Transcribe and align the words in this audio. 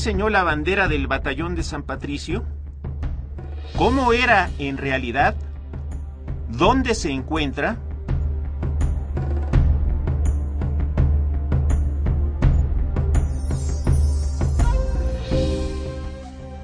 Diseñó 0.00 0.30
la 0.30 0.44
bandera 0.44 0.88
del 0.88 1.08
batallón 1.08 1.54
de 1.54 1.62
San 1.62 1.82
Patricio? 1.82 2.46
¿Cómo 3.76 4.14
era 4.14 4.48
en 4.58 4.78
realidad? 4.78 5.36
¿Dónde 6.48 6.94
se 6.94 7.10
encuentra? 7.10 7.76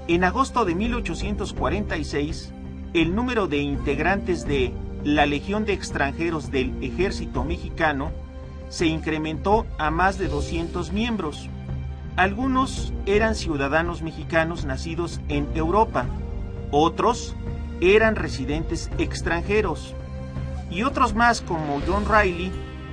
En 0.08 0.24
agosto 0.24 0.64
de 0.64 0.74
1846, 0.74 2.54
el 2.94 3.14
número 3.14 3.48
de 3.48 3.58
integrantes 3.58 4.46
de 4.46 4.72
la 5.04 5.26
Legión 5.26 5.66
de 5.66 5.74
Extranjeros 5.74 6.50
del 6.50 6.82
Ejército 6.82 7.44
Mexicano 7.44 8.12
se 8.70 8.86
incrementó 8.86 9.66
a 9.76 9.90
más 9.90 10.16
de 10.16 10.28
200 10.28 10.90
miembros. 10.92 11.50
Algunos 12.16 12.94
eran 13.04 13.34
ciudadanos 13.34 14.00
mexicanos 14.00 14.64
nacidos 14.64 15.20
en 15.28 15.48
Europa, 15.54 16.06
otros 16.70 17.36
eran 17.82 18.16
residentes 18.16 18.90
extranjeros 18.96 19.94
y 20.70 20.82
otros 20.82 21.14
más 21.14 21.42
como 21.42 21.82
John 21.86 22.06
Riley 22.08 22.50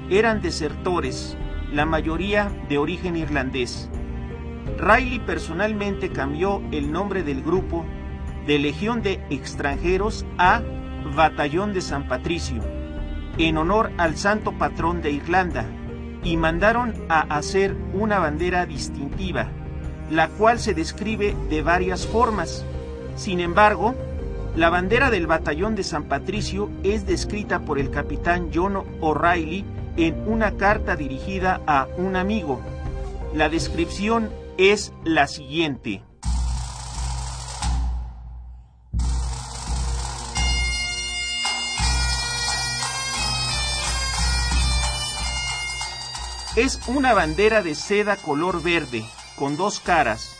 eran 0.09 0.41
desertores, 0.41 1.37
la 1.71 1.85
mayoría 1.85 2.51
de 2.67 2.77
origen 2.77 3.15
irlandés. 3.15 3.89
Riley 4.77 5.19
personalmente 5.19 6.09
cambió 6.09 6.61
el 6.73 6.91
nombre 6.91 7.23
del 7.23 7.41
grupo 7.41 7.85
de 8.45 8.59
Legión 8.59 9.01
de 9.01 9.25
Extranjeros 9.29 10.25
a 10.37 10.61
Batallón 11.15 11.73
de 11.73 11.79
San 11.79 12.09
Patricio, 12.09 12.61
en 13.37 13.57
honor 13.57 13.89
al 13.97 14.17
santo 14.17 14.51
patrón 14.57 15.01
de 15.01 15.11
Irlanda, 15.11 15.65
y 16.23 16.37
mandaron 16.37 16.93
a 17.09 17.21
hacer 17.21 17.75
una 17.93 18.19
bandera 18.19 18.65
distintiva, 18.65 19.49
la 20.09 20.27
cual 20.29 20.59
se 20.59 20.73
describe 20.73 21.35
de 21.49 21.61
varias 21.61 22.05
formas. 22.07 22.65
Sin 23.15 23.39
embargo, 23.39 23.95
la 24.55 24.69
bandera 24.69 25.09
del 25.09 25.27
batallón 25.27 25.75
de 25.75 25.83
San 25.83 26.03
Patricio 26.03 26.69
es 26.83 27.05
descrita 27.05 27.59
por 27.61 27.79
el 27.79 27.89
capitán 27.89 28.51
John 28.53 28.83
O'Reilly 29.01 29.65
en 29.97 30.27
una 30.27 30.57
carta 30.57 30.95
dirigida 30.95 31.61
a 31.65 31.87
un 31.97 32.15
amigo. 32.15 32.61
La 33.33 33.49
descripción 33.49 34.29
es 34.57 34.93
la 35.03 35.27
siguiente. 35.27 36.03
Es 46.55 46.79
una 46.85 47.15
bandera 47.15 47.63
de 47.63 47.73
seda 47.73 48.15
color 48.15 48.61
verde, 48.61 49.03
con 49.35 49.57
dos 49.57 49.79
caras. 49.79 50.35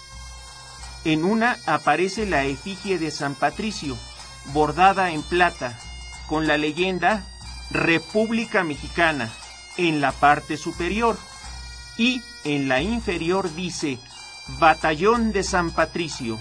En 1.06 1.25
una 1.25 1.57
aparece 1.66 2.28
la 2.28 2.44
efigie 2.46 3.00
de 3.00 3.09
San 3.09 3.34
Patricio, 3.34 3.97
bordada 4.53 5.09
en 5.09 5.24
plata, 5.24 5.75
con 6.28 6.46
la 6.46 6.57
leyenda 6.57 7.25
República 7.72 8.63
Mexicana 8.63 9.31
en 9.78 10.01
la 10.01 10.12
parte 10.12 10.56
superior 10.56 11.18
y 11.97 12.22
en 12.44 12.68
la 12.68 12.84
inferior 12.84 13.51
dice 13.56 13.97
Batallón 14.59 15.31
de 15.31 15.44
San 15.44 15.72
Patricio. 15.72 16.40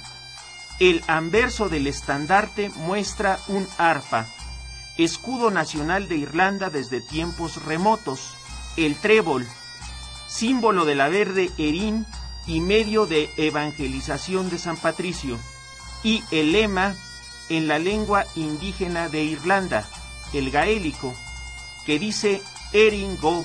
El 0.80 1.02
anverso 1.06 1.70
del 1.70 1.86
estandarte 1.86 2.68
muestra 2.76 3.38
un 3.48 3.66
arpa, 3.78 4.26
escudo 4.98 5.50
nacional 5.50 6.08
de 6.08 6.16
Irlanda 6.16 6.68
desde 6.68 7.00
tiempos 7.00 7.64
remotos, 7.64 8.34
el 8.76 8.96
trébol, 8.96 9.46
símbolo 10.32 10.84
de 10.84 10.94
la 10.94 11.08
verde 11.08 11.50
erín 11.58 12.06
y 12.46 12.60
medio 12.60 13.06
de 13.06 13.30
evangelización 13.36 14.50
de 14.50 14.58
San 14.58 14.76
Patricio, 14.76 15.38
y 16.02 16.24
el 16.30 16.52
lema 16.52 16.96
en 17.48 17.68
la 17.68 17.78
lengua 17.78 18.24
indígena 18.34 19.08
de 19.08 19.24
Irlanda, 19.24 19.86
el 20.32 20.50
gaélico, 20.50 21.14
que 21.84 21.98
dice 21.98 22.42
Erin 22.72 23.18
Go 23.20 23.44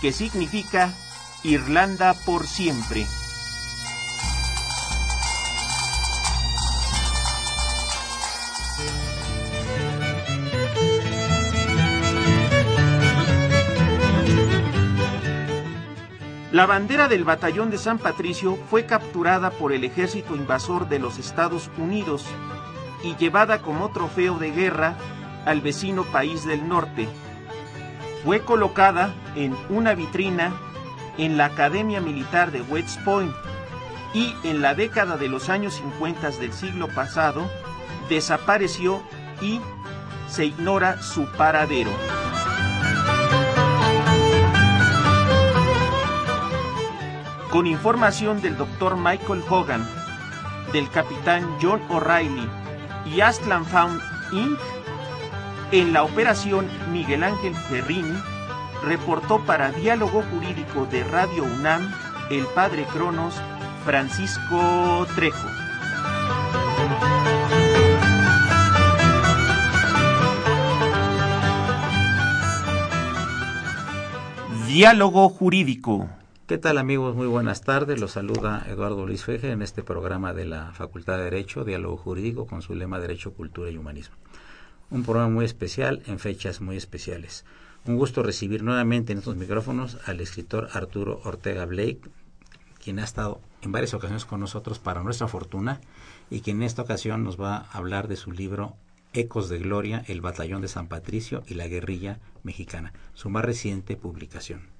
que 0.00 0.12
significa 0.12 0.92
Irlanda 1.42 2.14
por 2.24 2.46
siempre. 2.46 3.06
La 16.54 16.66
bandera 16.66 17.08
del 17.08 17.24
batallón 17.24 17.72
de 17.72 17.78
San 17.78 17.98
Patricio 17.98 18.56
fue 18.70 18.86
capturada 18.86 19.50
por 19.50 19.72
el 19.72 19.82
ejército 19.82 20.36
invasor 20.36 20.88
de 20.88 21.00
los 21.00 21.18
Estados 21.18 21.68
Unidos 21.78 22.24
y 23.02 23.16
llevada 23.16 23.60
como 23.60 23.90
trofeo 23.90 24.38
de 24.38 24.52
guerra 24.52 24.94
al 25.46 25.60
vecino 25.62 26.04
país 26.04 26.46
del 26.46 26.68
norte. 26.68 27.08
Fue 28.24 28.38
colocada 28.38 29.12
en 29.34 29.56
una 29.68 29.94
vitrina 29.94 30.52
en 31.18 31.36
la 31.36 31.46
Academia 31.46 32.00
Militar 32.00 32.52
de 32.52 32.62
West 32.62 33.00
Point 33.04 33.34
y 34.14 34.32
en 34.44 34.62
la 34.62 34.76
década 34.76 35.16
de 35.16 35.26
los 35.26 35.48
años 35.48 35.74
50 35.74 36.30
del 36.38 36.52
siglo 36.52 36.86
pasado 36.86 37.50
desapareció 38.08 39.02
y 39.42 39.60
se 40.28 40.44
ignora 40.44 41.02
su 41.02 41.26
paradero. 41.32 41.90
Con 47.54 47.68
información 47.68 48.42
del 48.42 48.56
doctor 48.56 48.96
Michael 48.96 49.44
Hogan, 49.48 49.86
del 50.72 50.90
capitán 50.90 51.48
John 51.62 51.80
O'Reilly 51.88 52.48
y 53.06 53.20
Astland 53.20 53.64
Found 53.66 54.02
Inc., 54.32 54.58
en 55.70 55.92
la 55.92 56.02
operación 56.02 56.66
Miguel 56.90 57.22
Ángel 57.22 57.54
Ferrini 57.54 58.18
reportó 58.82 59.38
para 59.46 59.70
Diálogo 59.70 60.24
Jurídico 60.32 60.86
de 60.86 61.04
Radio 61.04 61.44
UNAM 61.44 61.94
el 62.28 62.44
padre 62.46 62.86
Cronos 62.92 63.36
Francisco 63.84 65.06
Trejo. 65.14 65.48
Diálogo 74.66 75.28
Jurídico. 75.28 76.08
¿Qué 76.46 76.58
tal 76.58 76.76
amigos? 76.76 77.16
Muy 77.16 77.26
buenas 77.26 77.62
tardes. 77.62 77.98
Los 77.98 78.12
saluda 78.12 78.66
Eduardo 78.68 79.06
Luis 79.06 79.24
Feje 79.24 79.50
en 79.50 79.62
este 79.62 79.82
programa 79.82 80.34
de 80.34 80.44
la 80.44 80.72
Facultad 80.74 81.16
de 81.16 81.24
Derecho, 81.24 81.64
Diálogo 81.64 81.96
Jurídico, 81.96 82.46
con 82.46 82.60
su 82.60 82.74
lema 82.74 83.00
Derecho, 83.00 83.32
Cultura 83.32 83.70
y 83.70 83.78
Humanismo. 83.78 84.16
Un 84.90 85.04
programa 85.04 85.30
muy 85.30 85.46
especial 85.46 86.02
en 86.06 86.18
fechas 86.18 86.60
muy 86.60 86.76
especiales. 86.76 87.46
Un 87.86 87.96
gusto 87.96 88.22
recibir 88.22 88.62
nuevamente 88.62 89.12
en 89.12 89.20
estos 89.20 89.36
micrófonos 89.36 89.96
al 90.04 90.20
escritor 90.20 90.68
Arturo 90.74 91.22
Ortega 91.24 91.64
Blake, 91.64 92.02
quien 92.78 92.98
ha 92.98 93.04
estado 93.04 93.40
en 93.62 93.72
varias 93.72 93.94
ocasiones 93.94 94.26
con 94.26 94.40
nosotros 94.40 94.78
para 94.78 95.02
nuestra 95.02 95.28
fortuna 95.28 95.80
y 96.28 96.42
quien 96.42 96.58
en 96.58 96.64
esta 96.64 96.82
ocasión 96.82 97.24
nos 97.24 97.40
va 97.40 97.56
a 97.56 97.78
hablar 97.78 98.06
de 98.06 98.16
su 98.16 98.32
libro 98.32 98.76
Ecos 99.14 99.48
de 99.48 99.60
Gloria, 99.60 100.04
el 100.08 100.20
Batallón 100.20 100.60
de 100.60 100.68
San 100.68 100.88
Patricio 100.88 101.42
y 101.46 101.54
la 101.54 101.68
Guerrilla 101.68 102.20
Mexicana, 102.42 102.92
su 103.14 103.30
más 103.30 103.46
reciente 103.46 103.96
publicación. 103.96 104.73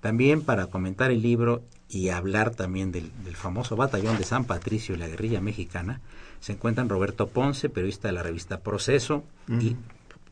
También 0.00 0.42
para 0.42 0.66
comentar 0.66 1.10
el 1.10 1.22
libro 1.22 1.62
y 1.88 2.10
hablar 2.10 2.54
también 2.54 2.92
del, 2.92 3.10
famoso 3.34 3.76
batallón 3.76 4.18
de 4.18 4.24
San 4.24 4.44
Patricio 4.44 4.94
y 4.94 4.98
la 4.98 5.08
guerrilla 5.08 5.40
mexicana, 5.40 6.00
se 6.40 6.52
encuentran 6.52 6.88
Roberto 6.88 7.28
Ponce, 7.28 7.68
periodista 7.68 8.08
de 8.08 8.14
la 8.14 8.22
revista 8.22 8.60
Proceso 8.60 9.24
y 9.48 9.76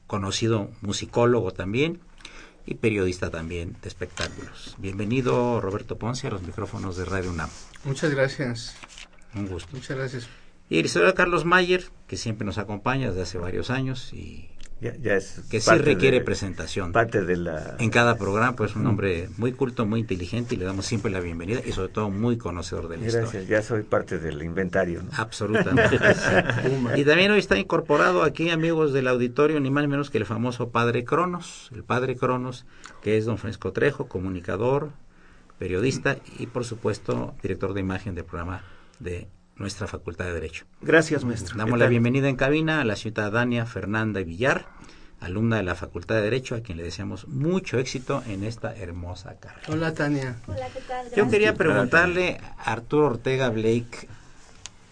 conocido 0.07 0.71
musicólogo 0.83 1.53
también 1.53 2.01
y 2.65 2.75
periodista 2.75 3.31
también 3.31 3.77
de 3.81 3.89
espectáculos. 3.89 4.77
Bienvenido 4.79 5.61
Roberto 5.61 5.97
Ponce 5.97 6.27
a 6.27 6.31
los 6.31 6.43
micrófonos 6.43 6.97
de 6.97 7.05
Radio 7.05 7.31
UNAM. 7.31 7.51
Muchas 7.85 8.11
gracias. 8.13 8.77
Un 9.35 9.49
gusto. 9.49 9.71
Muchas 9.73 9.97
gracias. 9.97 10.29
Y 10.69 10.79
el 10.79 10.87
historiador 10.87 11.15
Carlos 11.15 11.45
Mayer, 11.45 11.85
que 12.09 12.17
siempre 12.17 12.45
nos 12.45 12.59
acompaña 12.59 13.09
desde 13.09 13.23
hace 13.23 13.39
varios 13.39 13.71
años 13.71 14.13
y 14.13 14.49
que 14.81 15.61
sí 15.61 15.71
requiere 15.79 16.21
presentación. 16.21 16.93
Parte 16.93 17.23
de 17.23 17.37
la... 17.37 17.77
En 17.79 17.91
cada 17.91 18.17
programa, 18.17 18.55
pues 18.57 18.77
un 18.77 18.87
hombre 18.87 19.29
muy 19.39 19.53
culto, 19.53 19.87
muy 19.87 20.01
inteligente 20.01 20.55
y 20.55 20.59
le 20.59 20.67
damos 20.67 20.85
siempre 20.85 21.11
la 21.11 21.21
bienvenida 21.21 21.61
y 21.65 21.73
sobre 21.73 21.89
todo 21.89 22.11
muy 22.11 22.37
conocedor 22.37 22.89
de 22.89 22.99
la 22.99 23.07
Gracias, 23.11 23.49
ya 23.49 23.63
soy 23.63 23.85
parte 23.85 24.19
del 24.19 24.43
inventario. 24.43 25.03
Absolutamente. 25.17 25.99
y 26.97 27.05
también 27.05 27.31
hoy 27.31 27.39
está 27.39 27.59
incorporado 27.59 28.23
aquí, 28.23 28.51
amigos 28.51 28.93
del 28.93 29.09
auditorio, 29.09 29.61
ni 29.61 29.71
más 29.71 29.85
ni 29.85 29.89
menos 29.89 30.11
que 30.11 30.19
el 30.19 30.27
famoso 30.27 30.69
Padre 30.69 31.05
Cronos, 31.05 31.71
el 31.75 31.83
Padre 31.83 32.17
Cronos, 32.17 32.67
que 33.03 33.17
es 33.17 33.25
don 33.25 33.39
Francisco 33.39 33.73
Trejo, 33.73 34.09
comunicador, 34.09 34.91
periodista 35.59 36.19
y 36.39 36.49
por 36.49 36.65
supuesto 36.65 37.35
director 37.43 37.73
de 37.73 37.81
imagen 37.81 38.15
del 38.15 38.25
programa 38.25 38.63
de 38.99 39.29
nuestra 39.57 39.87
Facultad 39.87 40.27
de 40.27 40.35
Derecho. 40.35 40.67
Gracias, 40.83 41.25
maestro. 41.25 41.57
Damos 41.57 41.79
la 41.79 41.87
bienvenida 41.87 42.29
en 42.29 42.37
cabina 42.37 42.81
a 42.81 42.85
la 42.85 42.97
ciudadania 42.97 43.67
Fernanda 43.67 44.23
Villar, 44.23 44.67
alumna 45.21 45.57
de 45.57 45.63
la 45.63 45.75
Facultad 45.75 46.17
de 46.17 46.23
Derecho, 46.23 46.55
a 46.55 46.61
quien 46.61 46.79
le 46.79 46.85
deseamos 46.85 47.27
mucho 47.29 47.79
éxito 47.79 48.23
en 48.27 48.45
esta 48.45 48.77
hermosa 48.77 49.37
carrera. 49.37 49.67
Hola, 49.69 49.95
Tania. 49.95 50.37
Hola, 50.47 50.69
¿qué 50.73 50.81
tal? 50.81 51.07
Yo 51.17 51.29
quería 51.31 51.55
preguntarle 51.55 52.39
a 52.59 52.73
Arturo 52.73 53.07
Ortega 53.07 53.49
Blake, 53.49 54.09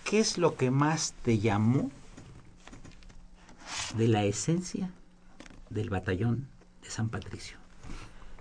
¿qué 0.05 0.21
es 0.21 0.39
lo 0.39 0.57
que 0.57 0.71
más 0.71 1.15
te 1.23 1.39
llamó 1.39 1.91
de 3.97 4.09
la 4.09 4.25
esencia 4.25 4.91
del 5.69 5.91
batallón 5.91 6.49
de 6.83 6.91
San 6.91 7.11
Patricio? 7.11 7.59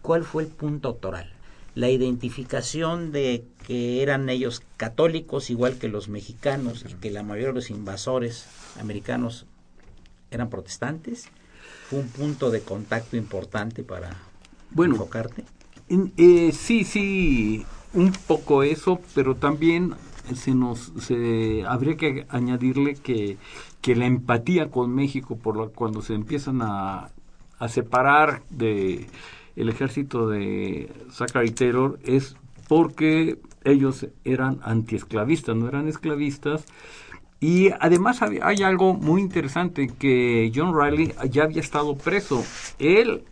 ¿Cuál 0.01 0.23
fue 0.23 0.43
el 0.43 0.49
punto 0.49 0.89
autoral? 0.89 1.32
La 1.75 1.89
identificación 1.89 3.11
de 3.11 3.45
que 3.65 4.01
eran 4.03 4.29
ellos 4.29 4.61
católicos 4.77 5.49
igual 5.49 5.77
que 5.77 5.87
los 5.87 6.07
mexicanos 6.07 6.85
y 6.87 6.93
que 6.95 7.09
la 7.11 7.23
mayoría 7.23 7.47
de 7.47 7.53
los 7.53 7.69
invasores 7.69 8.45
americanos 8.79 9.45
eran 10.29 10.49
protestantes 10.49 11.29
fue 11.89 11.99
un 11.99 12.09
punto 12.09 12.51
de 12.51 12.61
contacto 12.61 13.17
importante 13.17 13.83
para 13.83 14.11
bueno, 14.71 14.95
enfocarte. 14.95 15.43
eh, 16.17 16.51
sí 16.51 16.83
sí 16.83 17.65
un 17.93 18.11
poco 18.11 18.63
eso 18.63 18.99
pero 19.15 19.35
también 19.35 19.95
se 20.35 20.53
nos 20.53 20.91
se 20.99 21.63
habría 21.67 21.97
que 21.97 22.25
añadirle 22.29 22.95
que 22.95 23.37
que 23.81 23.95
la 23.95 24.05
empatía 24.05 24.69
con 24.71 24.93
México 24.95 25.37
por 25.37 25.57
la, 25.57 25.67
cuando 25.67 26.01
se 26.01 26.13
empiezan 26.13 26.61
a, 26.61 27.09
a 27.59 27.67
separar 27.67 28.43
de 28.49 29.07
el 29.55 29.69
ejército 29.69 30.27
de 30.27 30.91
Zachary 31.11 31.51
Taylor 31.51 31.99
es 32.03 32.35
porque 32.67 33.39
ellos 33.63 34.07
eran 34.23 34.59
antiesclavistas, 34.63 35.55
no 35.55 35.67
eran 35.67 35.87
esclavistas. 35.87 36.65
Y 37.39 37.69
además 37.79 38.21
hay 38.21 38.63
algo 38.63 38.93
muy 38.93 39.21
interesante, 39.21 39.87
que 39.87 40.51
John 40.55 40.73
Riley 40.79 41.13
ya 41.29 41.43
había 41.43 41.59
estado 41.59 41.97
preso. 41.97 42.43
Él 42.79 43.25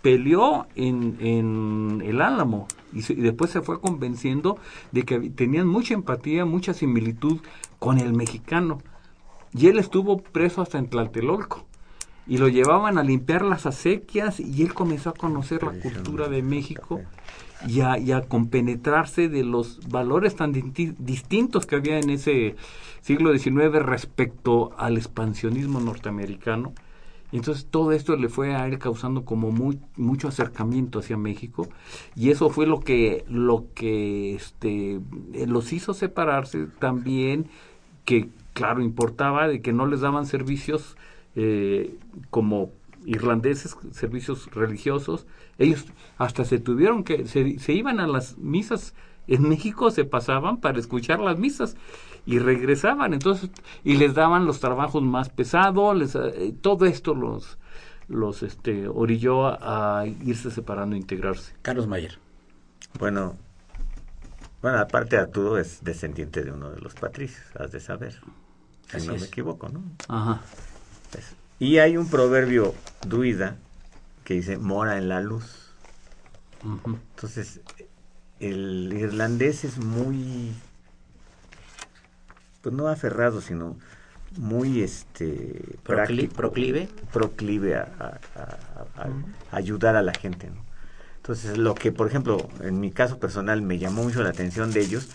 peleó 0.00 0.66
en, 0.74 1.16
en 1.20 2.02
el 2.04 2.22
Álamo 2.22 2.66
y, 2.92 3.00
y, 3.12 3.16
después 3.16 3.50
se 3.50 3.60
fue 3.60 3.80
convenciendo 3.80 4.56
de 4.92 5.02
que 5.02 5.18
tenían 5.30 5.66
mucha 5.66 5.94
empatía, 5.94 6.44
mucha 6.44 6.72
similitud 6.72 7.40
con 7.78 7.98
el 7.98 8.14
mexicano. 8.14 8.78
Y 9.52 9.66
él 9.66 9.78
estuvo 9.78 10.18
preso 10.18 10.62
hasta 10.62 10.78
en 10.78 10.88
Tlatelolco 10.88 11.66
y 12.26 12.38
lo 12.38 12.48
llevaban 12.48 12.98
a 12.98 13.02
limpiar 13.02 13.42
las 13.42 13.66
acequias 13.66 14.40
y 14.40 14.62
él 14.62 14.74
comenzó 14.74 15.10
a 15.10 15.14
conocer 15.14 15.62
la 15.62 15.78
cultura 15.80 16.28
de 16.28 16.42
México 16.42 17.00
y 17.66 17.80
a, 17.80 17.98
y 17.98 18.12
a 18.12 18.22
compenetrarse 18.22 19.28
de 19.28 19.44
los 19.44 19.88
valores 19.88 20.34
tan 20.36 20.52
distintos 20.52 21.66
que 21.66 21.76
había 21.76 21.98
en 21.98 22.10
ese 22.10 22.56
siglo 23.00 23.36
XIX 23.36 23.82
respecto 23.82 24.72
al 24.76 24.96
expansionismo 24.96 25.80
norteamericano. 25.80 26.72
Y 27.32 27.36
entonces 27.36 27.66
todo 27.68 27.92
esto 27.92 28.16
le 28.16 28.28
fue 28.28 28.54
a 28.54 28.66
él 28.66 28.78
causando 28.78 29.24
como 29.24 29.50
muy, 29.50 29.80
mucho 29.96 30.28
acercamiento 30.28 31.00
hacia 31.00 31.16
México 31.16 31.68
y 32.14 32.30
eso 32.30 32.50
fue 32.50 32.66
lo 32.66 32.80
que 32.80 33.24
lo 33.28 33.66
que 33.74 34.34
este 34.34 35.00
los 35.46 35.72
hizo 35.72 35.92
separarse 35.92 36.68
también 36.78 37.46
que 38.04 38.28
claro 38.52 38.80
importaba 38.80 39.48
de 39.48 39.60
que 39.60 39.72
no 39.72 39.86
les 39.86 40.02
daban 40.02 40.26
servicios 40.26 40.96
eh, 41.36 41.94
como 42.30 42.72
irlandeses, 43.04 43.76
servicios 43.92 44.50
religiosos, 44.52 45.26
ellos 45.58 45.84
hasta 46.18 46.44
se 46.44 46.58
tuvieron 46.58 47.04
que, 47.04 47.26
se, 47.26 47.72
iban 47.72 48.00
a 48.00 48.06
las 48.06 48.36
misas 48.38 48.94
en 49.28 49.48
México, 49.48 49.90
se 49.90 50.04
pasaban 50.04 50.58
para 50.58 50.78
escuchar 50.78 51.20
las 51.20 51.38
misas 51.38 51.76
y 52.24 52.38
regresaban, 52.38 53.14
entonces, 53.14 53.50
y 53.84 53.96
les 53.96 54.14
daban 54.14 54.46
los 54.46 54.60
trabajos 54.60 55.02
más 55.02 55.28
pesados, 55.28 55.96
les, 55.96 56.14
eh, 56.14 56.54
todo 56.60 56.86
esto 56.86 57.14
los, 57.14 57.58
los 58.08 58.42
este, 58.42 58.88
orilló 58.88 59.46
a, 59.46 60.06
irse 60.06 60.50
separando 60.50 60.96
e 60.96 60.98
integrarse. 60.98 61.54
Carlos 61.62 61.86
Mayer. 61.86 62.18
Bueno, 62.98 63.36
bueno, 64.62 64.78
aparte 64.78 65.16
Arturo 65.16 65.58
es 65.58 65.84
descendiente 65.84 66.42
de 66.42 66.50
uno 66.50 66.70
de 66.70 66.80
los 66.80 66.94
patricios, 66.94 67.44
has 67.56 67.70
de 67.70 67.80
saber, 67.80 68.18
si 68.88 69.06
no 69.06 69.14
me 69.14 69.26
equivoco, 69.26 69.68
¿no? 69.68 69.82
Ajá. 70.08 70.40
Y 71.58 71.78
hay 71.78 71.96
un 71.96 72.08
proverbio 72.08 72.74
druida 73.06 73.56
que 74.24 74.34
dice 74.34 74.58
mora 74.58 74.98
en 74.98 75.08
la 75.08 75.20
luz. 75.20 75.70
Entonces, 76.62 77.60
el 78.40 78.92
irlandés 78.92 79.64
es 79.64 79.78
muy, 79.78 80.52
pues 82.60 82.74
no 82.74 82.88
aferrado, 82.88 83.40
sino 83.40 83.76
muy 84.36 84.82
este 84.82 85.78
proclive. 85.82 86.88
Proclive 87.12 87.76
a, 87.76 88.20
ayudar 89.50 89.96
a 89.96 90.02
la 90.02 90.12
gente 90.12 90.50
entonces 91.16 91.58
lo 91.58 91.74
que 91.74 91.90
por 91.90 92.06
ejemplo 92.06 92.48
en 92.60 92.78
mi 92.78 92.92
caso 92.92 93.18
personal 93.18 93.60
me 93.60 93.78
llamó 93.78 94.04
mucho 94.04 94.22
la 94.22 94.28
atención 94.28 94.70
de 94.70 94.80
ellos 94.80 95.08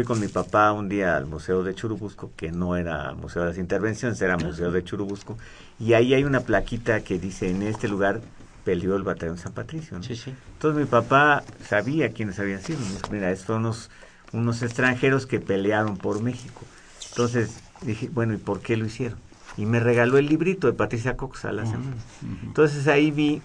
Fui 0.00 0.06
con 0.06 0.18
mi 0.18 0.28
papá 0.28 0.72
un 0.72 0.88
día 0.88 1.14
al 1.14 1.26
Museo 1.26 1.62
de 1.62 1.74
Churubusco, 1.74 2.32
que 2.34 2.50
no 2.50 2.74
era 2.74 3.12
Museo 3.12 3.42
de 3.42 3.48
las 3.48 3.58
Intervenciones, 3.58 4.18
era 4.22 4.38
Museo 4.38 4.72
de 4.72 4.82
Churubusco, 4.82 5.36
y 5.78 5.92
ahí 5.92 6.14
hay 6.14 6.24
una 6.24 6.40
plaquita 6.40 7.00
que 7.00 7.18
dice, 7.18 7.50
en 7.50 7.62
este 7.62 7.86
lugar 7.86 8.22
peleó 8.64 8.96
el 8.96 9.02
batallón 9.02 9.36
San 9.36 9.52
Patricio. 9.52 9.98
Entonces 9.98 10.80
mi 10.80 10.86
papá 10.86 11.44
sabía 11.68 12.14
quiénes 12.14 12.38
habían 12.38 12.62
sido. 12.62 12.78
Mira, 13.10 13.30
estos 13.30 13.48
son 13.48 13.56
unos, 13.58 13.90
unos 14.32 14.62
extranjeros 14.62 15.26
que 15.26 15.38
pelearon 15.38 15.98
por 15.98 16.22
México. 16.22 16.62
Entonces 17.10 17.60
dije, 17.82 18.08
bueno, 18.10 18.32
¿y 18.32 18.38
por 18.38 18.60
qué 18.60 18.78
lo 18.78 18.86
hicieron? 18.86 19.18
Y 19.58 19.66
me 19.66 19.80
regaló 19.80 20.16
el 20.16 20.28
librito 20.28 20.66
de 20.66 20.72
Patricia 20.72 21.18
Cox 21.18 21.44
a 21.44 21.52
la 21.52 21.66
semana. 21.66 21.96
Entonces 22.42 22.88
ahí 22.88 23.10
vi 23.10 23.42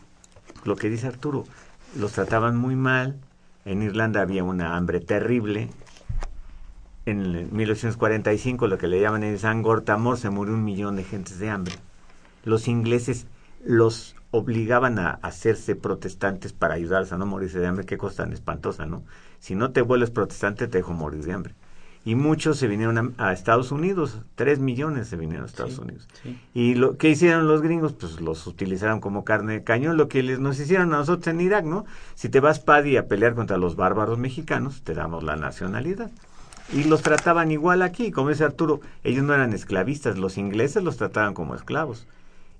lo 0.63 0.77
que 0.77 0.89
dice 0.89 1.05
Arturo. 1.05 1.45
Los 1.99 2.13
trataban 2.13 2.55
muy 2.55 2.77
mal. 2.77 3.17
En 3.65 3.81
Irlanda 3.81 4.21
había 4.21 4.45
una 4.45 4.77
hambre 4.77 5.01
terrible 5.01 5.69
en 7.05 7.55
1845, 7.55 8.67
lo 8.67 8.77
que 8.77 8.87
le 8.87 8.99
llaman 8.99 9.23
el 9.23 9.37
Sangortamor, 9.37 10.17
se 10.17 10.29
murió 10.29 10.55
un 10.55 10.63
millón 10.63 10.95
de 10.95 11.03
gentes 11.03 11.39
de 11.39 11.49
hambre. 11.49 11.75
Los 12.43 12.67
ingleses 12.67 13.27
los 13.63 14.15
obligaban 14.31 14.99
a 14.99 15.11
hacerse 15.21 15.75
protestantes 15.75 16.53
para 16.53 16.73
ayudarlos 16.73 17.11
a 17.11 17.17
no 17.17 17.25
morirse 17.25 17.59
de 17.59 17.67
hambre. 17.67 17.85
Qué 17.85 17.97
cosa 17.97 18.23
tan 18.23 18.33
espantosa, 18.33 18.85
¿no? 18.85 19.03
Si 19.39 19.55
no 19.55 19.71
te 19.71 19.81
vuelves 19.81 20.09
protestante, 20.09 20.67
te 20.67 20.79
dejo 20.79 20.93
morir 20.93 21.23
de 21.23 21.33
hambre. 21.33 21.55
Y 22.03 22.13
muchos 22.13 22.57
se 22.57 22.67
vinieron 22.67 23.15
a, 23.17 23.33
Estados 23.33 23.71
Unidos, 23.71 24.19
tres 24.35 24.59
millones 24.59 25.07
se 25.07 25.15
vinieron 25.15 25.45
a 25.45 25.47
Estados 25.47 25.79
Unidos. 25.79 26.07
Y 26.53 26.75
lo 26.75 26.97
que 26.97 27.09
hicieron 27.09 27.47
los 27.47 27.63
gringos, 27.63 27.93
pues 27.93 28.21
los 28.21 28.45
utilizaron 28.45 28.99
como 28.99 29.23
carne 29.25 29.53
de 29.53 29.63
cañón, 29.63 29.97
lo 29.97 30.07
que 30.07 30.21
les, 30.21 30.39
nos 30.39 30.59
hicieron 30.59 30.93
a 30.93 30.97
nosotros 30.97 31.27
en 31.27 31.41
Irak, 31.41 31.65
¿no? 31.65 31.85
Si 32.13 32.29
te 32.29 32.39
vas, 32.39 32.59
Paddy, 32.59 32.97
a 32.97 33.07
pelear 33.07 33.33
contra 33.33 33.57
los 33.57 33.75
bárbaros 33.75 34.19
mexicanos, 34.19 34.83
te 34.83 34.93
damos 34.93 35.23
la 35.23 35.35
nacionalidad 35.35 36.11
y 36.73 36.83
los 36.85 37.01
trataban 37.01 37.51
igual 37.51 37.81
aquí, 37.81 38.11
como 38.11 38.29
dice 38.29 38.43
Arturo, 38.43 38.81
ellos 39.03 39.23
no 39.23 39.33
eran 39.33 39.53
esclavistas, 39.53 40.17
los 40.17 40.37
ingleses 40.37 40.83
los 40.83 40.97
trataban 40.97 41.33
como 41.33 41.55
esclavos 41.55 42.07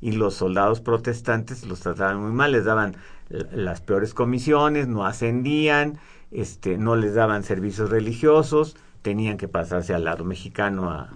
y 0.02 0.12
los 0.12 0.36
soldados 0.36 0.82
protestantes 0.82 1.66
los 1.66 1.80
trataban 1.80 2.22
muy 2.22 2.32
mal, 2.32 2.52
les 2.52 2.66
daban 2.66 2.96
las 3.30 3.82
peores 3.82 4.14
comisiones, 4.14 4.88
no 4.88 5.06
ascendían, 5.06 5.98
este, 6.32 6.78
no 6.78 6.96
les 6.96 7.16
daban 7.16 7.44
servicios 7.44 7.90
religiosos, 7.90 8.76
tenían 9.02 9.38
que 9.38 9.48
pasarse 9.48 9.94
al 9.94 10.04
lado 10.04 10.24
mexicano 10.24 10.92
a, 10.92 11.10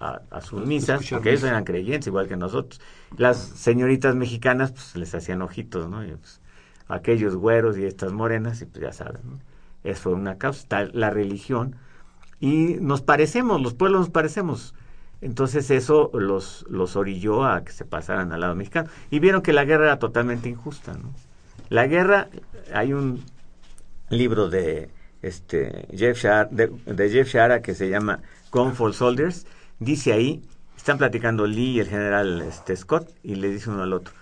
a, 0.00 0.40
sus 0.40 0.64
misas, 0.64 1.06
porque 1.10 1.30
ellos 1.30 1.44
eran 1.44 1.64
creyentes 1.64 2.06
igual 2.06 2.28
que 2.28 2.36
nosotros. 2.36 2.80
Las 3.16 3.38
señoritas 3.38 4.14
mexicanas 4.14 4.72
pues 4.72 4.96
les 4.96 5.14
hacían 5.14 5.42
ojitos, 5.42 5.88
¿no? 5.88 6.04
Y, 6.04 6.12
pues, 6.12 6.40
aquellos 6.88 7.36
güeros 7.36 7.76
y 7.78 7.84
estas 7.84 8.12
morenas, 8.12 8.62
y 8.62 8.66
pues 8.66 8.82
ya 8.82 8.92
saben, 8.92 9.22
¿no? 9.24 9.38
eso 9.84 10.02
fue 10.02 10.14
una 10.14 10.38
causa, 10.38 10.88
la 10.92 11.10
religión, 11.10 11.76
y 12.40 12.76
nos 12.80 13.02
parecemos, 13.02 13.60
los 13.60 13.74
pueblos 13.74 14.00
nos 14.00 14.10
parecemos. 14.10 14.74
Entonces 15.20 15.70
eso 15.70 16.10
los, 16.14 16.64
los 16.68 16.94
orilló 16.94 17.44
a 17.44 17.64
que 17.64 17.72
se 17.72 17.84
pasaran 17.84 18.32
al 18.32 18.40
lado 18.40 18.54
mexicano. 18.54 18.88
Y 19.10 19.18
vieron 19.18 19.42
que 19.42 19.52
la 19.52 19.64
guerra 19.64 19.86
era 19.86 19.98
totalmente 19.98 20.48
injusta. 20.48 20.94
¿no? 20.94 21.12
La 21.68 21.86
guerra, 21.86 22.28
hay 22.72 22.92
un 22.92 23.24
libro 24.10 24.48
de 24.48 24.90
este 25.22 25.88
Jeff 25.92 26.18
Shara, 26.18 26.48
de, 26.50 27.10
Jeff 27.10 27.28
Shara 27.28 27.62
que 27.62 27.74
se 27.74 27.88
llama 27.88 28.20
Gone 28.52 28.74
for 28.74 28.94
Soldiers. 28.94 29.46
Dice 29.80 30.12
ahí, 30.12 30.42
están 30.76 30.98
platicando 30.98 31.46
Lee 31.46 31.72
y 31.72 31.80
el 31.80 31.88
general 31.88 32.42
este, 32.42 32.76
Scott, 32.76 33.10
y 33.22 33.34
le 33.34 33.50
dice 33.50 33.70
uno 33.70 33.82
al 33.82 33.92
otro, 33.92 34.14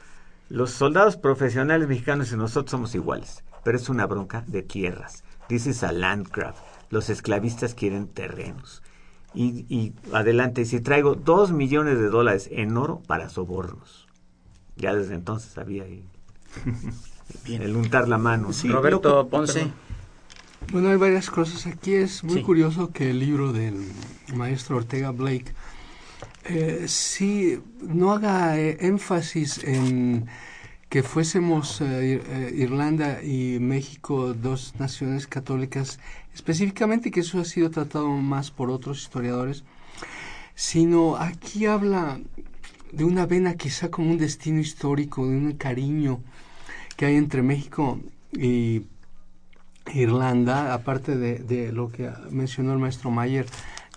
los 0.48 0.70
soldados 0.70 1.16
profesionales 1.16 1.88
mexicanos 1.88 2.32
y 2.32 2.36
nosotros 2.36 2.70
somos 2.70 2.94
iguales, 2.94 3.42
pero 3.64 3.76
es 3.76 3.88
una 3.88 4.06
bronca 4.06 4.44
de 4.46 4.62
tierras. 4.62 5.24
Dices 5.48 5.82
a 5.82 5.92
Landcraft, 5.92 6.58
los 6.90 7.10
esclavistas 7.10 7.74
quieren 7.74 8.06
terrenos. 8.08 8.82
Y, 9.34 9.66
y 9.68 9.92
adelante, 10.12 10.64
si 10.64 10.80
traigo 10.80 11.14
dos 11.14 11.52
millones 11.52 11.98
de 11.98 12.08
dólares 12.08 12.48
en 12.50 12.76
oro 12.76 13.02
para 13.06 13.28
sobornos. 13.28 14.06
Ya 14.76 14.94
desde 14.94 15.14
entonces 15.14 15.56
había 15.58 15.84
ahí 15.84 16.04
el 17.46 17.76
untar 17.76 18.08
la 18.08 18.18
mano. 18.18 18.52
Sí, 18.52 18.68
Roberto 18.68 19.28
Ponce. 19.28 19.52
perdón. 19.60 19.74
Bueno, 20.72 20.88
hay 20.90 20.96
varias 20.96 21.30
cosas. 21.30 21.66
Aquí 21.66 21.94
es 21.94 22.24
muy 22.24 22.36
Sí. 22.36 22.42
curioso 22.42 22.92
que 22.92 23.10
el 23.10 23.20
libro 23.20 23.52
del 23.52 23.74
maestro 24.34 24.76
Ortega 24.78 25.10
Blake 25.12 25.52
eh, 26.44 26.84
sí 26.88 27.60
no 27.82 28.12
haga 28.12 28.58
eh, 28.58 28.78
énfasis 28.80 29.62
en 29.64 30.26
que 30.88 31.02
fuésemos 31.02 31.80
eh, 31.80 32.52
Irlanda 32.56 33.22
y 33.22 33.58
México 33.60 34.32
dos 34.34 34.74
naciones 34.78 35.26
católicas, 35.26 35.98
específicamente 36.36 37.10
que 37.10 37.20
eso 37.20 37.40
ha 37.40 37.46
sido 37.46 37.70
tratado 37.70 38.08
más 38.08 38.50
por 38.50 38.68
otros 38.70 39.00
historiadores, 39.00 39.64
sino 40.54 41.16
aquí 41.16 41.64
habla 41.64 42.20
de 42.92 43.04
una 43.04 43.24
vena 43.24 43.54
quizá 43.54 43.90
como 43.90 44.10
un 44.10 44.18
destino 44.18 44.60
histórico, 44.60 45.26
de 45.26 45.34
un 45.34 45.52
cariño 45.54 46.20
que 46.98 47.06
hay 47.06 47.16
entre 47.16 47.40
México 47.42 47.98
y 48.32 48.82
Irlanda, 49.94 50.74
aparte 50.74 51.16
de, 51.16 51.72
lo 51.72 51.88
que 51.88 52.10
mencionó 52.30 52.74
el 52.74 52.80
maestro 52.80 53.10
Mayer, 53.10 53.46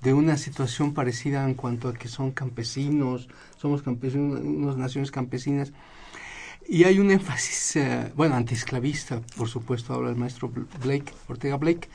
de 0.02 0.14
una 0.14 0.38
situación 0.38 0.94
parecida 0.94 1.44
en 1.44 1.56
cuanto 1.56 1.90
a 1.90 1.94
que 1.94 2.08
son 2.08 2.32
campesinos, 2.32 3.28
somos 3.58 3.82
campesinos, 3.82 4.40
unas 4.40 4.78
naciones 4.78 5.12
campesinas, 5.12 5.74
y 6.70 6.86
hay 6.86 7.00
un 7.00 7.12
énfasis, 7.12 7.76
eh, 7.76 8.14
bueno, 8.16 8.36
antiesclavista, 8.36 9.20
por 9.36 9.50
supuesto, 9.50 9.94
habla 9.94 10.10
el 10.10 10.16
maestro 10.16 10.50
Blake, 10.82 11.12
Ortega 11.28 11.58
Blake, 11.58 11.90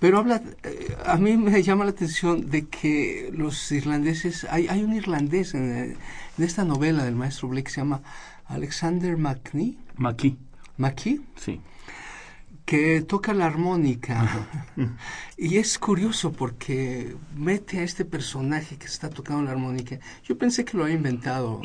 pero 0.00 0.18
habla, 0.18 0.42
eh, 0.62 0.96
a 1.04 1.16
mí 1.16 1.36
me 1.36 1.62
llama 1.62 1.84
la 1.84 1.90
atención 1.90 2.48
de 2.50 2.66
que 2.68 3.30
los 3.34 3.72
irlandeses, 3.72 4.46
hay, 4.50 4.68
hay 4.68 4.82
un 4.82 4.94
irlandés 4.94 5.54
en, 5.54 5.72
eh, 5.72 5.96
en 6.38 6.44
esta 6.44 6.64
novela 6.64 7.04
del 7.04 7.16
maestro 7.16 7.48
Blake 7.48 7.64
que 7.64 7.70
se 7.72 7.80
llama 7.80 8.02
Alexander 8.46 9.16
McNee, 9.16 9.76
Maquis, 9.96 10.34
McKee, 10.76 11.20
sí. 11.36 11.60
que 12.64 13.02
toca 13.02 13.34
la 13.34 13.46
armónica. 13.46 14.48
y 15.36 15.58
es 15.58 15.78
curioso 15.78 16.32
porque 16.32 17.16
mete 17.36 17.80
a 17.80 17.82
este 17.82 18.04
personaje 18.04 18.76
que 18.76 18.86
está 18.86 19.10
tocando 19.10 19.42
la 19.42 19.50
armónica. 19.50 19.98
Yo 20.24 20.38
pensé 20.38 20.64
que 20.64 20.76
lo 20.76 20.84
había 20.84 20.96
inventado 20.96 21.60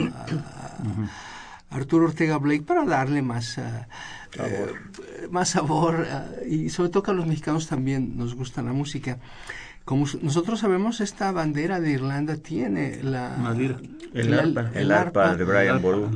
Arturo 1.74 2.06
Ortega 2.06 2.38
Blake 2.38 2.63
para 2.63 2.86
darle 2.86 3.22
más 3.22 3.58
ah, 3.58 3.88
eh, 4.38 4.74
más 5.30 5.50
sabor 5.50 6.08
ah, 6.10 6.27
y 6.48 6.70
sobre 6.70 6.89
todo 6.89 7.03
que 7.03 7.12
a 7.12 7.13
los 7.13 7.25
mexicanos 7.25 7.68
también 7.68 8.15
nos 8.15 8.36
gusta 8.36 8.62
la 8.62 8.74
música. 8.74 9.20
Como 9.86 10.06
nosotros 10.22 10.62
sabemos, 10.62 11.02
esta 11.02 11.32
bandera 11.34 11.82
de 11.82 11.92
Irlanda 11.92 12.38
tiene 12.38 13.04
la, 13.04 13.36
Una 13.38 13.54
lira. 13.54 13.78
El 14.13 14.34
arpa. 14.34 14.72
El 14.75 14.92
arpa 14.92 15.36
de 15.36 15.44
Brian 15.44 15.82
Boru. 15.82 16.10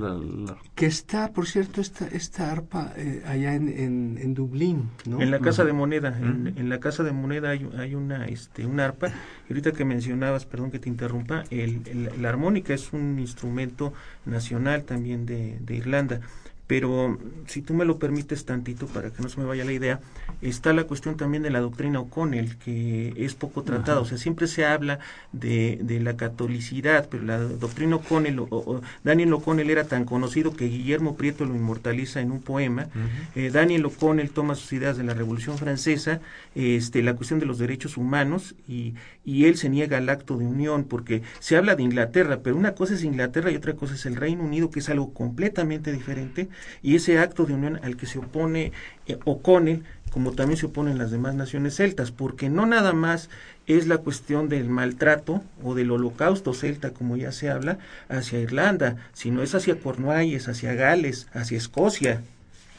Que 0.76 0.86
está, 0.86 1.34
por 1.34 1.48
cierto, 1.48 1.82
esta, 1.82 2.08
esta 2.08 2.52
arpa 2.52 2.94
eh, 2.96 3.24
allá 3.26 3.56
en, 3.56 3.68
en, 3.68 4.20
en 4.22 4.34
Dublín, 4.36 4.90
¿no? 5.06 5.20
En 5.20 5.32
la 5.32 5.40
casa 5.40 5.66
de 5.66 5.74
moneda, 5.74 6.16
en, 6.18 6.54
en 6.56 6.70
la 6.70 6.80
casa 6.80 7.04
de 7.04 7.12
moneda 7.12 7.50
hay, 7.50 7.68
hay 7.78 7.96
una 7.96 8.26
este 8.28 8.66
un 8.66 8.80
arpa. 8.80 9.08
Y 9.50 9.54
ahorita 9.54 9.72
que 9.74 9.84
mencionabas, 9.84 10.46
perdón 10.46 10.70
que 10.72 10.80
te 10.80 10.88
interrumpa, 10.90 11.44
el, 11.50 11.82
el- 11.88 12.12
la 12.22 12.30
armónica 12.30 12.74
es 12.74 12.94
un 12.94 13.18
instrumento 13.20 13.94
nacional 14.26 14.84
también 14.84 15.26
de, 15.26 15.58
de 15.60 15.76
Irlanda. 15.76 16.22
Pero 16.68 17.18
si 17.48 17.62
tú 17.62 17.74
me 17.74 17.86
lo 17.86 17.98
permites 17.98 18.44
tantito 18.44 18.88
para 18.88 19.10
que 19.10 19.22
no 19.24 19.30
se 19.30 19.40
me 19.40 19.46
vaya 19.46 19.64
la 19.64 19.72
idea, 19.72 20.02
está 20.42 20.74
la 20.74 20.84
cuestión 20.84 21.16
también 21.16 21.42
de 21.42 21.50
la 21.50 21.62
doctrina 21.62 22.02
O'Connell, 22.02 22.58
que 22.58 23.14
es 23.16 23.36
poco 23.36 23.64
tratada. 23.64 24.02
O 24.02 24.06
sea, 24.06 24.18
siempre 24.18 24.48
se 24.48 24.66
habla 24.66 25.00
de, 25.32 25.80
de 25.82 26.02
la 26.02 26.18
catolicidad, 26.18 27.08
pero 27.10 27.24
la 27.24 27.40
doctrina 27.40 27.96
O'Connell, 27.96 28.40
o, 28.40 28.48
o- 28.50 28.82
Daniel 29.04 29.34
O'Connell 29.34 29.70
era 29.70 29.86
tan 29.86 30.04
conocido 30.04 30.56
que 30.58 30.66
Guillermo 30.68 31.16
Prieto 31.16 31.46
lo 31.46 31.56
inmortaliza 31.56 32.20
en 32.20 32.32
un 32.32 32.42
poema. 32.42 32.88
Eh, 33.36 33.50
Daniel 33.50 33.86
O'Connell 33.86 34.30
toma 34.32 34.56
sus 34.56 34.74
ideas 34.74 34.98
de 34.98 35.04
la 35.06 35.14
Revolución 35.14 35.58
Francesa, 35.58 36.20
este, 36.54 37.02
la 37.02 37.16
cuestión 37.16 37.40
de 37.40 37.46
los 37.46 37.60
derechos 37.60 37.96
humanos, 37.96 38.56
y, 38.68 38.94
y 39.24 39.46
él 39.46 39.56
se 39.58 39.70
niega 39.70 39.98
al 39.98 40.10
acto 40.10 40.38
de 40.38 40.46
unión, 40.46 40.84
porque 40.84 41.22
se 41.40 41.56
habla 41.56 41.76
de 41.76 41.84
Inglaterra, 41.84 42.40
pero 42.44 42.58
una 42.58 42.74
cosa 42.76 42.94
es 42.96 43.04
Inglaterra 43.06 43.52
y 43.52 43.56
otra 43.56 43.74
cosa 43.74 43.96
es 43.96 44.06
el 44.06 44.18
Reino 44.18 44.44
Unido, 44.44 44.70
que 44.70 44.80
es 44.80 44.90
algo 44.90 45.14
completamente 45.14 45.94
diferente, 45.94 46.50
y 46.82 46.96
ese 46.96 47.20
acto 47.20 47.46
de 47.46 47.54
unión 47.54 47.80
al 47.84 47.98
que 47.98 48.06
se 48.06 48.20
opone 48.20 48.72
eh, 49.06 49.18
O'Connell, 49.26 49.84
como 50.12 50.32
también 50.32 50.58
se 50.58 50.68
oponen 50.68 50.98
las 50.98 51.12
demás 51.12 51.36
naciones 51.36 51.76
celtas, 51.76 52.12
porque 52.12 52.50
no 52.50 52.66
nada 52.66 52.94
más 52.94 53.30
es 53.68 53.88
la 53.88 53.98
cuestión 53.98 54.50
del 54.50 54.70
maltrato 54.70 55.44
o 55.64 55.76
del 55.76 55.92
holocausto 55.92 56.54
celta, 56.54 56.92
como 56.92 57.18
ya 57.18 57.32
se 57.32 57.50
habla, 57.50 57.78
hacia 58.10 58.40
Irlanda, 58.40 58.96
sino 59.14 59.44
es 59.44 59.54
hacia 59.54 59.80
Cornualles, 59.80 60.48
hacia 60.48 60.74
Gales, 60.74 61.28
hacia 61.34 61.58
Escocia, 61.58 62.22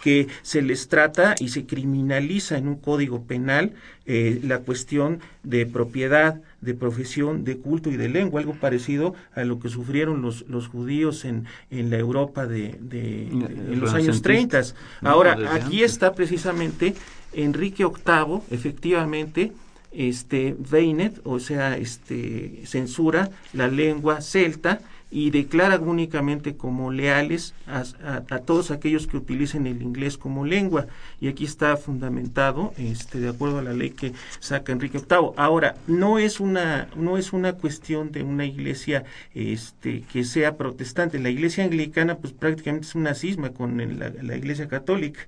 que 0.08 0.28
se 0.42 0.62
les 0.62 0.88
trata 0.88 1.34
y 1.38 1.48
se 1.48 1.66
criminaliza 1.66 2.56
en 2.56 2.66
un 2.68 2.76
código 2.76 3.24
penal 3.24 3.72
eh, 4.06 4.40
la 4.42 4.60
cuestión 4.60 5.20
de 5.42 5.66
propiedad, 5.66 6.40
de 6.62 6.72
profesión, 6.72 7.44
de 7.44 7.58
culto 7.58 7.90
y 7.90 7.96
de 7.98 8.08
lengua, 8.08 8.40
algo 8.40 8.54
parecido 8.54 9.14
a 9.34 9.44
lo 9.44 9.58
que 9.60 9.68
sufrieron 9.68 10.22
los, 10.22 10.46
los 10.48 10.68
judíos 10.68 11.26
en, 11.26 11.44
en 11.70 11.90
la 11.90 11.98
Europa 11.98 12.46
de, 12.46 12.76
de- 12.80 13.28
en 13.28 13.80
los 13.80 13.92
años 13.92 14.22
renacentistas. 14.22 14.72
30. 14.74 15.02
No, 15.02 15.10
Ahora, 15.10 15.32
aquí 15.52 15.82
está 15.82 16.14
precisamente 16.14 16.94
Enrique 17.34 17.84
VIII, 17.84 18.40
efectivamente, 18.50 19.52
este 19.92 20.56
Veinet, 20.70 21.20
o 21.24 21.38
sea, 21.38 21.76
este 21.76 22.62
censura 22.64 23.30
la 23.52 23.68
lengua 23.68 24.20
celta 24.22 24.80
y 25.10 25.30
declara 25.30 25.78
únicamente 25.78 26.56
como 26.56 26.92
leales 26.92 27.54
a, 27.66 27.84
a- 28.30 28.38
todos 28.40 28.70
aquellos 28.70 29.06
que 29.06 29.16
utilicen 29.16 29.66
el 29.66 29.82
inglés 29.82 30.18
como 30.18 30.44
lengua. 30.44 30.86
Y 31.20 31.28
aquí 31.28 31.44
está 31.44 31.76
fundamentado 31.76 32.72
este 32.76 33.20
de 33.20 33.28
acuerdo 33.30 33.58
a 33.58 33.62
la 33.62 33.72
ley 33.72 33.90
que 33.90 34.12
saca 34.40 34.72
Enrique 34.72 34.98
VIII 34.98 35.32
ahora 35.36 35.76
no 35.86 36.18
es 36.18 36.40
una 36.40 36.88
no 36.96 37.16
es 37.18 37.32
una 37.32 37.54
cuestión 37.54 38.12
de 38.12 38.22
una 38.22 38.44
iglesia 38.44 39.04
este 39.34 40.02
que 40.02 40.24
sea 40.24 40.56
protestante. 40.56 41.18
La 41.18 41.30
iglesia 41.30 41.64
anglicana 41.64 42.16
pues 42.18 42.32
prácticamente 42.32 42.86
es 42.86 42.94
una 42.94 43.14
cisma 43.14 43.50
con 43.50 43.78
la, 43.98 44.36
iglesia 44.36 44.68
católica 44.68 45.20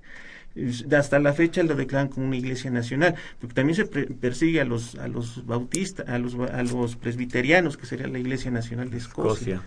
hasta 0.97 1.19
la 1.19 1.33
fecha 1.33 1.63
lo 1.63 1.75
declaran 1.75 2.09
como 2.09 2.27
una 2.27 2.35
iglesia 2.35 2.69
nacional, 2.71 3.15
porque 3.39 3.53
también 3.55 3.75
se 3.75 3.85
pre- 3.85 4.07
persigue 4.07 4.59
a 4.61 4.65
los 4.65 4.95
a 4.95 5.07
los 5.07 5.45
bautistas, 5.45 6.07
a 6.09 6.17
los 6.19 6.35
a 6.35 6.61
los 6.63 6.95
presbiterianos, 6.95 7.77
que 7.77 7.85
sería 7.85 8.07
la 8.07 8.19
iglesia 8.19 8.51
nacional 8.51 8.89
de 8.89 8.97
Escocia, 8.97 9.55
Escocia. 9.55 9.61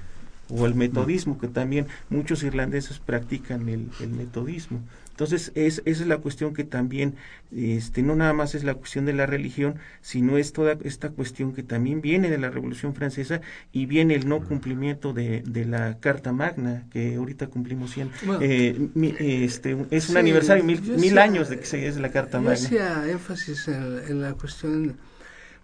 o 0.50 0.67
el 0.67 0.75
metodismo, 0.75 1.38
que 1.38 1.49
también 1.49 1.87
muchos 2.11 2.43
irlandeses 2.43 2.99
practican 2.99 3.69
el, 3.69 3.88
el 4.00 4.11
metodismo. 4.11 4.81
Entonces, 5.14 5.52
es, 5.54 5.80
esa 5.85 6.02
es 6.02 6.09
la 6.09 6.18
cuestión 6.18 6.54
que 6.54 6.64
también, 6.64 7.14
este, 7.54 8.02
no 8.02 8.16
nada 8.16 8.33
más 8.33 8.54
es 8.56 8.64
la 8.64 8.75
cuestión 8.75 9.04
de 9.06 9.12
la 9.12 9.26
religión, 9.26 9.76
sino 10.00 10.38
es 10.38 10.52
toda 10.52 10.76
esta 10.83 11.11
cuestión 11.11 11.52
que 11.54 11.62
también 11.62 12.00
viene 12.00 12.30
de 12.30 12.38
la 12.38 12.50
Revolución 12.50 12.94
Francesa 12.94 13.40
y 13.73 13.87
viene 13.87 14.14
el 14.16 14.28
no 14.28 14.40
cumplimiento 14.44 15.12
de, 15.12 15.42
de 15.47 15.64
la 15.66 15.99
Carta 16.00 16.33
Magna, 16.33 16.85
que 16.90 17.14
ahorita 17.14 17.47
cumplimos 17.47 17.92
100. 17.92 18.11
Bueno. 18.21 18.40
Eh, 18.42 18.88
mi- 18.94 19.14
este, 19.21 19.76
es 19.90 20.09
un 20.09 20.14
Sí, 20.14 20.18
aniversario, 20.18 20.64
mil, 20.64 20.80
mil 20.97 21.18
años 21.18 21.49
de 21.49 21.59
que 21.61 21.66
se 21.66 21.87
es 21.87 21.97
la 21.99 22.11
Carta 22.11 22.38
Yo 22.38 22.44
Magna. 22.44 22.52
hacía 22.52 23.09
énfasis 23.11 23.68
en, 23.68 23.99
en 24.09 24.21
la 24.23 24.35
cuestión 24.35 24.99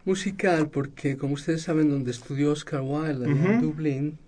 musical 0.04 0.70
porque, 0.70 1.16
como 1.16 1.34
ustedes 1.34 1.62
saben, 1.62 1.90
donde 1.90 2.10
estudió 2.12 2.52
Oscar 2.52 2.82
Wilde, 2.82 3.26
allá 3.26 3.52
en. 3.52 3.60
Dublín, 3.60 4.18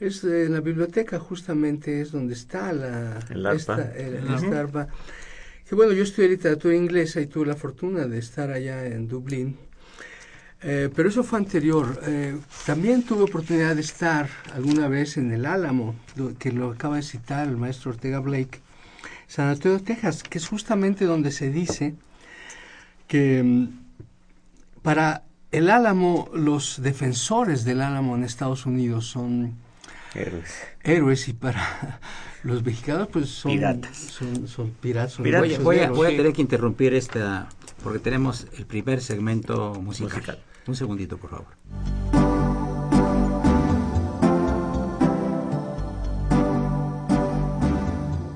es 0.00 0.24
eh, 0.24 0.44
en 0.46 0.52
la 0.52 0.60
biblioteca 0.60 1.18
justamente 1.18 2.00
es 2.00 2.12
donde 2.12 2.34
está 2.34 2.72
la, 2.72 3.18
El 3.30 3.46
arpa. 3.46 3.56
esta, 3.56 3.92
el- 3.96 4.34
esta 4.34 4.60
arpa. 4.60 4.88
Que 5.68 5.74
bueno, 5.74 5.92
yo 5.92 6.02
estudié 6.02 6.28
literatura 6.28 6.74
inglesa 6.76 7.20
y 7.20 7.26
tuve 7.26 7.46
la 7.46 7.56
fortuna 7.56 8.06
de 8.06 8.18
estar 8.18 8.50
allá 8.50 8.86
en 8.86 9.08
Dublín. 9.08 9.56
Eh, 10.62 10.90
pero 10.94 11.08
eso 11.08 11.22
fue 11.22 11.38
anterior. 11.38 12.00
Eh, 12.06 12.36
también 12.66 13.02
tuve 13.02 13.22
oportunidad 13.24 13.74
de 13.74 13.82
estar 13.82 14.28
alguna 14.54 14.88
vez 14.88 15.16
en 15.16 15.32
el 15.32 15.44
Álamo, 15.46 15.94
que 16.38 16.52
lo 16.52 16.70
acaba 16.70 16.96
de 16.96 17.02
citar 17.02 17.48
el 17.48 17.56
maestro 17.56 17.90
Ortega 17.92 18.20
Blake, 18.20 18.60
San 19.26 19.48
Antonio, 19.48 19.80
Texas, 19.80 20.22
que 20.22 20.38
es 20.38 20.48
justamente 20.48 21.04
donde 21.06 21.30
se 21.32 21.50
dice 21.50 21.94
que 23.08 23.42
mm, 23.42 23.68
para 24.82 25.22
el 25.50 25.70
Álamo, 25.70 26.28
los 26.34 26.82
defensores 26.82 27.64
del 27.64 27.80
Álamo 27.80 28.16
en 28.16 28.24
Estados 28.24 28.66
Unidos 28.66 29.06
son 29.06 29.54
Héroes. 30.14 30.54
héroes 30.82 31.28
y 31.28 31.32
para 31.32 32.00
los 32.44 32.62
mexicanos 32.64 33.08
pues 33.12 33.28
son 33.28 33.52
Piratas. 33.52 33.96
Son, 33.96 34.46
son 34.48 34.70
piratas. 34.70 35.12
son 35.12 35.24
Piratas. 35.24 35.48
Voy, 35.48 35.54
a- 35.54 35.58
voy 35.58 35.78
a, 35.80 35.90
voy 35.90 36.16
tener 36.16 36.32
que 36.32 36.42
interrumpir 36.42 36.94
esta, 36.94 37.48
porque 37.82 37.98
tenemos 37.98 38.46
el 38.56 38.66
primer 38.66 39.00
segmento 39.00 39.74
musical. 39.80 40.12
Musical. 40.14 40.38
Un 40.66 40.76
segundito, 40.76 41.18
por 41.18 41.30
favor. 41.30 41.46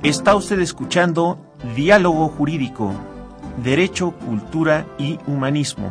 Está 0.02 0.34
usted 0.36 0.60
escuchando 0.60 1.38
Diálogo 1.76 2.28
Jurídico, 2.28 2.92
Derecho, 3.62 4.12
Cultura 4.12 4.86
y 4.98 5.18
Humanismo. 5.26 5.90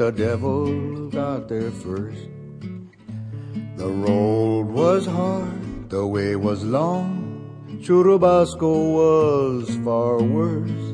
The 0.00 0.10
devil 0.10 1.10
got 1.10 1.46
there 1.46 1.70
first. 1.70 2.26
The 3.76 3.86
road 3.86 4.68
was 4.68 5.04
hard, 5.04 5.90
the 5.90 6.06
way 6.06 6.36
was 6.36 6.64
long. 6.64 7.10
Churubusco 7.82 8.94
was 9.00 9.68
far 9.84 10.22
worse. 10.22 10.86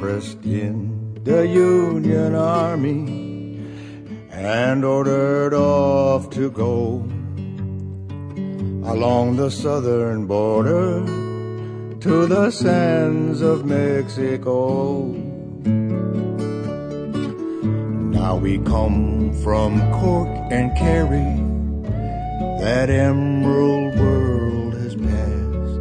Pressed 0.00 0.44
in 0.44 1.22
the 1.22 1.46
Union 1.46 2.34
Army 2.34 3.60
and 4.32 4.84
ordered 4.84 5.54
off 5.54 6.28
to 6.30 6.50
go 6.50 7.06
along 8.92 9.36
the 9.36 9.52
southern 9.52 10.26
border 10.26 11.06
to 12.00 12.26
the 12.26 12.50
sands 12.50 13.40
of 13.40 13.64
Mexico. 13.64 15.25
Now 18.26 18.34
we 18.34 18.58
come 18.58 19.32
from 19.44 19.78
Cork 20.00 20.28
and 20.50 20.76
Kerry, 20.76 21.30
that 22.58 22.90
emerald 22.90 23.96
world 24.00 24.74
has 24.74 24.96
passed. 24.96 25.78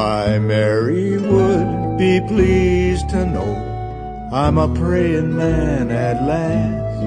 My 0.00 0.38
Mary 0.38 1.16
would 1.16 1.96
be 1.96 2.20
pleased 2.28 3.08
to 3.08 3.24
know 3.24 3.52
I'm 4.30 4.58
a 4.58 4.68
praying 4.68 5.34
man 5.34 5.90
at 5.90 6.22
last. 6.24 7.02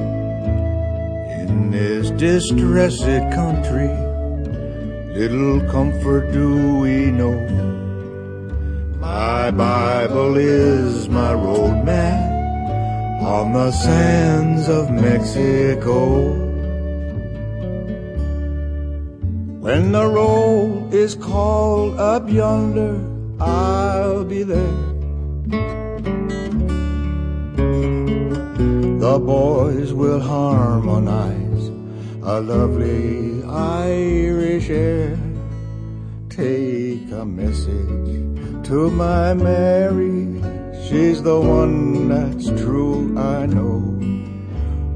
In 1.42 1.70
this 1.70 2.10
distressed 2.10 3.06
country, 3.38 3.94
little 5.14 5.62
comfort 5.70 6.32
do 6.32 6.80
we 6.80 7.12
know. 7.12 7.38
My 9.00 9.52
Bible 9.52 10.38
is 10.38 11.08
my 11.08 11.34
roadmap 11.34 12.43
on 13.26 13.54
the 13.54 13.72
sands 13.72 14.68
of 14.68 14.92
Mexico. 14.92 16.34
When 19.60 19.94
the 19.94 20.06
roll 20.06 20.94
is 20.94 21.16
called 21.16 21.98
up 22.00 22.30
yonder, 22.30 23.00
I'll 23.40 24.26
be 24.26 24.44
there. 24.44 24.78
The 29.00 29.20
boys 29.20 29.94
will 29.94 30.20
harmonize 30.20 31.68
a 32.24 32.42
lovely 32.42 33.44
Irish 33.46 34.70
air. 34.70 35.18
Take 36.30 37.10
a 37.12 37.26
message 37.26 38.68
to 38.68 38.90
my 38.92 39.34
Mary. 39.34 40.63
She's 40.94 41.24
the 41.24 41.40
one 41.40 42.08
that's 42.08 42.50
true, 42.62 43.18
I 43.18 43.48
know. 43.48 43.80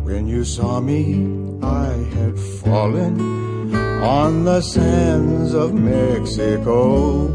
When 0.03 0.27
you 0.27 0.43
saw 0.43 0.79
me, 0.79 1.25
I 1.63 1.88
had 2.13 2.38
fallen 2.38 3.73
on 4.03 4.43
the 4.43 4.62
sands 4.62 5.55
of 5.55 5.73
Mexico. 5.73 7.29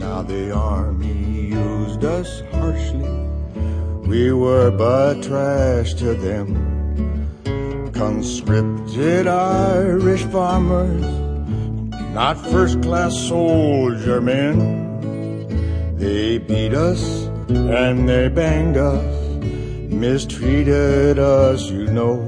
Now 0.00 0.22
the 0.22 0.52
army 0.52 1.50
used 1.50 2.02
us 2.02 2.40
harshly. 2.50 3.12
We 4.08 4.32
were 4.32 4.70
but 4.70 5.22
trash 5.22 5.92
to 6.00 6.14
them. 6.14 7.92
Conscripted 7.92 9.26
Irish 9.26 10.24
farmers, 10.32 11.04
not 12.14 12.38
first 12.46 12.80
class 12.80 13.14
soldier 13.14 14.22
men. 14.22 14.87
They 15.98 16.38
beat 16.38 16.74
us 16.74 17.26
and 17.48 18.08
they 18.08 18.28
banged 18.28 18.76
us, 18.76 19.04
mistreated 19.90 21.18
us, 21.18 21.68
you 21.70 21.86
know. 21.88 22.18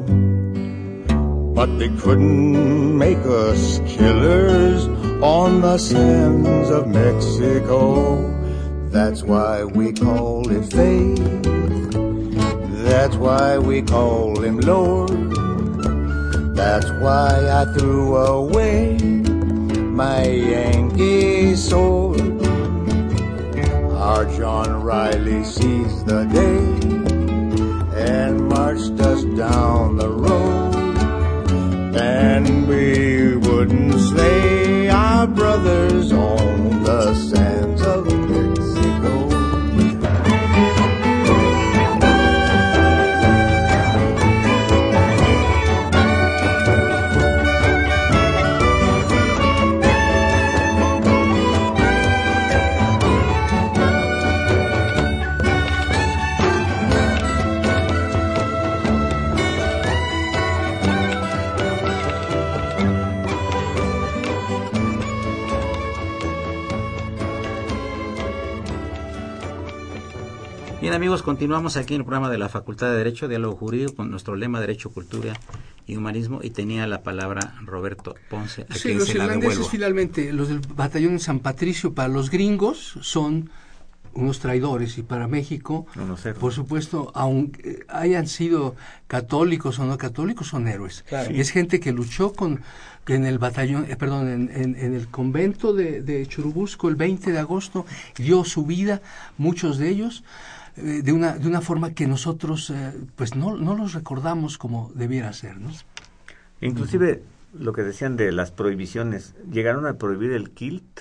But 1.54 1.78
they 1.78 1.88
couldn't 1.90 2.98
make 2.98 3.18
us 3.18 3.78
killers 3.86 4.86
on 5.22 5.60
the 5.60 5.78
sands 5.78 6.68
of 6.68 6.88
Mexico. 6.88 8.18
That's 8.88 9.22
why 9.22 9.62
we 9.62 9.92
call 9.92 10.50
it 10.50 10.64
fate. 10.72 11.52
That's 12.82 13.14
why 13.14 13.56
we 13.58 13.82
call 13.82 14.42
him 14.42 14.58
Lord. 14.58 15.10
That's 16.56 16.90
why 17.00 17.48
I 17.48 17.72
threw 17.78 18.16
away 18.16 18.98
my 18.98 20.24
Yankee 20.24 21.54
sword. 21.54 22.09
Our 24.10 24.24
John 24.36 24.82
Riley 24.82 25.44
seized 25.44 26.06
the 26.06 26.24
day 26.24 26.58
and 27.96 28.48
marched 28.48 28.98
us 29.00 29.22
down 29.38 29.98
the 29.98 30.08
road. 30.08 30.74
And 31.94 32.66
we 32.66 33.36
wouldn't 33.36 33.94
slay 34.00 34.88
our 34.88 35.28
brothers 35.28 36.12
on 36.12 36.82
the 36.82 37.14
sands 37.14 37.39
amigos, 71.20 71.22
continuamos 71.22 71.76
aquí 71.76 71.94
en 71.94 72.00
el 72.00 72.04
programa 72.06 72.30
de 72.30 72.38
la 72.38 72.48
Facultad 72.48 72.90
de 72.90 72.96
Derecho, 72.98 73.28
Diálogo 73.28 73.56
Jurídico, 73.56 73.94
con 73.96 74.10
nuestro 74.10 74.36
lema 74.36 74.60
Derecho, 74.60 74.90
Cultura 74.90 75.34
y 75.86 75.96
Humanismo, 75.96 76.40
y 76.42 76.50
tenía 76.50 76.86
la 76.86 77.02
palabra 77.02 77.54
Roberto 77.64 78.14
Ponce, 78.28 78.66
a 78.68 78.74
Sí, 78.74 78.82
quien 78.88 78.98
los 78.98 79.08
se 79.08 79.18
la 79.18 79.24
irlandeses 79.24 79.68
finalmente, 79.68 80.32
los 80.32 80.48
del 80.48 80.60
batallón 80.60 81.14
de 81.14 81.18
San 81.18 81.40
Patricio, 81.40 81.92
para 81.94 82.08
los 82.08 82.30
gringos 82.30 82.96
son 83.02 83.50
unos 84.12 84.40
traidores 84.40 84.98
y 84.98 85.02
para 85.02 85.28
México, 85.28 85.86
por 86.40 86.52
supuesto, 86.52 87.12
aunque 87.14 87.84
hayan 87.88 88.26
sido 88.26 88.74
católicos 89.06 89.78
o 89.78 89.84
no 89.86 89.96
católicos, 89.98 90.48
son 90.48 90.66
héroes. 90.68 91.04
Y 91.30 91.40
es 91.40 91.50
gente 91.50 91.78
que 91.80 91.92
luchó 91.92 92.32
con 92.32 92.60
en 93.06 93.24
el 93.26 93.38
batallón, 93.38 93.86
eh, 93.90 93.96
perdón, 93.96 94.28
en, 94.28 94.50
en- 94.54 94.76
en 94.76 94.94
el 94.94 95.08
convento 95.08 95.72
de, 95.74 96.00
de 96.00 96.24
Churubusco 96.28 96.88
el 96.88 96.94
20 96.94 97.32
de 97.32 97.38
agosto, 97.40 97.84
dio 98.16 98.44
su 98.44 98.64
vida, 98.66 99.00
muchos 99.36 99.78
de 99.78 99.88
ellos. 99.88 100.22
Eh, 100.76 101.02
de, 101.02 101.12
una, 101.12 101.36
de 101.38 101.46
una 101.48 101.60
forma 101.60 101.92
que 101.94 102.06
nosotros 102.06 102.70
eh, 102.70 102.92
pues 103.16 103.34
no, 103.36 103.56
no 103.56 103.76
los 103.76 103.92
recordamos 103.94 104.58
como 104.58 104.90
debiera 104.94 105.32
ser. 105.32 105.56
¿no? 105.58 105.70
Inclusive 106.60 107.22
lo 107.58 107.72
que 107.72 107.82
decían 107.82 108.16
de 108.16 108.32
las 108.32 108.50
prohibiciones, 108.52 109.34
llegaron 109.50 109.86
a 109.86 109.94
prohibir 109.94 110.32
el 110.32 110.50
kilt 110.50 111.00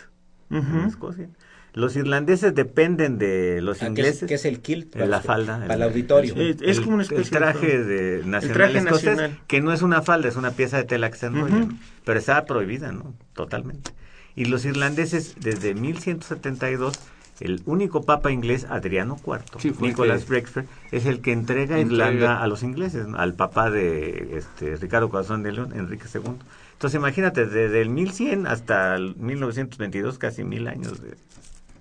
en 0.50 0.80
Escocia. 0.88 1.30
Los 1.74 1.96
irlandeses 1.96 2.56
dependen 2.56 3.20
de 3.20 3.62
los 3.62 3.78
Ah, 3.78 3.80
¿qué 3.80 3.86
es- 3.86 3.90
ingleses. 4.00 4.28
qué 4.28 4.34
es 4.34 4.46
el 4.46 4.60
kilt? 4.60 4.96
Eh, 4.96 5.06
la 5.06 5.22
falda. 5.22 5.60
Para 5.60 5.76
el 5.76 5.84
auditorio. 5.84 6.34
Es 6.36 6.60
el- 6.80 6.84
como 6.84 6.96
una 6.96 7.04
el 7.04 7.10
especie 7.12 7.38
traje 7.38 7.84
de... 7.84 8.24
nacional 8.26 8.58
traje 8.58 8.78
escocés, 8.80 9.06
nacional. 9.18 9.40
que 9.46 9.62
no 9.62 9.72
es 9.72 9.84
una 9.84 10.02
falda, 10.02 10.28
es 10.30 10.36
una 10.36 10.50
pieza 10.52 10.78
de 10.78 10.86
tela 10.86 11.12
que 11.12 11.18
se 11.18 11.28
enrolla, 11.28 11.68
pero 12.06 12.18
estaba 12.18 12.46
prohibida, 12.46 12.92
¿no? 12.92 13.14
Totalmente. 13.34 13.92
Y 14.36 14.46
los 14.46 14.66
irlandeses, 14.66 15.36
desde 15.40 15.76
1172, 15.76 17.00
el 17.40 17.62
único 17.66 18.04
papa 18.04 18.32
inglés, 18.32 18.66
Adriano 18.70 19.18
IV, 19.26 19.40
Sí, 19.60 19.72
que- 19.72 20.30
Breakfast, 20.30 20.68
es 20.92 21.06
el 21.06 21.22
que 21.22 21.32
entrega 21.32 21.80
Entrega. 21.80 22.12
Irlanda 22.12 22.42
a 22.44 22.48
los 22.48 22.64
ingleses, 22.64 23.08
¿no? 23.08 23.18
al 23.18 23.34
papá 23.34 23.70
de 23.72 24.38
este, 24.38 24.76
Ricardo 24.76 25.10
Corazón 25.10 25.44
de 25.44 25.52
León, 25.54 25.72
Enrique 25.76 26.06
II. 26.14 26.34
Entonces 26.74 26.98
imagínate, 26.98 27.46
desde 27.46 27.82
el 27.82 27.90
1100 27.90 28.48
hasta 28.48 28.96
el 28.96 29.16
1922, 29.18 30.18
casi 30.18 30.44
mil 30.44 30.68
años 30.68 31.02
de, 31.02 31.16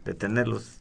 de 0.05 0.15
tenerlos 0.15 0.79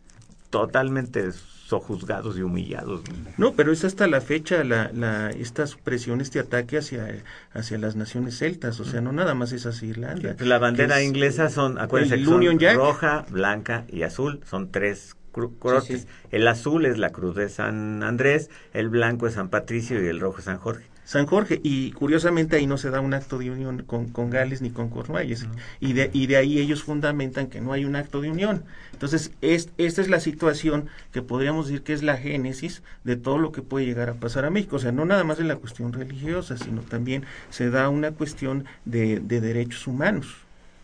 totalmente 0.49 1.29
sojuzgados 1.67 2.37
y 2.37 2.41
humillados. 2.43 3.01
¿no? 3.37 3.51
Pero 3.53 3.73
es 3.73 3.83
hasta 3.83 4.07
la 4.07 4.21
fecha 4.21 4.63
la, 4.63 4.89
la, 4.93 5.31
esta 5.31 5.67
supresión, 5.67 6.21
este 6.21 6.39
ataque 6.39 6.77
hacia, 6.77 7.21
hacia 7.51 7.77
las 7.77 7.97
naciones 7.97 8.37
celtas, 8.37 8.79
o 8.79 8.85
sea, 8.85 9.01
no 9.01 9.11
nada 9.11 9.33
más 9.33 9.51
es 9.51 9.65
hacia 9.65 9.89
Irlanda. 9.89 10.37
La 10.39 10.59
bandera 10.59 11.01
es, 11.01 11.07
inglesa 11.07 11.49
son, 11.49 11.77
acuérdense, 11.77 12.15
el 12.15 12.25
son 12.25 12.41
roja, 12.75 13.25
blanca 13.29 13.83
y 13.89 14.03
azul, 14.03 14.39
son 14.49 14.71
tres 14.71 15.17
cru- 15.33 15.59
crotes. 15.59 16.03
sí. 16.03 16.07
El 16.31 16.47
azul 16.47 16.85
es 16.85 16.97
la 16.97 17.09
cruz 17.09 17.35
de 17.35 17.49
San 17.49 18.01
Andrés, 18.01 18.49
el 18.73 18.87
blanco 18.87 19.27
es 19.27 19.33
San 19.33 19.49
Patricio 19.49 20.01
y 20.01 20.07
el 20.07 20.21
rojo 20.21 20.39
es 20.39 20.45
San 20.45 20.59
Jorge. 20.59 20.85
San 21.07 21.25
Jorge, 21.25 21.61
y 21.63 21.93
curiosamente 21.93 22.57
ahí 22.57 22.67
no 22.67 22.77
se 22.77 22.89
da 22.89 22.99
un 22.99 23.13
acto 23.13 23.37
de 23.37 23.49
unión 23.49 23.83
con, 23.83 24.09
con 24.09 24.29
Gales 24.29 24.61
ni 24.61 24.71
con 24.71 24.89
Cornualles, 24.89 25.47
y, 25.79 25.93
de, 25.93 26.09
y 26.11 26.27
de 26.27 26.35
ahí 26.35 26.59
ellos 26.59 26.83
fundamentan 26.83 27.47
que 27.47 27.61
no 27.61 27.71
hay 27.71 27.85
un 27.85 27.95
acto 27.95 28.19
de 28.19 28.29
unión. 28.29 28.65
Entonces, 28.91 29.31
es, 29.39 29.69
esta 29.77 30.01
es 30.01 30.09
la 30.09 30.19
situación 30.19 30.89
que 31.13 31.21
podríamos 31.21 31.67
decir 31.67 31.81
que 31.83 31.93
es 31.93 32.03
la 32.03 32.17
génesis 32.17 32.83
de 33.05 33.15
todo 33.15 33.37
lo 33.37 33.53
que 33.53 33.61
puede 33.61 33.85
llegar 33.85 34.09
a 34.09 34.15
pasar 34.15 34.43
a 34.43 34.49
México. 34.49 34.75
O 34.75 34.79
sea, 34.79 34.91
no 34.91 35.05
nada 35.05 35.23
más 35.23 35.39
en 35.39 35.47
la 35.47 35.55
cuestión 35.55 35.93
religiosa, 35.93 36.57
sino 36.57 36.81
también 36.81 37.23
se 37.51 37.69
da 37.69 37.87
una 37.87 38.11
cuestión 38.11 38.65
de, 38.83 39.21
de 39.21 39.39
derechos 39.39 39.87
humanos, 39.87 40.35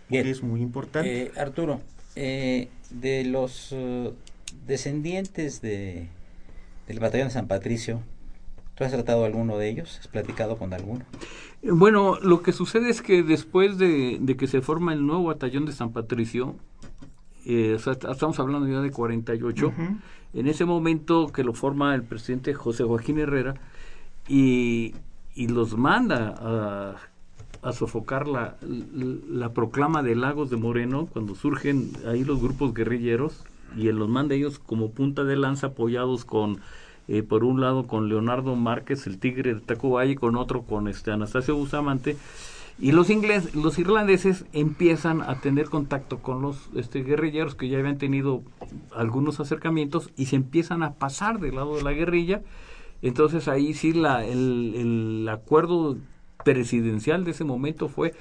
Bien. 0.07 0.23
que 0.23 0.31
es 0.31 0.41
muy 0.41 0.61
importante. 0.61 1.23
Eh, 1.23 1.31
Arturo, 1.35 1.81
eh, 2.15 2.69
de 2.91 3.25
los 3.25 3.73
eh, 3.73 4.13
descendientes 4.65 5.61
de, 5.61 6.07
del 6.87 6.99
batallón 7.01 7.27
de 7.27 7.33
San 7.33 7.47
Patricio, 7.47 8.01
¿tú 8.89 8.95
has 8.95 9.03
tratado 9.03 9.25
alguno 9.25 9.57
de 9.57 9.69
ellos? 9.69 9.97
¿Has 9.99 10.07
platicado 10.07 10.57
con 10.57 10.73
alguno? 10.73 11.03
Eh, 11.61 11.71
Bueno, 11.71 12.17
lo 12.21 12.41
que 12.41 12.51
sucede 12.51 12.89
es 12.89 13.01
que 13.01 13.23
después 13.23 13.77
de, 13.77 14.17
de 14.19 14.35
que 14.37 14.47
se 14.47 14.61
forma 14.61 14.93
el 14.93 15.05
nuevo 15.05 15.25
batallón 15.25 15.65
de 15.65 15.71
San 15.71 15.91
Patricio, 15.91 16.55
eh, 17.45 17.73
o 17.75 17.79
sea, 17.79 17.93
est- 17.93 18.05
estamos 18.05 18.39
hablando 18.39 18.67
ya 18.67 18.81
de 18.81 18.91
48, 18.91 19.67
Ujú. 19.67 19.81
en 20.33 20.47
ese 20.47 20.65
momento 20.65 21.27
que 21.31 21.43
lo 21.43 21.53
forma 21.53 21.93
el 21.95 22.03
presidente 22.03 22.53
José 22.53 22.83
Joaquín 22.83 23.19
Herrera 23.19 23.55
y, 24.27 24.93
y 25.35 25.47
los 25.47 25.77
manda 25.77 26.35
a, 26.39 26.95
a 27.67 27.71
sofocar 27.73 28.27
la, 28.27 28.55
la 29.29 29.53
proclama 29.53 30.03
de 30.03 30.15
Lagos 30.15 30.49
de 30.49 30.57
Moreno, 30.57 31.07
cuando 31.11 31.35
surgen 31.35 31.91
ahí 32.07 32.23
los 32.23 32.41
grupos 32.41 32.73
guerrilleros, 32.73 33.43
y 33.75 33.87
él 33.87 33.95
los 33.97 34.07
manda 34.09 34.35
ellos 34.35 34.59
como 34.59 34.91
punta 34.91 35.23
de 35.23 35.35
lanza 35.35 35.67
apoyados 35.67 36.25
con 36.25 36.59
eh, 37.07 37.23
por 37.23 37.43
un 37.43 37.61
lado 37.61 37.87
con 37.87 38.09
Leonardo 38.09 38.55
Márquez, 38.55 39.07
el 39.07 39.19
tigre 39.19 39.55
de 39.55 39.61
Tacubaya, 39.61 40.11
y 40.11 40.15
con 40.15 40.35
otro 40.35 40.63
con 40.63 40.87
este 40.87 41.11
Anastasio 41.11 41.55
Bustamante. 41.55 42.17
Y 42.79 42.91
los 42.91 43.09
ingleses, 43.09 43.53
los 43.55 43.77
irlandeses 43.77 44.45
empiezan 44.51 45.21
a 45.21 45.39
tener 45.39 45.69
contacto 45.69 46.19
con 46.19 46.41
los 46.41 46.69
este, 46.75 47.03
guerrilleros 47.03 47.53
que 47.55 47.69
ya 47.69 47.77
habían 47.77 47.99
tenido 47.99 48.41
algunos 48.95 49.39
acercamientos 49.39 50.09
y 50.17 50.25
se 50.25 50.37
empiezan 50.37 50.81
a 50.81 50.93
pasar 50.93 51.39
del 51.39 51.55
lado 51.55 51.75
de 51.75 51.83
la 51.83 51.91
guerrilla. 51.91 52.41
Entonces 53.03 53.47
ahí 53.47 53.73
sí 53.73 53.93
la, 53.93 54.25
el, 54.25 54.73
el 54.75 55.29
acuerdo 55.29 55.97
presidencial 56.43 57.25
de 57.25 57.31
ese 57.31 57.43
momento 57.43 57.89
fue 57.89 58.13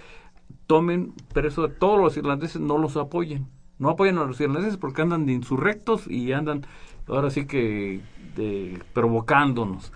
tomen 0.66 1.12
preso 1.32 1.64
a 1.64 1.70
todos 1.70 1.98
los 1.98 2.16
irlandeses, 2.16 2.60
no 2.60 2.78
los 2.78 2.96
apoyen. 2.96 3.46
No 3.78 3.90
apoyen 3.90 4.18
a 4.18 4.24
los 4.24 4.40
irlandeses 4.40 4.76
porque 4.76 5.02
andan 5.02 5.26
de 5.26 5.32
insurrectos 5.32 6.06
y 6.08 6.32
andan 6.32 6.64
ahora 7.08 7.30
sí 7.30 7.46
que 7.46 8.00
de- 8.36 8.80
provocándonos. 8.92 9.92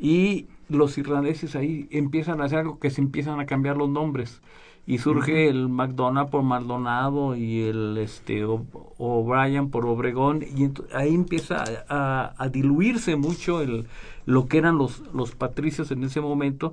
Y 0.00 0.46
los 0.68 0.96
irlandeses 0.98 1.56
ahí 1.56 1.88
empiezan 1.90 2.40
a 2.40 2.44
hacer 2.44 2.58
algo 2.60 2.78
que 2.78 2.90
se 2.90 3.00
empiezan 3.00 3.40
a 3.40 3.46
cambiar 3.46 3.76
los 3.76 3.88
nombres. 3.88 4.40
Y 4.86 4.98
surge 4.98 5.48
el 5.48 5.68
McDonald 5.68 6.30
por 6.30 6.42
Maldonado 6.42 7.36
y 7.36 7.60
el 7.64 7.98
este 7.98 8.44
O'Brien 8.44 9.68
por 9.68 9.84
Obregón. 9.84 10.42
Y 10.42 10.70
ahí 10.96 11.14
empieza 11.14 11.62
a, 11.90 12.34
a 12.38 12.48
diluirse 12.48 13.16
mucho 13.16 13.60
el, 13.60 13.86
lo 14.24 14.46
que 14.46 14.56
eran 14.56 14.78
los, 14.78 15.02
los 15.12 15.34
patricios 15.34 15.90
en 15.90 16.04
ese 16.04 16.22
momento. 16.22 16.72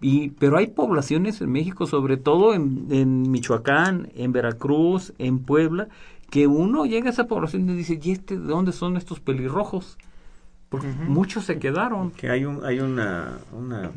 Y, 0.00 0.30
pero 0.30 0.58
hay 0.58 0.66
poblaciones 0.66 1.40
en 1.40 1.52
México, 1.52 1.86
sobre 1.86 2.16
todo 2.16 2.54
en, 2.54 2.88
en 2.90 3.30
Michoacán, 3.30 4.08
en 4.16 4.32
Veracruz, 4.32 5.12
en 5.18 5.38
Puebla, 5.38 5.88
que 6.30 6.48
uno 6.48 6.84
llega 6.86 7.06
a 7.06 7.12
esa 7.12 7.28
población 7.28 7.70
y 7.70 7.74
dice, 7.74 8.00
¿y 8.02 8.10
este, 8.10 8.36
de 8.36 8.46
dónde 8.46 8.72
son 8.72 8.96
estos 8.96 9.20
pelirrojos? 9.20 9.96
Porque 10.80 10.88
muchos 11.06 11.44
se 11.44 11.58
quedaron. 11.58 12.10
Que 12.12 12.30
hay 12.30 12.44
un 12.44 12.64
hay 12.64 12.80
una, 12.80 13.38
una 13.52 13.90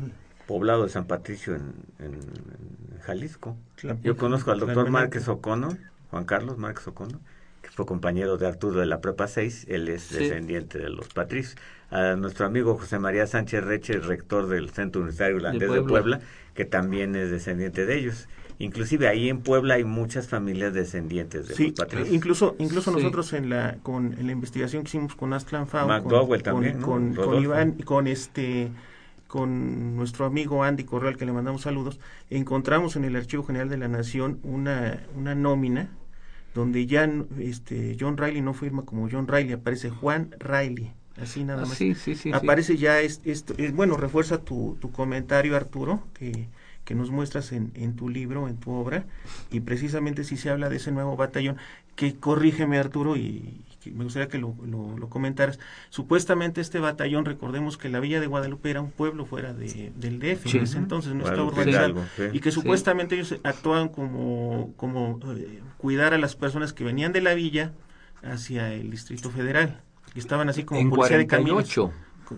poblado 0.46 0.84
de 0.84 0.88
San 0.88 1.06
Patricio 1.06 1.54
en, 1.54 1.72
en- 1.98 2.14
en 2.14 3.00
Jalisco. 3.02 3.56
Yo 4.02 4.16
conozco 4.16 4.50
al 4.50 4.60
doctor. 4.60 4.90
Márquez 4.90 5.28
O'Connor, 5.28 5.76
Juan 6.10 6.24
Carlos 6.24 6.58
Márquez 6.58 6.86
O'Connor, 6.88 7.20
que 7.62 7.68
fue 7.70 7.86
compañero 7.86 8.36
de 8.38 8.46
Arturo 8.46 8.80
de 8.80 8.86
la 8.86 9.00
Prepa 9.00 9.26
6, 9.28 9.66
él 9.68 9.88
es 9.88 10.02
Sí. 10.02 10.18
descendiente 10.18 10.78
de 10.78 10.90
los 10.90 11.08
patricios. 11.08 11.56
A 11.90 12.16
nuestro 12.16 12.44
amigo 12.46 12.76
José 12.76 12.98
María 12.98 13.26
Sánchez 13.26 13.64
Reche, 13.64 13.98
rector 14.00 14.46
del 14.48 14.70
Centro 14.70 15.00
Universitario 15.00 15.36
Irlandés 15.36 15.60
de 15.60 15.66
Puebla. 15.82 15.88
Puebla, 15.88 16.20
que 16.54 16.64
también 16.64 17.14
es 17.16 17.30
descendiente 17.30 17.86
de 17.86 17.98
ellos. 17.98 18.28
Inclusive 18.60 19.06
ahí 19.06 19.28
en 19.28 19.40
Puebla 19.40 19.74
hay 19.74 19.84
muchas 19.84 20.26
familias 20.28 20.74
descendientes 20.74 21.46
de 21.46 21.54
Sí, 21.54 21.64
los 21.68 21.72
patricios. 21.74 22.12
incluso 22.12 22.56
incluso 22.58 22.90
Sí. 22.90 22.96
nosotros 22.96 23.32
en 23.32 23.50
la 23.50 23.76
con 23.82 24.14
en 24.18 24.26
la 24.26 24.32
investigación 24.32 24.82
que 24.82 24.88
hicimos 24.88 25.14
con 25.14 25.32
Aztlán 25.32 25.68
Fao, 25.68 25.86
con, 25.86 25.96
McDowell 25.96 26.42
con, 26.42 26.54
también, 26.64 26.80
¿no? 26.80 26.86
con. 26.86 27.40
Iván 27.42 27.74
y 27.78 27.82
con 27.84 28.06
este 28.08 28.70
con 29.28 29.94
nuestro 29.96 30.24
amigo 30.24 30.64
Andy 30.64 30.84
Corral 30.84 31.16
que 31.16 31.26
le 31.26 31.32
mandamos 31.32 31.62
saludos, 31.62 32.00
encontramos 32.30 32.96
en 32.96 33.04
el 33.04 33.14
Archivo 33.14 33.44
General 33.44 33.68
de 33.68 33.76
la 33.76 33.86
Nación 33.88 34.40
una 34.42 35.02
una 35.14 35.34
nómina 35.34 35.90
donde 36.54 36.86
ya 36.86 37.08
este 37.38 37.96
John 38.00 38.16
Riley 38.16 38.40
no 38.40 38.54
firma 38.54 38.82
como 38.84 39.08
John 39.10 39.28
Riley, 39.28 39.52
aparece 39.52 39.90
Juan 39.90 40.34
Riley, 40.40 40.92
así 41.20 41.44
nada 41.44 41.62
Ah, 41.62 41.66
más. 41.66 41.76
sí, 41.76 41.94
sí, 41.94 42.14
sí, 42.16 42.22
sí. 42.22 42.32
aparece 42.32 42.76
ya 42.78 43.00
es, 43.00 43.20
esto 43.24 43.54
es- 43.58 43.72
bueno 43.74 43.96
refuerza 43.96 44.38
tu, 44.38 44.76
tu 44.80 44.90
comentario 44.90 45.54
Arturo 45.56 46.02
que, 46.14 46.48
que 46.88 46.94
nos 46.94 47.10
muestras 47.10 47.52
en, 47.52 47.70
en 47.74 47.96
tu 47.96 48.08
libro 48.08 48.48
en 48.48 48.56
tu 48.56 48.70
obra 48.72 49.04
y 49.50 49.60
precisamente 49.60 50.24
si 50.24 50.38
se 50.38 50.48
habla 50.48 50.70
de 50.70 50.76
ese 50.76 50.90
nuevo 50.90 51.16
batallón 51.16 51.58
que 51.96 52.14
corrígeme 52.14 52.78
Arturo 52.78 53.14
y, 53.18 53.60
que 53.82 53.90
me 53.90 54.04
gustaría 54.04 54.28
que 54.28 54.38
lo, 54.38 54.54
lo, 54.66 54.96
lo 54.96 55.08
comentaras 55.10 55.58
supuestamente 55.90 56.62
este 56.62 56.78
batallón 56.78 57.26
recordemos 57.26 57.76
que 57.76 57.90
la 57.90 58.00
villa 58.00 58.20
de 58.22 58.26
Guadalupe 58.26 58.70
era 58.70 58.80
un 58.80 58.90
pueblo 58.90 59.26
fuera 59.26 59.52
de, 59.52 59.92
del 59.96 60.18
DF 60.18 60.48
Sí. 60.48 60.56
en 60.56 60.64
ese 60.64 60.78
entonces 60.78 61.12
no 61.12 61.24
estaba 61.24 61.44
urbanizado 61.44 62.06
sí. 62.16 62.22
y 62.32 62.40
que 62.40 62.52
supuestamente 62.52 63.16
ellos 63.16 63.34
actuaban 63.44 63.90
como 63.90 64.72
como 64.78 65.20
eh, 65.36 65.60
cuidar 65.76 66.14
a 66.14 66.18
las 66.18 66.36
personas 66.36 66.72
que 66.72 66.84
venían 66.84 67.12
de 67.12 67.20
la 67.20 67.34
villa 67.34 67.72
hacia 68.22 68.72
el 68.72 68.90
Distrito 68.90 69.28
Federal 69.28 69.82
y 70.14 70.20
estaban 70.20 70.48
así 70.48 70.64
como 70.64 70.80
en 70.80 70.88
policía 70.88 71.18
de 71.18 71.26
caminos 71.26 71.70
48. 71.70 71.92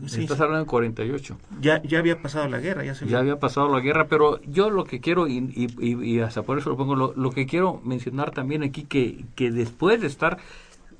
Sí, 0.06 0.22
Estás 0.22 0.36
sí. 0.38 0.42
hablando 0.42 0.64
de 0.64 0.66
48. 0.70 1.36
Ya, 1.60 1.82
ya 1.82 1.98
había 1.98 2.20
pasado 2.22 2.48
la 2.48 2.58
guerra, 2.58 2.84
ya 2.84 2.94
se 2.94 3.06
Ya 3.06 3.18
había 3.18 3.38
pasado 3.38 3.68
la 3.74 3.80
guerra, 3.80 4.06
pero 4.08 4.40
yo 4.42 4.70
lo 4.70 4.84
que 4.84 5.00
quiero, 5.00 5.26
y, 5.28 5.38
y, 5.38 5.66
y- 5.80 6.14
y 6.16 6.20
hasta 6.20 6.42
por 6.42 6.58
eso 6.58 6.70
lo 6.70 6.76
pongo, 6.76 6.94
lo, 6.96 7.12
lo 7.16 7.30
que 7.30 7.46
quiero 7.46 7.80
mencionar 7.84 8.30
también 8.30 8.62
aquí, 8.62 8.84
que, 8.84 9.24
que 9.34 9.50
después 9.50 10.00
de 10.00 10.06
estar 10.06 10.38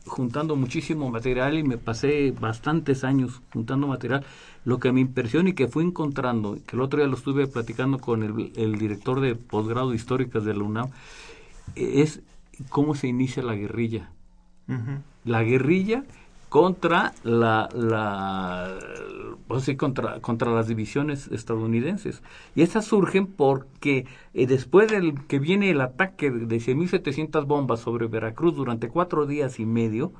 juntando 0.07 0.57
muchísimo 0.57 1.11
material 1.11 1.57
y 1.59 1.63
me 1.63 1.79
pasé 1.79 2.33
bastantes 2.33 3.05
años 3.05 3.43
juntando 3.53 3.87
material, 3.87 4.25
lo 4.65 4.79
que 4.81 4.93
me 4.93 5.01
impresiona 5.01 5.51
y 5.51 5.55
que 5.55 5.69
fui 5.69 5.85
encontrando, 5.85 6.57
que 6.67 6.77
el 6.77 6.83
otro 6.83 6.99
día 7.01 7.07
lo 7.09 7.17
estuve 7.17 7.47
platicando 7.47 7.99
con 7.99 8.23
el, 8.23 8.53
el 8.57 8.77
director 8.79 9.21
de 9.21 9.35
posgrado 9.37 9.91
de 9.91 9.97
históricas 9.97 10.45
de 10.45 10.55
la 10.55 10.65
UNAM, 10.65 10.91
es 11.77 12.21
cómo 12.69 12.95
se 12.95 13.09
inicia 13.09 13.43
la 13.43 13.55
guerrilla. 13.55 14.11
La 15.25 15.43
guerrilla 15.43 16.05
contra 16.51 17.15
la, 17.23 17.69
la 17.73 18.77
pues 19.47 19.65
sí, 19.65 19.77
contra, 19.77 20.21
contra 20.21 20.53
las 20.53 20.67
divisiones 20.67 21.29
estadounidenses. 21.29 22.23
Y 22.55 22.63
estas 22.63 22.85
surgen 22.85 23.27
porque 23.27 24.05
eh, 24.35 24.47
después 24.47 24.91
del 24.91 25.27
que 25.27 25.39
viene 25.39 25.71
el 25.71 25.81
ataque 25.81 26.31
de 26.31 26.57
100.700 26.57 27.47
bombas 27.47 27.81
sobre 27.81 28.09
Veracruz 28.09 28.57
durante 28.57 28.89
cuatro 28.89 29.27
días 29.27 29.61
y 29.61 29.65
medio, 29.65 30.13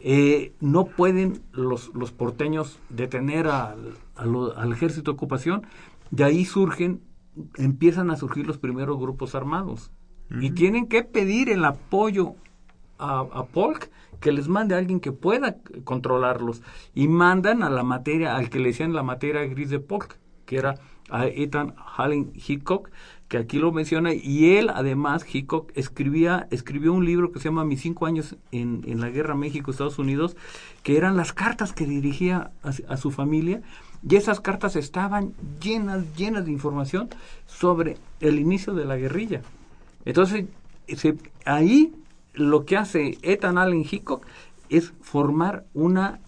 eh, 0.00 0.52
no 0.60 0.84
pueden 0.84 1.40
los, 1.52 1.90
los 1.94 2.12
porteños 2.12 2.78
detener 2.90 3.46
al, 3.46 3.94
al 4.14 4.72
ejército 4.72 5.10
de 5.10 5.16
ocupación, 5.16 5.66
de 6.10 6.24
ahí 6.24 6.44
surgen, 6.44 7.00
empiezan 7.56 8.10
a 8.10 8.16
surgir 8.16 8.46
los 8.46 8.58
primeros 8.58 8.98
grupos 8.98 9.34
armados. 9.34 9.90
Y 10.40 10.50
tienen 10.50 10.88
que 10.88 11.02
pedir 11.02 11.48
el 11.48 11.64
apoyo 11.64 12.34
a, 12.98 13.20
a 13.20 13.44
Polk 13.46 13.90
que 14.20 14.32
les 14.32 14.48
mande 14.48 14.74
a 14.74 14.78
alguien 14.78 15.00
que 15.00 15.12
pueda 15.12 15.56
controlarlos. 15.84 16.62
Y 16.94 17.08
mandan 17.08 17.62
a 17.62 17.70
la 17.70 17.82
materia, 17.82 18.36
al 18.36 18.50
que 18.50 18.58
le 18.58 18.68
decían 18.68 18.92
la 18.92 19.02
materia 19.02 19.42
gris 19.46 19.70
de 19.70 19.80
Polk, 19.80 20.18
que 20.44 20.56
era 20.56 20.76
a 21.08 21.26
Ethan 21.26 21.74
Allen 21.96 22.32
Hickok, 22.34 22.90
que 23.28 23.38
aquí 23.38 23.58
lo 23.58 23.72
menciona, 23.72 24.14
y 24.14 24.56
él 24.56 24.70
además, 24.72 25.24
Hickok, 25.32 25.72
escribía, 25.74 26.46
escribió 26.50 26.92
un 26.92 27.04
libro 27.04 27.32
que 27.32 27.40
se 27.40 27.46
llama 27.46 27.64
Mis 27.64 27.80
cinco 27.80 28.06
años 28.06 28.36
en, 28.52 28.82
en 28.86 29.00
la 29.00 29.10
guerra 29.10 29.34
México-Estados 29.34 29.98
Unidos, 29.98 30.36
que 30.82 30.96
eran 30.96 31.16
las 31.16 31.32
cartas 31.32 31.72
que 31.72 31.86
dirigía 31.86 32.52
a, 32.62 32.96
su 32.96 33.10
familia, 33.10 33.62
y 34.08 34.14
esas 34.14 34.40
cartas 34.40 34.76
estaban 34.76 35.34
llenas, 35.60 36.04
llenas 36.16 36.44
de 36.44 36.52
información 36.52 37.08
sobre 37.46 37.96
el 38.20 38.38
inicio 38.38 38.74
de 38.74 38.84
la 38.84 38.96
guerrilla. 38.96 39.42
Entonces, 40.04 40.44
ahí 41.44 41.92
lo 42.36 42.64
que 42.64 42.76
hace 42.76 43.18
Ethan 43.22 43.58
Allen 43.58 43.84
Hickok 43.90 44.26
es 44.68 44.92
formar 45.00 45.64
una, 45.74 46.20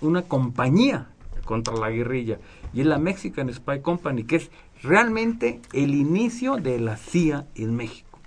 una 0.00 0.22
compañía 0.22 1.08
contra 1.44 1.74
la 1.74 1.90
guerrilla, 1.90 2.38
y 2.72 2.80
es 2.80 2.86
la 2.86 2.98
Mexican 2.98 3.52
Spy 3.52 3.80
Company, 3.80 4.24
que 4.24 4.36
es 4.36 4.50
realmente 4.82 5.60
el 5.72 5.94
inicio 5.94 6.56
de 6.56 6.80
la 6.80 6.96
CIA 6.96 7.46
en 7.54 7.76
México. 7.76 8.18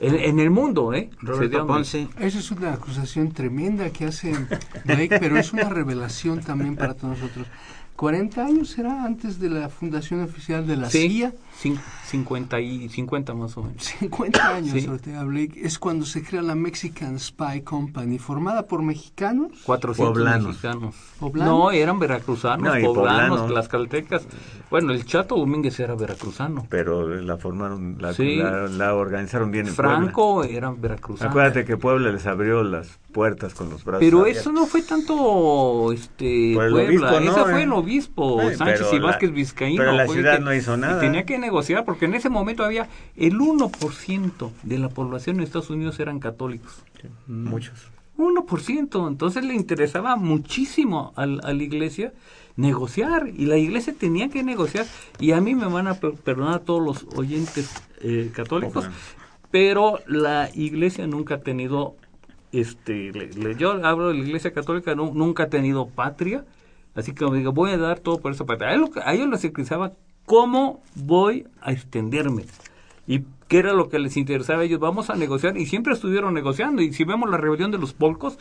En, 0.00 0.14
en 0.14 0.38
el 0.38 0.50
mundo, 0.50 0.94
¿eh? 0.94 1.10
Roberto 1.20 1.66
Ponce. 1.66 2.08
Esa 2.20 2.38
es 2.38 2.50
una 2.52 2.72
acusación 2.72 3.32
tremenda 3.32 3.90
que 3.90 4.04
hace 4.04 4.32
Blake, 4.84 5.18
pero 5.18 5.36
es 5.36 5.52
una 5.52 5.68
revelación 5.68 6.40
también 6.40 6.76
para 6.76 6.94
todos 6.94 7.18
nosotros. 7.18 7.48
40 7.96 8.44
años 8.44 8.68
será 8.70 9.04
antes 9.04 9.40
de 9.40 9.50
la 9.50 9.68
fundación 9.68 10.22
oficial 10.22 10.64
de 10.68 10.76
la 10.76 10.88
sí, 10.88 11.08
CIA. 11.08 11.32
50 11.60 12.60
y 12.60 12.88
50 12.88 13.34
más 13.34 13.56
o 13.56 13.62
menos. 13.64 13.82
50 13.84 14.48
años, 14.56 14.72
Sí. 14.80 14.86
Ortega 14.88 15.24
Blake, 15.24 15.52
es 15.62 15.78
cuando 15.78 16.06
se 16.06 16.22
crea 16.22 16.40
la 16.42 16.54
Mexican 16.54 17.18
Spy 17.18 17.62
Company, 17.62 18.18
formada 18.18 18.66
por 18.66 18.82
mexicanos. 18.82 19.52
400 19.64 20.12
Poblanos. 20.16 20.46
mexicanos. 20.48 20.94
¿Poblanos? 21.18 21.52
No, 21.58 21.70
eran 21.70 21.98
veracruzanos, 21.98 22.62
No, 22.62 22.70
poblanos, 22.94 22.94
poblanos. 23.38 23.46
tlaxcaltecas. 23.48 24.26
Bueno, 24.70 24.92
el 24.92 25.04
Chato 25.04 25.36
Domínguez 25.36 25.78
era 25.80 25.94
veracruzano. 25.94 26.66
Pero 26.70 27.08
la 27.08 27.36
formaron, 27.36 27.96
la, 28.00 28.12
Sí. 28.14 28.36
la, 28.36 28.68
la 28.68 28.94
organizaron 28.94 29.50
bien 29.50 29.66
en 29.66 29.74
Franco 29.74 30.44
era 30.44 30.68
Puebla. 30.68 30.80
veracruzano. 30.80 31.30
Acuérdate 31.30 31.64
que 31.64 31.76
Puebla 31.76 32.10
les 32.12 32.26
abrió 32.26 32.62
las 32.62 32.98
puertas 33.12 33.54
con 33.54 33.70
los 33.70 33.84
brazos 33.84 34.00
Pero 34.04 34.20
abiertos. 34.20 34.42
eso 34.42 34.52
no 34.52 34.66
fue 34.66 34.82
tanto 34.82 35.92
este 35.92 36.52
Puebla, 36.54 36.82
obispo, 36.84 37.06
¿no? 37.20 37.30
ese 37.32 37.40
fue 37.50 37.62
el 37.62 37.72
obispo 37.72 38.42
Eh, 38.42 38.54
Sánchez 38.56 38.86
y 38.92 38.98
Vázquez 38.98 39.32
Vizcaíno. 39.32 39.78
pero 39.82 39.92
la 39.92 40.06
ciudad 40.06 40.36
que- 40.36 40.44
no 40.44 40.54
hizo 40.54 40.74
y 40.76 40.80
nada. 40.80 41.00
tenía 41.00 41.24
que 41.24 41.38
negociar 41.48 41.84
porque 41.84 42.04
en 42.04 42.14
ese 42.14 42.28
momento 42.28 42.62
había 42.64 42.88
el 43.16 43.34
1% 43.38 44.50
de 44.62 44.78
la 44.78 44.88
población 44.88 45.36
en 45.36 45.42
Estados 45.44 45.70
Unidos 45.70 45.98
eran 46.00 46.18
católicos. 46.20 46.82
Muchos. 47.26 47.88
1%, 48.18 49.08
entonces 49.08 49.44
le 49.44 49.54
interesaba 49.54 50.16
muchísimo 50.16 51.12
al- 51.16 51.40
a, 51.44 51.52
la 51.52 51.62
iglesia 51.62 52.12
negociar 52.56 53.28
y 53.36 53.46
la 53.46 53.56
iglesia 53.56 53.94
tenía 53.96 54.28
que 54.28 54.42
negociar 54.42 54.86
y 55.20 55.30
a 55.32 55.40
mí 55.40 55.54
me 55.54 55.66
van 55.66 55.86
a 55.86 55.94
per- 55.94 56.14
perdonar 56.14 56.60
todos 56.60 56.82
los 56.84 57.06
oyentes 57.16 57.70
eh, 58.00 58.30
católicos, 58.34 58.84
Ojalá. 58.86 58.94
pero 59.52 60.00
la 60.06 60.50
iglesia 60.54 61.06
nunca 61.06 61.36
ha 61.36 61.40
tenido, 61.40 61.94
este, 62.52 63.12
le- 63.12 63.32
le- 63.32 63.54
yo 63.56 63.70
hablo 63.86 64.08
de 64.08 64.14
la 64.14 64.24
iglesia 64.24 64.52
católica, 64.52 64.94
nu- 64.96 65.14
nunca 65.14 65.44
ha 65.44 65.48
tenido 65.48 65.86
patria, 65.88 66.44
así 66.96 67.12
que 67.14 67.24
digo, 67.32 67.52
voy 67.52 67.70
a 67.70 67.78
dar 67.78 68.00
todo 68.00 68.18
por 68.18 68.32
esa 68.32 68.44
patria. 68.44 68.70
A, 68.70 68.90
que- 68.92 69.00
a 69.04 69.14
ellos 69.14 69.28
les 69.28 69.44
interesaba 69.44 69.92
cómo 70.28 70.82
voy 70.94 71.46
a 71.62 71.72
extenderme. 71.72 72.44
¿Y 73.06 73.22
qué 73.48 73.58
era 73.58 73.72
lo 73.72 73.88
que 73.88 73.98
les 73.98 74.18
interesaba 74.18 74.60
a 74.60 74.64
ellos? 74.66 74.78
Vamos 74.78 75.08
a 75.08 75.16
negociar 75.16 75.56
y 75.56 75.64
siempre 75.64 75.94
estuvieron 75.94 76.34
negociando. 76.34 76.82
Y 76.82 76.92
si 76.92 77.04
vemos 77.04 77.30
la 77.30 77.38
rebelión 77.38 77.70
de 77.70 77.78
los 77.78 77.94
polcos, 77.94 78.38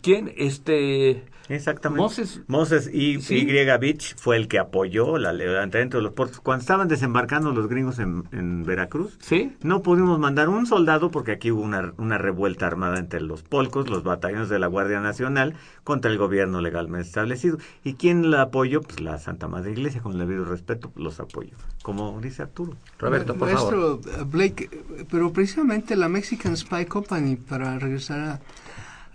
¿quién? 0.00 0.32
Este... 0.36 1.24
Exactamente. 1.48 2.02
Moses- 2.02 2.40
Moses 2.46 2.90
y, 2.92 3.20
Sí. 3.20 3.36
y. 3.48 3.78
Beach 3.78 4.14
fue 4.16 4.36
el 4.36 4.48
que 4.48 4.58
apoyó 4.58 5.18
la 5.18 5.32
levantamiento 5.32 5.96
de 5.98 6.02
los 6.02 6.12
puertos. 6.12 6.40
Cuando 6.40 6.60
estaban 6.62 6.88
desembarcando 6.88 7.52
los 7.52 7.68
gringos 7.68 7.98
en, 7.98 8.24
en 8.32 8.64
Veracruz, 8.64 9.16
¿Sí? 9.20 9.52
no 9.62 9.82
pudimos 9.82 10.18
mandar 10.18 10.48
un 10.48 10.66
soldado 10.66 11.10
porque 11.10 11.32
aquí 11.32 11.50
hubo 11.50 11.62
una, 11.62 11.92
una 11.98 12.18
revuelta 12.18 12.66
armada 12.66 12.98
entre 12.98 13.20
los 13.20 13.42
polcos, 13.42 13.88
los 13.88 14.02
batallones 14.04 14.48
de 14.48 14.58
la 14.58 14.66
Guardia 14.66 15.00
Nacional, 15.00 15.54
contra 15.84 16.10
el 16.10 16.18
gobierno 16.18 16.60
legalmente 16.60 17.06
establecido. 17.06 17.58
¿Y 17.84 17.94
quién 17.94 18.30
la 18.30 18.42
apoyó? 18.42 18.80
Pues 18.80 19.00
la 19.00 19.18
Santa 19.18 19.48
Madre 19.48 19.72
Iglesia, 19.72 20.00
con 20.00 20.12
el 20.12 20.18
debido 20.18 20.44
respeto, 20.44 20.92
los 20.96 21.20
apoyó. 21.20 21.54
Como 21.82 22.20
dice 22.20 22.42
Arturo. 22.42 22.76
Roberto, 22.98 23.34
por 23.36 23.48
favor. 23.50 23.76
Maestro 23.76 24.20
eh, 24.20 24.24
Blake, 24.26 24.70
pero 25.10 25.32
precisamente 25.32 25.96
la 25.96 26.08
Mexican 26.08 26.56
Spy 26.56 26.86
Company, 26.86 27.36
para 27.36 27.78
regresar 27.78 28.20
a, 28.20 28.40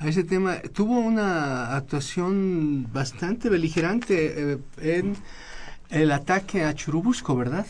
a 0.03 0.07
ese 0.09 0.23
tema, 0.23 0.57
tuvo 0.73 0.99
una 0.99 1.75
actuación 1.75 2.87
bastante 2.91 3.49
beligerante 3.49 4.53
eh, 4.53 4.57
en 4.81 5.15
el 5.89 6.11
ataque 6.11 6.63
a 6.63 6.73
Churubusco, 6.73 7.35
¿verdad? 7.35 7.65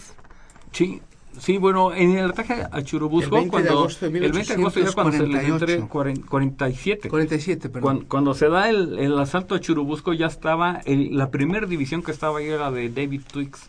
Sí, 0.71 1.01
sí, 1.39 1.57
bueno, 1.57 1.93
en 1.93 2.17
el 2.17 2.31
ataque 2.31 2.65
a 2.71 2.81
Churubusco, 2.81 3.35
El 3.37 3.41
20 3.43 3.45
de 3.45 3.51
cuando 3.63 3.79
agosto 3.81 4.09
de 4.09 4.17
el 4.25 4.31
20 4.31 4.55
de 4.55 4.61
agosto 4.61 4.79
ya 4.79 4.91
cuando 4.93 5.11
se 5.11 5.17
entre 5.23 5.39
1848. 5.43 6.27
47. 6.29 7.09
47, 7.09 7.69
perdón. 7.69 7.81
Cuando, 7.81 8.07
cuando 8.07 8.33
se 8.33 8.49
da 8.49 8.69
el, 8.69 8.97
el 8.99 9.17
asalto 9.19 9.55
a 9.55 9.59
Churubusco 9.59 10.13
ya 10.13 10.27
estaba, 10.27 10.81
el- 10.85 11.15
la 11.15 11.29
primera 11.29 11.67
división 11.67 12.01
que 12.01 12.11
estaba 12.11 12.39
ahí 12.39 12.47
era 12.47 12.71
de 12.71 12.89
David 12.89 13.21
Twix. 13.31 13.67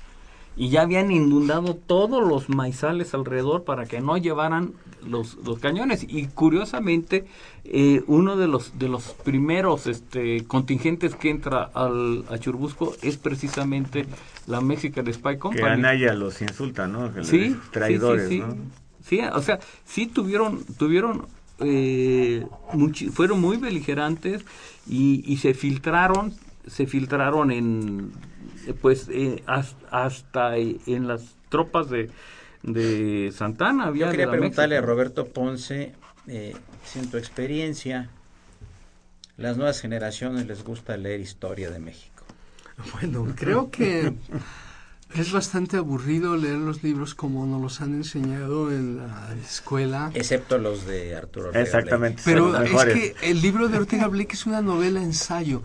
Y 0.57 0.69
ya 0.69 0.83
habían 0.83 1.11
inundado 1.11 1.75
todos 1.75 2.27
los 2.27 2.49
maizales 2.49 3.13
alrededor 3.13 3.65
para 3.65 3.87
que 3.87 4.01
no 4.01 4.17
llevaran 4.19 4.73
los, 5.07 5.37
los 5.45 5.59
cañones. 5.59 6.05
Y 6.09 6.27
curiosamente, 6.27 7.27
eh, 7.65 8.03
uno 8.07 8.37
de 8.37 8.49
los, 8.49 8.79
de 8.79 8.89
los 8.89 9.05
primeros 9.25 9.87
este, 9.87 10.45
contingentes 10.45 11.15
que 11.15 11.31
entra 11.31 11.71
al, 11.75 12.25
a 12.31 12.39
Churubusco 12.39 12.95
es 13.03 13.17
precisamente 13.17 14.07
la 14.47 14.61
Mexican 14.61 15.13
Spy 15.13 15.39
Company. 15.39 15.63
Que 15.65 15.71
Anaya 15.71 16.15
los 16.15 16.41
insulta, 16.43 16.87
¿no? 16.87 17.13
Que 17.15 17.25
Sí, 17.25 17.39
les- 17.51 17.71
traidores, 17.71 18.29
sí, 18.29 18.37
sí, 18.37 18.43
sí. 18.43 18.47
¿no? 18.47 18.57
Sí, 19.07 19.21
o 19.21 19.43
sea, 19.43 19.61
sí 19.85 20.07
tuvieron, 20.07 20.65
tuvieron, 20.79 21.27
eh, 21.61 22.47
fueron 23.13 23.41
muy 23.41 23.57
beligerantes 23.59 24.45
y, 24.89 25.23
y 25.31 25.37
se 25.39 25.53
filtraron, 25.55 26.33
se 26.67 26.87
filtraron 26.87 27.51
en, 27.51 28.13
eh, 28.67 28.73
pues, 28.81 29.09
eh, 29.11 29.43
has- 29.47 29.77
hasta 29.91 30.57
en 30.57 31.07
las 31.07 31.35
tropas 31.51 31.91
de, 31.91 32.11
de 32.65 33.33
Santana. 33.37 33.85
Había 33.85 34.07
Yo 34.07 34.11
quería 34.11 34.27
de 34.27 34.33
la 34.33 34.39
preguntarle 34.39 34.77
a. 34.79 34.81
Roberto 34.81 35.27
Ponce, 35.29 35.93
eh, 36.27 36.55
si 36.85 36.99
en 36.99 37.11
tu 37.11 37.17
experiencia, 37.19 38.09
las 39.37 39.57
nuevas 39.57 39.81
generaciones 39.81 40.47
les 40.47 40.65
gusta 40.65 40.97
leer 40.97 41.21
historia 41.21 41.71
de 41.71 41.79
México. 41.79 42.25
Bueno, 42.93 43.27
creo 43.37 43.71
que 43.71 44.13
es 45.15 45.31
bastante 45.31 45.77
aburrido 45.77 46.37
leer 46.37 46.57
los 46.57 46.83
libros 46.83 47.15
como 47.15 47.47
nos 47.47 47.63
los 47.63 47.81
han 47.81 47.95
enseñado 47.95 48.73
en 48.73 48.97
la 48.97 49.33
escuela. 49.49 50.11
Excepto 50.13 50.59
los 50.59 50.85
de 50.85 51.15
Arturo 51.15 51.47
Ortega 51.47 51.63
Exactamente. 51.65 52.23
Pero 52.25 52.61
es 52.61 52.85
que 52.87 53.15
el 53.23 53.41
libro 53.41 53.69
de 53.69 53.79
Ortega 53.79 54.09
Blake 54.09 54.33
es 54.33 54.47
una 54.47 54.61
novela 54.61 55.01
ensayo. 55.01 55.63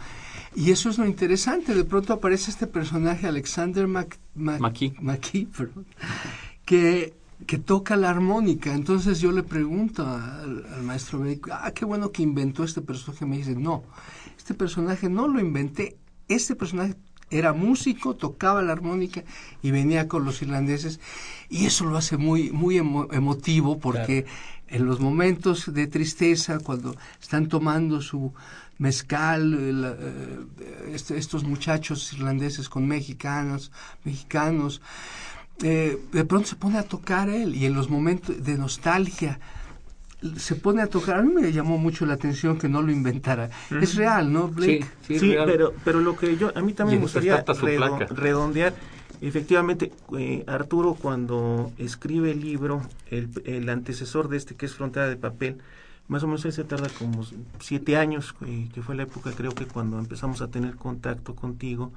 Y 0.56 0.70
eso 0.72 0.90
es 0.92 1.00
lo 1.00 1.06
interesante. 1.08 1.74
De 1.74 1.84
pronto 1.84 2.14
aparece 2.14 2.52
este 2.52 2.68
personaje, 2.68 3.26
Alexander 3.26 3.88
Mac, 3.88 4.20
Mac- 4.36 4.60
McKee. 4.62 4.94
McKee, 5.00 5.48
perdón, 5.48 5.86
que, 6.70 7.14
que 7.48 7.58
toca 7.58 7.96
la 7.96 8.12
armónica. 8.12 8.76
Entonces 8.76 9.20
yo 9.20 9.32
le 9.32 9.42
pregunto 9.42 10.06
al, 10.06 10.68
al 10.72 10.84
maestro 10.84 11.18
médico, 11.18 11.50
ah, 11.52 11.72
qué 11.72 11.84
bueno 11.84 12.12
que 12.12 12.22
inventó 12.22 12.64
este 12.64 12.82
personaje. 12.82 13.26
Me 13.26 13.38
dice, 13.38 13.56
no, 13.56 13.84
este 14.38 14.54
personaje 14.54 15.10
no 15.10 15.28
lo 15.28 15.40
inventé. 15.40 15.98
Este 16.28 16.56
personaje 16.56 16.94
era 17.32 17.54
músico, 17.54 18.16
tocaba 18.16 18.62
la 18.62 18.74
armónica 18.74 19.24
y 19.64 19.72
venía 19.72 20.08
con 20.08 20.26
los 20.26 20.44
irlandeses. 20.44 21.00
Y 21.50 21.66
eso 21.66 21.86
lo 21.86 21.98
hace 21.98 22.18
muy, 22.18 22.52
muy 22.52 22.76
emo- 22.78 23.08
emotivo 23.12 23.80
porque 23.80 24.28
en 24.68 24.86
los 24.86 25.00
momentos 25.00 25.74
de 25.74 25.88
tristeza, 25.88 26.60
cuando 26.60 26.96
están 27.20 27.48
tomando 27.48 28.00
su 28.00 28.32
mezcal, 28.78 29.42
eh, 29.56 29.74
la- 29.74 29.96
eh, 30.00 30.40
este- 30.94 31.18
estos 31.18 31.44
muchachos 31.44 32.14
irlandeses 32.14 32.70
con 32.70 32.88
mexicanos, 32.88 33.72
mexicanos, 34.06 34.82
eh, 35.64 35.98
de 36.12 36.26
pronto 36.26 36.48
se 36.48 36.56
pone 36.56 36.78
a 36.78 36.84
tocar 36.84 37.30
él 37.30 37.56
y 37.56 37.66
en 37.66 37.74
los 37.74 37.90
momentos 37.90 38.44
de 38.44 38.58
nostalgia 38.58 39.40
se 40.38 40.56
pone 40.56 40.82
a 40.82 40.88
tocar. 40.88 41.18
A 41.20 41.22
mí 41.22 41.34
me 41.34 41.52
llamó 41.52 41.78
mucho 41.78 42.06
la 42.06 42.14
atención 42.14 42.58
que 42.58 42.68
no 42.68 42.82
lo 42.82 42.92
inventara. 42.92 43.50
Es 43.82 43.96
real, 43.96 44.32
¿no, 44.34 44.48
Blake? 44.50 44.84
Sí, 45.02 45.14
sí, 45.14 45.20
Sí, 45.20 45.32
real. 45.34 45.50
pero, 45.50 45.74
pero 45.84 46.00
lo 46.02 46.16
que 46.16 46.36
yo, 46.38 46.52
a 46.56 46.62
mí 46.62 46.74
también 46.74 47.00
me 47.00 47.04
nos 47.04 47.12
gustaría 47.14 47.36
falta 47.38 47.56
su 47.56 47.66
redo- 47.66 47.98
placa. 47.98 48.14
redondear, 48.14 48.74
efectivamente, 49.22 49.92
eh, 50.18 50.44
Arturo 50.48 50.94
cuando 50.96 51.72
escribe 51.78 52.32
el 52.32 52.42
libro, 52.42 52.82
el, 53.10 53.30
el 53.46 53.70
antecesor 53.70 54.28
de 54.30 54.38
este 54.38 54.56
que 54.56 54.66
es 54.66 54.76
Frontera 54.76 55.08
de 55.08 55.16
Papel, 55.16 55.58
más 56.10 56.24
o 56.24 56.28
menos 56.28 56.42
se 56.42 56.64
tarda 56.64 56.90
como 56.98 57.26
siete 57.60 57.96
años, 57.96 58.34
eh, 58.46 58.68
que 58.74 58.82
fue 58.82 58.96
la 58.96 59.04
época 59.04 59.32
creo 59.38 59.54
que 59.54 59.66
cuando 59.68 60.00
empezamos 60.00 60.42
a 60.42 60.48
tener 60.50 60.76
contacto 60.76 61.36
contigo 61.36 61.92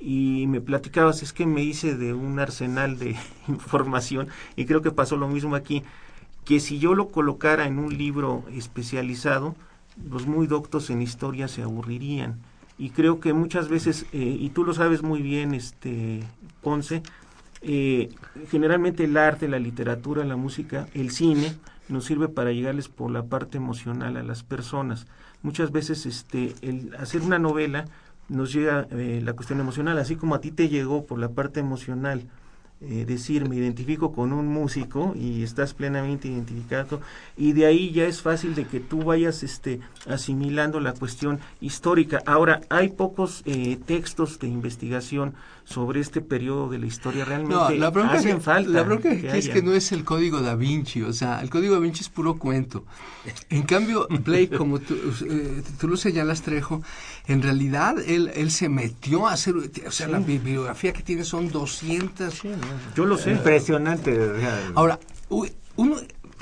y 0.00 0.46
me 0.48 0.60
platicabas, 0.60 1.22
es 1.22 1.32
que 1.32 1.46
me 1.46 1.62
hice 1.62 1.96
de 1.96 2.14
un 2.14 2.38
arsenal 2.38 2.98
de 2.98 3.16
información 3.48 4.28
y 4.56 4.66
creo 4.66 4.82
que 4.82 4.90
pasó 4.90 5.16
lo 5.16 5.28
mismo 5.28 5.54
aquí, 5.54 5.82
que 6.44 6.60
si 6.60 6.78
yo 6.78 6.94
lo 6.94 7.08
colocara 7.08 7.66
en 7.66 7.78
un 7.78 7.96
libro 7.96 8.44
especializado, 8.52 9.54
los 10.10 10.26
muy 10.26 10.46
doctos 10.46 10.90
en 10.90 11.02
historia 11.02 11.48
se 11.48 11.62
aburrirían. 11.62 12.38
Y 12.78 12.90
creo 12.90 13.18
que 13.18 13.32
muchas 13.32 13.68
veces, 13.68 14.06
eh, 14.12 14.36
y 14.38 14.50
tú 14.50 14.64
lo 14.64 14.72
sabes 14.72 15.02
muy 15.02 15.20
bien, 15.20 15.52
este 15.52 16.22
Ponce, 16.62 17.02
eh, 17.60 18.10
generalmente 18.50 19.04
el 19.04 19.16
arte, 19.16 19.48
la 19.48 19.58
literatura, 19.58 20.24
la 20.24 20.36
música, 20.36 20.88
el 20.94 21.10
cine, 21.10 21.56
nos 21.88 22.04
sirve 22.04 22.28
para 22.28 22.52
llegarles 22.52 22.88
por 22.88 23.10
la 23.10 23.24
parte 23.24 23.56
emocional 23.58 24.16
a 24.16 24.22
las 24.22 24.44
personas. 24.44 25.06
Muchas 25.42 25.72
veces 25.72 26.06
este, 26.06 26.54
el 26.62 26.94
hacer 26.96 27.22
una 27.22 27.38
novela 27.38 27.86
nos 28.28 28.52
llega 28.52 28.86
eh, 28.90 29.20
la 29.24 29.32
cuestión 29.32 29.60
emocional, 29.60 29.98
así 29.98 30.16
como 30.16 30.34
a 30.34 30.40
ti 30.40 30.50
te 30.50 30.68
llegó 30.68 31.06
por 31.06 31.18
la 31.18 31.30
parte 31.30 31.60
emocional 31.60 32.24
eh, 32.80 33.04
decir 33.04 33.48
me 33.48 33.56
identifico 33.56 34.12
con 34.12 34.32
un 34.32 34.46
músico 34.46 35.12
y 35.16 35.42
estás 35.42 35.74
plenamente 35.74 36.28
identificado 36.28 37.00
y 37.36 37.52
de 37.52 37.66
ahí 37.66 37.90
ya 37.90 38.04
es 38.04 38.22
fácil 38.22 38.54
de 38.54 38.66
que 38.66 38.78
tú 38.78 39.02
vayas 39.02 39.42
este 39.42 39.80
asimilando 40.06 40.78
la 40.78 40.92
cuestión 40.92 41.40
histórica. 41.60 42.22
Ahora 42.24 42.60
hay 42.68 42.90
pocos 42.90 43.42
eh, 43.46 43.80
textos 43.84 44.38
de 44.38 44.46
investigación 44.46 45.34
sobre 45.68 46.00
este 46.00 46.20
periodo 46.20 46.68
de 46.68 46.78
la 46.78 46.86
historia 46.86 47.24
realmente 47.24 47.54
no, 47.54 47.70
la 47.70 47.90
bronca 47.90 48.14
hacen 48.14 48.36
que, 48.36 48.42
falta 48.42 48.70
la 48.70 48.82
bronca 48.82 49.10
que 49.10 49.36
es 49.36 49.48
que 49.48 49.62
no 49.62 49.74
es 49.74 49.92
el 49.92 50.04
código 50.04 50.40
da 50.40 50.54
Vinci 50.54 51.02
o 51.02 51.12
sea 51.12 51.40
el 51.42 51.50
código 51.50 51.74
da 51.74 51.80
Vinci 51.80 52.00
es 52.00 52.08
puro 52.08 52.38
cuento. 52.38 52.84
En 53.50 53.62
cambio 53.62 54.06
Blake 54.08 54.50
como 54.56 54.78
tú, 54.78 54.94
eh, 55.28 55.62
tú 55.78 55.88
lo 55.88 55.96
señalas 55.96 56.42
Trejo 56.42 56.82
en 57.26 57.42
realidad 57.42 57.96
él, 58.06 58.30
él 58.34 58.50
se 58.50 58.68
metió 58.68 59.26
a 59.26 59.32
hacer 59.32 59.54
o 59.56 59.90
sea 59.90 60.08
la 60.08 60.20
bibliografía 60.20 60.92
que 60.92 61.02
tiene 61.02 61.24
son 61.24 61.50
200 61.50 62.42
yo 62.94 63.04
lo 63.04 63.16
sé. 63.16 63.32
Impresionante. 63.32 64.16
Ahora, 64.74 64.98
uy, 65.28 65.52
uno, 65.76 65.96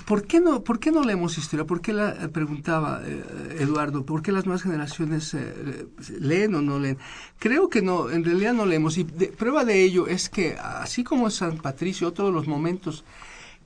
¿por 0.07 0.27
qué 0.27 0.41
no, 0.41 0.63
por 0.65 0.79
qué 0.79 0.91
no 0.91 1.03
leemos 1.03 1.37
historia? 1.37 1.67
¿Por 1.67 1.81
qué 1.81 1.93
la 1.93 2.11
eh, 2.11 2.29
preguntaba 2.29 3.03
eh, 3.05 3.59
Eduardo? 3.61 4.05
¿Por 4.07 4.23
qué 4.23 4.33
las 4.33 4.47
nuevas 4.47 4.63
generaciones 4.63 5.35
eh, 5.35 5.87
leen 6.21 6.55
o 6.55 6.63
no 6.63 6.79
leen? 6.79 6.97
Creo 7.39 7.69
que 7.69 7.83
no, 7.83 8.09
en 8.11 8.25
realidad 8.25 8.55
no 8.55 8.65
leemos. 8.67 8.97
Y 8.99 9.05
de- 9.05 9.29
prueba 9.29 9.65
de 9.65 9.83
ello 9.83 10.07
es 10.07 10.29
que 10.29 10.57
así 10.59 11.05
como 11.05 11.29
San 11.31 11.59
Patricio, 11.59 12.13
todos 12.13 12.33
los 12.33 12.47
momentos 12.47 13.05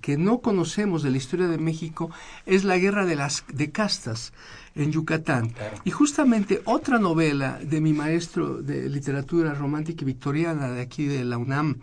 que 0.00 0.16
no 0.16 0.38
conocemos 0.38 1.02
de 1.02 1.10
la 1.10 1.18
historia 1.18 1.46
de 1.46 1.58
México 1.58 2.10
es 2.46 2.64
la 2.64 2.78
guerra 2.78 3.04
de 3.04 3.16
las 3.16 3.44
de 3.52 3.70
castas 3.70 4.32
en 4.74 4.92
Yucatán. 4.92 5.52
Y 5.84 5.90
justamente 5.90 6.62
otra 6.64 6.98
novela 6.98 7.58
de 7.62 7.82
mi 7.82 7.92
maestro 7.92 8.62
de 8.62 8.88
literatura 8.88 9.52
romántica 9.52 10.02
y 10.02 10.06
victoriana 10.06 10.70
de 10.70 10.80
aquí 10.80 11.04
de 11.04 11.22
la 11.24 11.36
UNAM, 11.36 11.80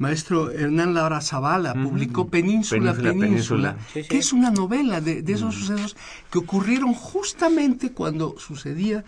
maestro 0.00 0.50
Hernán 0.50 0.94
Laura 0.94 1.20
Zavala, 1.20 1.74
publicó 1.74 2.28
Península, 2.28 2.94
Península, 2.94 3.20
Península, 3.20 3.76
que 3.92 4.18
es 4.18 4.32
una 4.32 4.50
novela 4.50 5.00
de, 5.00 5.22
de 5.22 5.32
esos 5.32 5.54
sucesos 5.54 5.96
que 6.30 6.38
ocurrieron 6.38 6.94
justamente 6.94 7.92
cuando 7.92 8.34
sucedía 8.38 9.04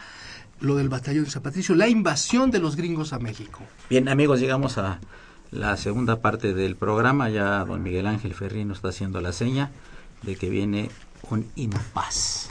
lo 0.60 0.76
del 0.76 0.90
batallón 0.90 1.24
de 1.24 1.30
San 1.30 1.42
Patricio, 1.42 1.74
la 1.74 1.88
invasión 1.88 2.50
de 2.50 2.60
los 2.60 2.76
gringos 2.76 3.12
a 3.14 3.18
México. 3.18 3.60
Bien, 3.88 4.08
amigos, 4.08 4.38
llegamos 4.38 4.76
a 4.76 5.00
la 5.50 5.76
segunda 5.78 6.20
parte 6.20 6.52
del 6.52 6.76
programa. 6.76 7.30
Ya 7.30 7.64
don 7.64 7.82
Miguel 7.82 8.06
Ángel 8.06 8.34
Ferrín 8.34 8.68
nos 8.68 8.78
está 8.78 8.88
haciendo 8.88 9.20
la 9.20 9.32
seña 9.32 9.70
de 10.22 10.36
que 10.36 10.50
viene 10.50 10.90
un 11.30 11.46
impas. 11.56 12.50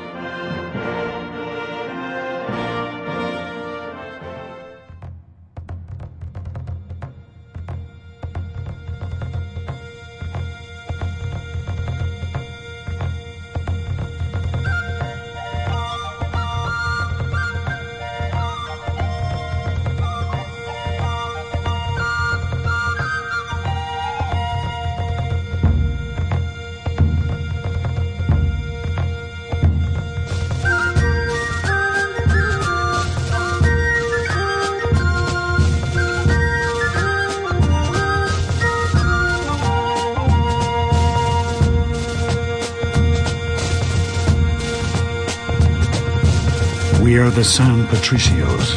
The 47.35 47.43
San 47.45 47.87
Patricios, 47.87 48.75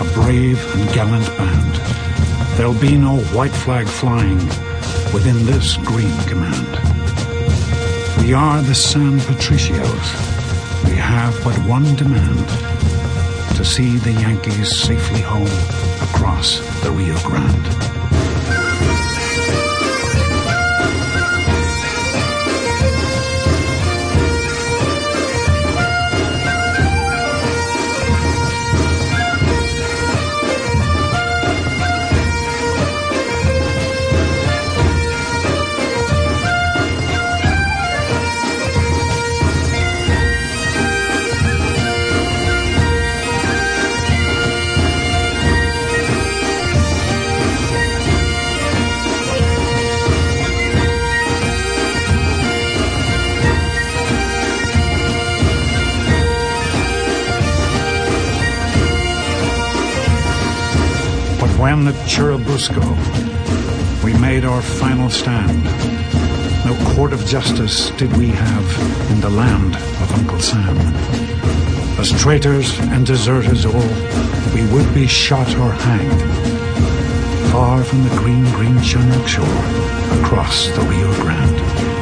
a 0.00 0.14
brave 0.14 0.58
and 0.74 0.94
gallant 0.94 1.26
band. 1.36 1.74
There'll 2.56 2.80
be 2.80 2.96
no 2.96 3.18
white 3.34 3.50
flag 3.50 3.86
flying 3.86 4.38
within 5.12 5.44
this 5.44 5.76
green 5.76 6.16
command. 6.22 6.68
We 8.22 8.32
are 8.32 8.62
the 8.62 8.74
San 8.74 9.18
Patricios. 9.20 10.86
We 10.88 10.96
have 10.96 11.38
but 11.44 11.56
one 11.68 11.94
demand 11.96 12.48
to 13.56 13.64
see 13.64 13.98
the 13.98 14.12
Yankees 14.12 14.80
safely 14.80 15.20
home 15.20 15.52
across 16.00 16.60
the 16.82 16.90
Rio 16.90 17.18
Grande. 17.20 18.01
When 61.62 61.86
at 61.86 61.94
Churubusco 62.08 62.82
we 64.02 64.12
made 64.18 64.44
our 64.44 64.60
final 64.60 65.08
stand, 65.08 65.62
no 66.66 66.74
court 66.96 67.12
of 67.12 67.24
justice 67.24 67.90
did 67.90 68.12
we 68.16 68.30
have 68.30 69.10
in 69.12 69.20
the 69.20 69.30
land 69.30 69.76
of 69.76 70.12
Uncle 70.18 70.40
Sam. 70.40 70.76
As 72.00 72.10
traitors 72.20 72.76
and 72.80 73.06
deserters 73.06 73.64
all, 73.64 73.94
we 74.52 74.66
would 74.74 74.92
be 74.92 75.06
shot 75.06 75.56
or 75.58 75.70
hanged, 75.70 77.52
far 77.52 77.84
from 77.84 78.02
the 78.02 78.16
green, 78.16 78.42
green 78.54 78.82
Chinook 78.82 79.28
shore, 79.28 79.46
across 80.20 80.66
the 80.66 80.82
Rio 80.82 81.14
Grande. 81.22 82.01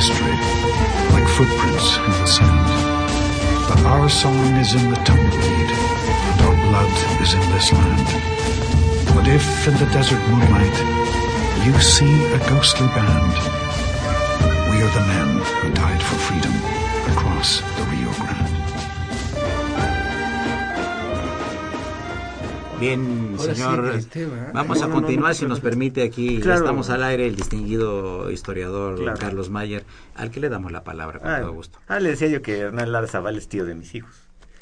History, 0.00 0.36
like 1.12 1.28
footprints 1.36 1.88
in 2.00 2.12
the 2.20 2.26
sand. 2.26 2.68
But 3.68 3.80
our 3.84 4.08
song 4.08 4.40
is 4.56 4.72
in 4.74 4.88
the 4.90 4.96
tumbleweed, 5.08 5.70
and 6.30 6.38
our 6.46 6.56
blood 6.68 6.92
is 7.20 7.34
in 7.34 7.44
this 7.52 7.68
land. 7.72 8.08
But 9.14 9.26
if 9.28 9.44
in 9.68 9.74
the 9.76 9.88
desert 9.92 10.22
moonlight 10.30 10.76
you 11.66 11.74
see 11.80 12.14
a 12.32 12.38
ghostly 12.48 12.88
band, 12.96 13.34
we 14.70 14.76
are 14.84 14.92
the 14.98 15.04
men 15.12 15.28
who 15.60 15.68
died 15.74 16.02
for 16.02 16.16
freedom 16.28 16.54
across 17.12 17.60
the 17.76 17.84
Rio 17.92 18.10
Grande. 18.22 18.56
Bien, 22.80 23.36
Ahora 23.38 23.54
señor. 23.54 24.00
tema. 24.10 24.50
Vamos 24.54 24.78
No, 24.78 24.84
a 24.84 24.88
no, 24.88 24.94
continuar, 24.94 25.28
no, 25.32 25.34
si 25.34 25.44
nos 25.44 25.60
permite 25.60 26.02
aquí. 26.02 26.40
Claro. 26.40 26.60
Estamos 26.60 26.88
al 26.88 27.02
aire, 27.02 27.26
el 27.26 27.36
distinguido 27.36 28.30
historiador 28.30 28.96
Claro. 28.98 29.18
Carlos 29.20 29.50
Mayer, 29.50 29.79
al 30.14 30.30
que 30.30 30.40
le 30.40 30.48
damos 30.48 30.72
la 30.72 30.84
palabra 30.84 31.18
con 31.20 31.28
Ah, 31.30 31.40
todo 31.40 31.52
gusto. 31.52 31.78
ah, 31.88 32.00
le 32.00 32.10
decía 32.10 32.28
yo 32.28 32.42
que 32.42 32.58
Hernán 32.58 32.92
Lara 32.92 33.06
Zaval 33.06 33.36
es 33.36 33.48
tío 33.48 33.64
de 33.64 33.74
mis 33.74 33.94
hijos. 33.94 34.14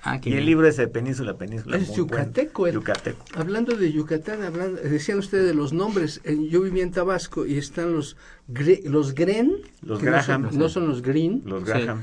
Ah, 0.03 0.21
Y 0.23 0.33
el 0.35 0.47
libro 0.47 0.67
es 0.69 0.77
de 0.77 0.87
Península, 0.87 1.37
Península. 1.37 1.77
Es 1.77 1.93
yucateco. 1.95 2.63
bueno. 2.63 2.79
el- 2.79 2.85
Yucateco. 2.85 3.25
Hablando 3.35 3.77
de 3.77 3.93
Yucatán, 3.93 4.43
hablando, 4.45 4.81
decían 4.81 5.19
ustedes 5.19 5.47
de 5.47 5.55
los 5.55 5.73
nombres. 5.73 6.21
eh, 6.25 6.39
Yo 6.49 6.61
vivía 6.63 6.85
en 6.85 6.93
Tabasco 6.93 7.45
y 7.47 7.59
están 7.59 7.93
los 7.93 8.17
Gre- 8.49 8.85
los 8.85 9.15
Gren, 9.15 9.57
Los 9.83 9.99
que 9.99 10.07
no 10.07 10.23
son- 10.23 10.43
Graham. 10.43 10.57
no 10.59 10.69
son, 10.69 10.87
los 10.89 11.03
Green, 11.03 11.43
Los 11.45 11.65
Sí. 11.65 11.67
Graham, 11.71 12.03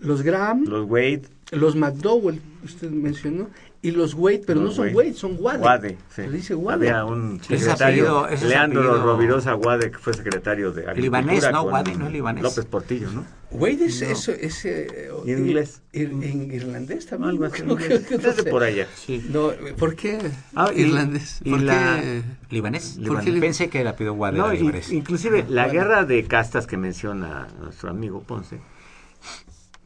los 0.00 0.22
Graham, 0.22 0.64
los 0.66 0.90
Wade, 0.90 1.22
los 1.52 1.76
McDowell, 1.76 2.40
usted 2.64 2.90
mencionó, 2.90 3.48
y 3.86 3.90
los 3.92 4.14
Wade, 4.14 4.42
pero 4.46 4.60
Los 4.60 4.70
no 4.70 4.76
son 4.76 4.84
Wade. 4.86 4.96
Wade, 4.96 5.14
son 5.14 5.36
Wade. 5.38 5.58
Wade. 5.60 5.90
sí. 6.08 6.22
Se 6.22 6.30
dice 6.30 6.54
Wade. 6.54 6.88
Había 6.90 7.04
un 7.04 7.40
secretario, 7.42 8.24
apellido- 8.24 8.48
Leandro 8.48 8.80
apellido- 8.82 9.02
Rovirosa 9.04 9.54
Wade, 9.54 9.90
que 9.92 9.98
fue 9.98 10.12
secretario 10.14 10.72
de 10.72 10.88
Agricultura. 10.88 11.20
Libanés, 11.22 11.52
¿no? 11.52 11.62
Wade, 11.62 11.94
no 11.94 12.06
es 12.06 12.12
libanés. 12.12 12.42
López 12.42 12.64
Portillo, 12.64 13.10
¿no? 13.12 13.24
Wade 13.52 13.84
es 13.84 14.02
eso, 14.02 14.32
es 14.32 14.64
eh, 14.64 15.08
¿Y 15.24 15.30
en 15.32 15.46
inglés? 15.46 15.80
ir- 15.92 16.10
en 16.22 16.52
irlandés 16.52 17.06
también. 17.06 17.30
Algo 17.30 17.44
así. 17.44 17.62
creo 17.62 17.76
que- 17.76 17.86
que 18.02 18.18
no 18.18 18.28
Es 18.28 18.36
de 18.36 18.42
sé. 18.42 18.50
por 18.50 18.62
allá. 18.64 18.88
Sí. 18.96 19.24
No, 19.30 19.50
¿por 19.78 19.94
qué 19.94 20.18
Ah, 20.56 20.70
y- 20.74 20.80
irlandés? 20.82 21.40
y 21.44 21.50
¿Por 21.50 21.60
la- 21.62 22.00
qué? 22.02 22.22
¿Libanés? 22.50 22.98
¿Por 23.06 23.22
qué 23.22 23.32
Pensé 23.34 23.68
que 23.70 23.80
era 23.80 23.94
pido 23.94 24.14
Guadera 24.14 24.46
No, 24.48 24.52
y- 24.52 24.58
libanés. 24.58 24.90
inclusive 24.92 25.44
la 25.48 25.66
Bueno. 25.66 25.78
guerra 25.80 26.04
de 26.04 26.24
castas 26.24 26.66
que 26.66 26.76
menciona 26.76 27.46
nuestro 27.60 27.88
amigo 27.88 28.20
Ponce, 28.22 28.58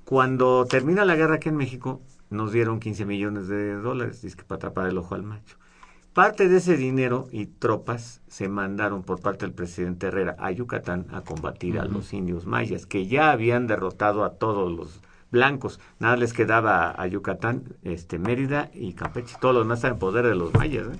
cuando 0.04 0.64
termina 0.66 1.04
la 1.04 1.14
guerra 1.16 1.36
aquí 1.36 1.48
en 1.50 1.56
México, 1.56 2.00
nos 2.30 2.52
dieron 2.52 2.80
15 2.80 3.04
millones 3.04 3.48
de 3.48 3.74
dólares, 3.74 4.22
dice 4.22 4.36
que 4.36 4.44
para 4.44 4.60
tapar 4.60 4.88
el 4.88 4.98
ojo 4.98 5.14
al 5.14 5.22
macho. 5.22 5.56
Parte 6.12 6.48
de 6.48 6.56
ese 6.56 6.76
dinero 6.76 7.28
y 7.30 7.46
tropas 7.46 8.20
se 8.26 8.48
mandaron 8.48 9.02
por 9.02 9.20
parte 9.20 9.46
del 9.46 9.54
presidente 9.54 10.08
Herrera 10.08 10.34
a 10.40 10.50
Yucatán 10.50 11.06
a 11.12 11.20
combatir 11.20 11.78
a 11.78 11.84
los 11.84 12.12
indios 12.12 12.46
mayas, 12.46 12.86
que 12.86 13.06
ya 13.06 13.30
habían 13.30 13.68
derrotado 13.68 14.24
a 14.24 14.34
todos 14.34 14.72
los 14.72 15.00
blancos. 15.30 15.78
Nada 16.00 16.16
les 16.16 16.32
quedaba 16.32 16.90
a 16.90 17.06
Yucatán, 17.06 17.76
este 17.82 18.18
Mérida 18.18 18.70
y 18.74 18.94
Campeche. 18.94 19.36
Todos 19.40 19.54
los 19.54 19.64
demás 19.64 19.78
estaban 19.78 19.94
en 19.94 20.00
poder 20.00 20.26
de 20.26 20.34
los 20.34 20.52
mayas. 20.54 20.88
¿eh? 20.88 20.98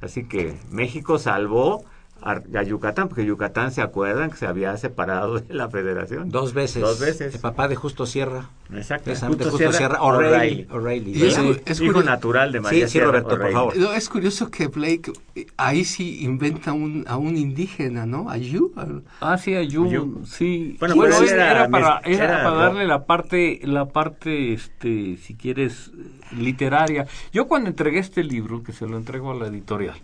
Así 0.00 0.28
que 0.28 0.56
México 0.70 1.18
salvó 1.18 1.84
a, 2.22 2.40
a 2.58 2.62
Yucatán, 2.62 3.08
porque 3.08 3.26
Yucatán 3.26 3.70
se 3.70 3.82
acuerdan 3.82 4.30
que 4.30 4.36
se 4.38 4.46
había 4.46 4.74
separado 4.78 5.40
de 5.40 5.52
la 5.54 5.68
federación. 5.68 6.30
Dos 6.30 6.54
veces. 6.54 6.80
Dos 6.80 6.98
veces. 6.98 7.34
El 7.34 7.40
papá 7.40 7.68
de 7.68 7.76
Justo 7.76 8.06
Sierra. 8.06 8.48
Exacto. 8.72 9.10
Justo 9.14 9.50
Justo 9.50 9.72
Sierra. 9.72 10.00
O'Reilly. 10.02 11.14
Sí. 11.14 11.26
es 11.66 11.80
Hijo 11.80 11.92
curioso- 11.92 12.02
natural 12.08 12.50
de 12.52 12.60
María 12.60 12.80
Sí, 12.80 12.86
sí, 12.86 12.92
Sierra 12.92 13.06
Roberto, 13.08 13.38
por 13.38 13.52
favor. 13.52 13.76
No, 13.76 13.92
es 13.92 14.08
curioso 14.08 14.50
que 14.50 14.68
Blake 14.68 15.12
ahí 15.58 15.84
sí 15.84 16.24
inventa 16.24 16.72
un, 16.72 17.04
a 17.06 17.18
un 17.18 17.36
indígena, 17.36 18.06
¿no? 18.06 18.30
A 18.30 18.38
Yu. 18.38 18.72
Ah, 19.20 19.36
sí, 19.36 19.54
Ayun, 19.54 19.88
Ayun. 19.88 20.26
sí. 20.26 20.76
Bueno, 20.80 20.94
Bueno, 20.94 21.14
pero 21.18 21.26
él 21.28 21.34
era, 21.34 21.50
era 21.50 21.68
para, 21.68 22.00
era 22.06 22.24
era 22.24 22.42
para 22.44 22.56
darle 22.56 22.86
la 22.86 23.04
parte, 23.04 23.60
la 23.64 23.84
parte, 23.86 24.54
este, 24.54 25.18
si 25.18 25.34
quieres, 25.34 25.90
literaria. 26.34 27.06
Yo 27.32 27.46
cuando 27.48 27.68
entregué 27.68 27.98
este 27.98 28.24
libro, 28.24 28.62
que 28.62 28.72
se 28.72 28.86
lo 28.86 28.96
entrego 28.96 29.32
a 29.32 29.34
la 29.34 29.46
editorial, 29.48 29.96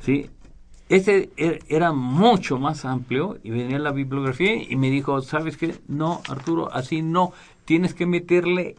sí, 0.00 0.30
ese 0.88 1.30
e- 1.36 1.60
era 1.68 1.92
mucho 1.92 2.58
más 2.58 2.84
amplio 2.84 3.38
y 3.42 3.50
venía 3.50 3.78
la 3.78 3.92
bibliografía 3.92 4.54
y 4.54 4.76
me 4.76 4.90
dijo, 4.90 5.20
¿sabes 5.22 5.56
qué? 5.56 5.74
No, 5.88 6.22
Arturo, 6.28 6.72
así 6.72 7.02
no. 7.02 7.32
Tienes 7.64 7.94
que 7.94 8.06
meterle 8.06 8.76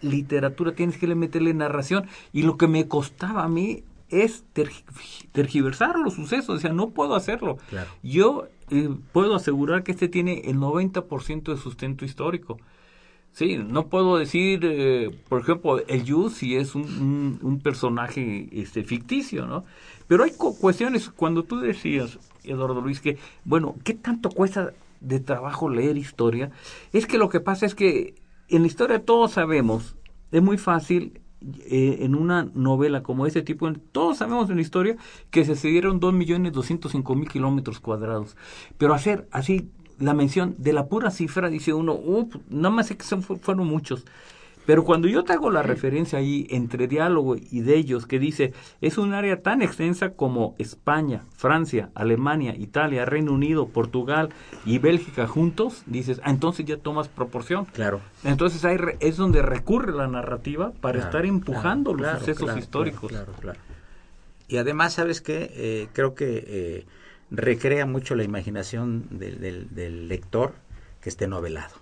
literatura, 0.00 0.72
tienes 0.74 0.98
que 0.98 1.06
meterle 1.14 1.54
narración. 1.54 2.06
Y 2.32 2.42
lo 2.42 2.56
que 2.56 2.68
me 2.68 2.88
costaba 2.88 3.44
a 3.44 3.48
mí 3.48 3.82
es 4.08 4.44
tergi- 4.54 4.84
tergiversar 5.32 5.98
los 5.98 6.14
sucesos. 6.14 6.56
O 6.56 6.60
sea, 6.60 6.72
no 6.72 6.90
puedo 6.90 7.14
hacerlo. 7.14 7.58
Claro. 7.70 7.90
Yo 8.02 8.46
eh, 8.70 8.90
puedo 9.12 9.34
asegurar 9.34 9.82
que 9.82 9.92
este 9.92 10.08
tiene 10.08 10.42
el 10.44 10.56
90% 10.58 11.52
de 11.52 11.56
sustento 11.56 12.04
histórico. 12.04 12.58
Sí, 13.34 13.56
no 13.56 13.86
puedo 13.86 14.18
decir, 14.18 14.60
eh, 14.62 15.10
por 15.30 15.40
ejemplo, 15.40 15.78
el 15.86 16.04
Yu 16.04 16.28
si 16.28 16.54
es 16.56 16.74
un, 16.74 16.82
un- 16.82 17.38
un 17.40 17.60
personaje 17.60 18.48
este, 18.52 18.84
ficticio, 18.84 19.46
¿no? 19.46 19.64
Pero 20.12 20.24
hay 20.24 20.32
cu- 20.32 20.54
cuestiones, 20.58 21.08
cuando 21.08 21.42
tú 21.44 21.58
decías, 21.58 22.18
Eduardo 22.44 22.82
Luis, 22.82 23.00
que, 23.00 23.16
bueno, 23.46 23.76
¿qué 23.82 23.94
tanto 23.94 24.28
cuesta 24.28 24.74
de 25.00 25.20
trabajo 25.20 25.70
leer 25.70 25.96
historia? 25.96 26.50
Es 26.92 27.06
que 27.06 27.16
lo 27.16 27.30
que 27.30 27.40
pasa 27.40 27.64
es 27.64 27.74
que 27.74 28.14
en 28.48 28.60
la 28.60 28.66
historia 28.68 29.02
todos 29.06 29.32
sabemos, 29.32 29.96
es 30.30 30.42
muy 30.42 30.58
fácil 30.58 31.22
eh, 31.64 32.00
en 32.00 32.14
una 32.14 32.46
novela 32.52 33.02
como 33.02 33.24
este 33.24 33.40
tipo, 33.40 33.72
todos 33.90 34.18
sabemos 34.18 34.50
en 34.50 34.56
la 34.56 34.60
historia 34.60 34.96
que 35.30 35.46
se 35.46 35.56
cedieron 35.56 35.98
2.205.000 35.98 37.30
kilómetros 37.30 37.80
cuadrados, 37.80 38.36
pero 38.76 38.92
hacer 38.92 39.26
así 39.30 39.70
la 39.98 40.12
mención 40.12 40.54
de 40.58 40.74
la 40.74 40.88
pura 40.88 41.10
cifra, 41.10 41.48
dice 41.48 41.72
uno, 41.72 41.94
uh, 41.94 42.28
nada 42.50 42.68
más 42.74 42.88
sé 42.88 42.98
que 42.98 43.04
son, 43.04 43.22
fu- 43.22 43.36
fueron 43.38 43.66
muchos. 43.66 44.04
Pero 44.64 44.84
cuando 44.84 45.08
yo 45.08 45.24
te 45.24 45.32
hago 45.32 45.50
la 45.50 45.62
referencia 45.62 46.20
ahí 46.20 46.46
entre 46.50 46.86
diálogo 46.86 47.34
y 47.36 47.60
de 47.62 47.76
ellos, 47.76 48.06
que 48.06 48.20
dice, 48.20 48.52
es 48.80 48.96
un 48.96 49.12
área 49.12 49.42
tan 49.42 49.60
extensa 49.60 50.10
como 50.10 50.54
España, 50.58 51.24
Francia, 51.36 51.90
Alemania, 51.94 52.54
Italia, 52.56 53.04
Reino 53.04 53.32
Unido, 53.32 53.66
Portugal 53.68 54.28
y 54.64 54.78
Bélgica 54.78 55.26
juntos, 55.26 55.82
dices, 55.86 56.20
ah, 56.22 56.30
entonces 56.30 56.64
ya 56.64 56.76
tomas 56.76 57.08
proporción. 57.08 57.64
Claro. 57.66 58.00
Entonces 58.22 58.64
ahí 58.64 58.76
re- 58.76 58.96
es 59.00 59.16
donde 59.16 59.42
recurre 59.42 59.92
la 59.92 60.06
narrativa 60.06 60.70
para 60.80 60.94
Claro, 60.94 61.06
estar 61.08 61.26
empujando 61.26 61.92
claro, 61.92 61.98
los 61.98 62.06
claro, 62.06 62.18
sucesos 62.20 62.56
históricos. 62.56 63.08
Claro, 63.10 63.32
claro, 63.32 63.40
claro. 63.40 63.58
Y 64.46 64.58
además, 64.58 64.92
¿sabes 64.92 65.20
qué? 65.20 65.50
Eh, 65.54 65.88
creo 65.92 66.14
que 66.14 66.44
eh, 66.46 66.86
recrea 67.30 67.84
mucho 67.86 68.14
la 68.14 68.22
imaginación 68.22 69.06
del, 69.10 69.40
del- 69.40 69.74
del 69.74 70.08
lector 70.08 70.52
que 71.00 71.08
esté 71.08 71.26
novelado. 71.26 71.81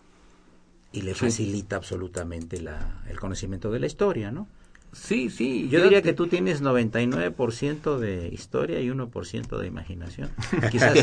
Y 0.93 1.03
le 1.03 1.15
facilita 1.15 1.77
absolutamente 1.77 2.61
la, 2.61 3.03
el 3.09 3.19
conocimiento 3.21 3.71
de 3.71 3.81
la 3.81 3.87
historia, 3.87 4.33
¿no? 4.33 4.49
Sí, 4.93 5.31
sí. 5.31 5.69
Yo 5.71 5.83
diría 5.83 5.99
te- 6.03 6.09
que 6.09 6.13
tú 6.15 6.27
tienes 6.27 6.63
99% 6.63 7.99
de 7.99 8.29
historia 8.29 8.81
y 8.81 8.89
1% 8.91 9.59
de 9.59 9.67
imaginación. 9.67 10.31
Quizás 10.71 10.95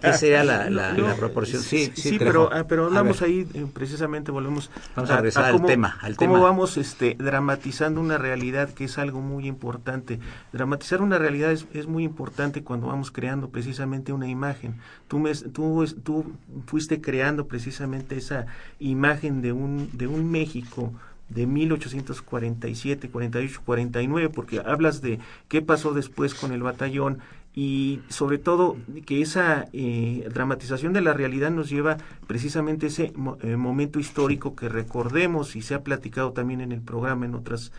¿qué 0.00 0.12
sería 0.14 0.42
la, 0.42 0.70
la, 0.70 0.92
No, 0.94 1.08
la 1.08 1.16
proporción. 1.16 1.60
Sí, 1.62 1.92
sí, 1.94 2.18
pero, 2.18 2.50
ah, 2.52 2.64
pero 2.66 2.84
A 2.84 2.86
hablamos 2.86 3.20
ahí, 3.22 3.46
eh, 3.54 3.66
precisamente 3.72 4.30
volvemos 4.30 4.70
Vamos 4.94 5.10
a 5.10 5.16
regresar 5.16 5.44
al 5.44 5.52
cómo, 5.52 5.66
tema, 5.66 5.98
al 6.00 6.16
cómo 6.16 6.34
tema. 6.36 6.44
vamos 6.44 6.76
este, 6.78 7.14
dramatizando 7.18 8.00
una 8.00 8.16
realidad 8.18 8.70
que 8.70 8.84
es 8.84 8.96
algo 8.98 9.20
muy 9.20 9.46
importante. 9.46 10.18
Dramatizar 10.52 11.02
una 11.02 11.18
realidad 11.18 11.52
es, 11.52 11.66
es 11.74 11.86
muy 11.86 12.04
importante 12.04 12.62
cuando 12.64 12.86
vamos 12.86 13.10
creando 13.10 13.50
precisamente 13.50 14.12
una 14.12 14.28
imagen. 14.28 14.76
Tú, 15.08 15.18
me, 15.18 15.34
tú, 15.34 15.84
tú 16.02 16.24
fuiste 16.66 17.00
creando 17.00 17.46
precisamente 17.46 18.16
esa 18.16 18.46
imagen 18.80 19.42
de 19.42 19.52
un, 19.52 19.90
de 19.92 20.06
un 20.06 20.30
México 20.30 20.92
de 21.28 21.46
1847, 21.46 23.08
48, 23.08 23.60
49, 23.64 24.28
porque 24.30 24.60
hablas 24.64 25.02
de 25.02 25.18
qué 25.48 25.62
pasó 25.62 25.92
después 25.92 26.34
con 26.34 26.52
el 26.52 26.62
batallón 26.62 27.18
y 27.54 28.00
sobre 28.08 28.36
todo 28.38 28.76
que 29.06 29.22
esa 29.22 29.64
eh, 29.72 30.28
dramatización 30.32 30.92
de 30.92 31.00
la 31.00 31.14
realidad 31.14 31.50
nos 31.50 31.70
lleva 31.70 31.96
precisamente 32.26 32.86
a 32.86 32.88
ese 32.90 33.12
mo- 33.16 33.38
eh, 33.42 33.56
momento 33.56 33.98
histórico 33.98 34.54
que 34.54 34.68
recordemos 34.68 35.56
y 35.56 35.62
se 35.62 35.74
ha 35.74 35.82
platicado 35.82 36.32
también 36.32 36.60
en 36.60 36.70
el 36.72 36.80
programa 36.82 37.24
en 37.26 37.34
otras 37.34 37.72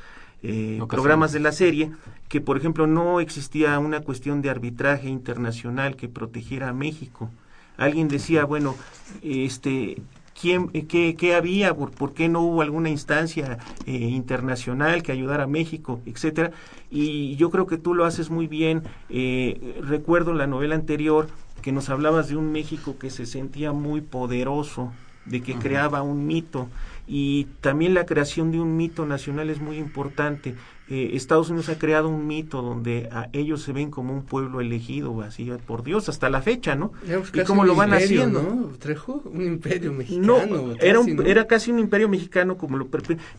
eh, 0.43 0.79
programas 0.89 1.31
de 1.31 1.39
la 1.39 1.51
serie 1.51 1.91
que 2.27 2.41
por 2.41 2.57
ejemplo 2.57 2.85
no 2.87 3.19
existía 3.19 3.77
una 3.79 4.01
cuestión 4.01 4.41
de 4.41 4.49
arbitraje 4.49 5.09
internacional 5.09 5.95
que 5.95 6.09
protegiera 6.09 6.69
a 6.69 6.73
México. 6.73 7.29
Alguien 7.77 8.07
decía 8.07 8.45
bueno 8.45 8.75
este 9.21 10.01
¿Quién, 10.39 10.69
eh, 10.73 10.85
qué, 10.85 11.15
qué 11.15 11.35
había? 11.35 11.75
¿Por, 11.75 11.91
por 11.91 12.13
qué 12.13 12.29
no 12.29 12.41
hubo 12.41 12.61
alguna 12.61 12.89
instancia 12.89 13.57
eh, 13.85 13.91
internacional 13.91 15.01
que 15.01 15.11
ayudara 15.11 15.43
a 15.43 15.47
México, 15.47 16.01
etcétera? 16.05 16.51
Y 16.91 17.35
yo 17.37 17.49
creo 17.49 17.65
que 17.65 17.77
tú 17.77 17.95
lo 17.95 18.05
haces 18.05 18.29
muy 18.29 18.47
bien. 18.47 18.83
Eh, 19.09 19.81
recuerdo 19.81 20.33
la 20.33 20.45
novela 20.45 20.75
anterior 20.75 21.27
que 21.61 21.71
nos 21.71 21.89
hablabas 21.89 22.29
de 22.29 22.37
un 22.37 22.51
México 22.51 22.97
que 22.99 23.09
se 23.09 23.25
sentía 23.25 23.71
muy 23.71 24.01
poderoso, 24.01 24.93
de 25.25 25.41
que 25.41 25.55
creaba 25.55 26.03
un 26.03 26.27
mito. 26.27 26.69
Y 27.07 27.45
también 27.61 27.93
la 27.93 28.05
creación 28.05 28.51
de 28.51 28.59
un 28.59 28.77
mito 28.77 29.05
nacional 29.05 29.49
es 29.49 29.59
muy 29.59 29.77
importante, 29.77 30.55
eh, 30.89 31.11
Estados 31.13 31.49
Unidos 31.49 31.69
ha 31.69 31.77
creado 31.77 32.09
un 32.09 32.27
mito 32.27 32.61
donde 32.61 33.09
a 33.11 33.29
ellos 33.33 33.61
se 33.61 33.73
ven 33.73 33.91
como 33.91 34.13
un 34.13 34.23
pueblo 34.23 34.61
elegido, 34.61 35.21
así 35.21 35.49
por 35.65 35.83
Dios, 35.83 36.09
hasta 36.09 36.29
la 36.29 36.41
fecha, 36.41 36.75
¿no? 36.75 36.91
Éramos 37.07 37.29
y 37.33 37.41
cómo 37.43 37.63
lo 37.65 37.75
van 37.75 37.89
imperio, 37.89 38.23
haciendo. 38.23 38.41
¿no? 38.43 38.67
Trejo, 38.77 39.21
un 39.25 39.41
imperio 39.45 39.91
No, 39.91 39.97
mexicano. 40.37 40.71
era, 40.79 40.93
casi, 40.99 41.11
un- 41.11 41.17
¿no? 41.17 41.23
era 41.23 41.47
casi 41.47 41.71
un 41.71 41.79
imperio 41.79 42.09
mexicano 42.09 42.57
como 42.57 42.77
lo 42.77 42.87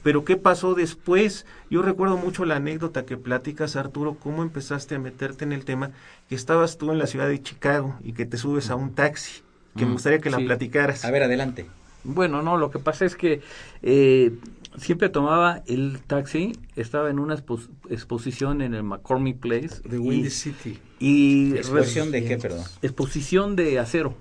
pero 0.03 0.25
qué 0.25 0.37
pasó 0.37 0.75
después 0.75 1.47
yo 1.71 1.83
recuerdo 1.83 2.17
mucho 2.17 2.45
la 2.45 2.57
anécdota 2.57 3.05
que 3.07 3.17
platicas 3.17 3.77
Arturo 3.77 4.19
cómo 4.19 4.43
empezaste 4.43 4.95
a 4.97 4.99
meterte 4.99 5.45
en 5.45 5.53
el 5.53 5.65
tema 5.65 5.93
que 6.29 6.35
estabas 6.35 6.77
tú 6.79 6.91
en 6.93 6.99
la 6.99 7.07
ciudad 7.07 7.29
de 7.29 7.43
Chicago 7.43 7.97
y 8.03 8.13
que 8.13 8.27
te 8.27 8.37
subes 8.37 8.71
a 8.71 8.77
un 8.77 8.95
taxi 8.95 9.43
que 9.77 9.87
me 9.87 9.93
Mm, 9.93 9.95
gustaría 9.95 10.21
que 10.21 10.31
la 10.31 10.39
platicaras 10.39 11.05
A 11.05 11.11
ver, 11.11 11.23
adelante. 11.23 11.67
Bueno, 12.05 12.43
no, 12.43 12.57
lo 12.57 12.71
que 12.71 12.79
pasa 12.79 13.05
es 13.05 13.17
que 13.17 13.43
eh, 13.83 14.39
siempre 14.79 15.09
tomaba 15.09 15.63
el 15.67 16.01
taxi, 16.07 16.53
estaba 16.77 17.11
en 17.11 17.19
una 17.19 17.37
expo- 17.37 17.69
exposición 17.91 18.63
en 18.63 18.75
el 18.75 18.83
McCormick 18.83 19.39
Place. 19.39 19.81
De 19.89 19.97
y- 19.97 19.99
Windy 19.99 20.31
City. 20.31 20.79
Y 20.99 21.55
¿Exposición 21.57 22.11
de 22.11 22.25
qué, 22.25 22.37
perdón? 22.39 22.65
exposición 22.83 23.57
de 23.57 23.79
acero. 23.79 24.15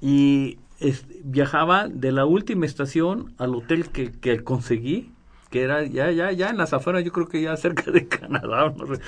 Y 0.00 0.58
es- 0.80 1.04
viajaba 1.24 1.88
de 1.88 2.12
la 2.12 2.26
última 2.26 2.66
estación 2.66 3.34
al 3.38 3.54
hotel 3.54 3.88
que, 3.88 4.12
que 4.12 4.42
conseguí, 4.44 5.10
que 5.54 5.62
era 5.62 5.84
ya, 5.84 6.10
ya, 6.10 6.32
ya 6.32 6.50
en 6.50 6.56
las 6.56 6.72
afueras, 6.72 7.04
yo 7.04 7.12
creo 7.12 7.28
que 7.28 7.40
ya 7.40 7.56
cerca 7.56 7.92
de 7.92 8.08
Canadá, 8.08 8.74
no 8.76 8.88
sé, 8.88 9.00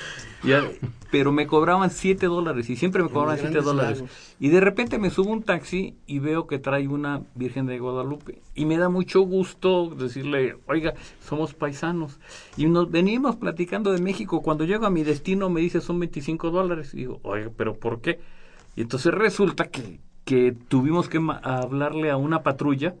ya, 0.45 0.63
pero 1.11 1.33
me 1.33 1.45
cobraban 1.45 1.89
7 1.89 2.25
dólares 2.25 2.69
y 2.69 2.77
siempre 2.77 3.03
me 3.03 3.09
cobraban 3.09 3.31
los 3.33 3.41
7 3.41 3.51
grandes 3.51 3.65
dólares. 3.65 3.97
lagos. 3.97 4.35
Y 4.39 4.47
de 4.47 4.61
repente 4.61 4.97
me 4.97 5.09
subo 5.09 5.31
un 5.33 5.43
taxi 5.43 5.95
y 6.07 6.19
veo 6.19 6.47
que 6.47 6.57
trae 6.57 6.87
una 6.87 7.21
Virgen 7.35 7.65
de 7.65 7.77
Guadalupe. 7.79 8.41
Y 8.55 8.63
me 8.63 8.77
da 8.77 8.87
mucho 8.87 9.23
gusto 9.23 9.89
decirle, 9.89 10.55
oiga, 10.67 10.93
somos 11.19 11.53
paisanos. 11.53 12.17
Y 12.55 12.67
nos 12.67 12.89
venimos 12.89 13.35
platicando 13.35 13.91
de 13.91 14.01
México. 14.01 14.41
Cuando 14.41 14.63
llego 14.63 14.85
a 14.85 14.89
mi 14.89 15.03
destino 15.03 15.49
me 15.49 15.59
dice 15.59 15.81
son 15.81 15.99
25 15.99 16.49
dólares. 16.49 16.93
Y 16.93 16.99
digo, 16.99 17.19
oiga, 17.23 17.51
pero 17.57 17.75
¿por 17.75 17.99
qué? 17.99 18.21
Y 18.77 18.83
entonces 18.83 19.13
resulta 19.13 19.65
que, 19.65 19.99
que 20.23 20.55
tuvimos 20.69 21.09
que 21.09 21.19
hablarle 21.43 22.09
a 22.09 22.15
una 22.15 22.41
patrulla. 22.41 22.95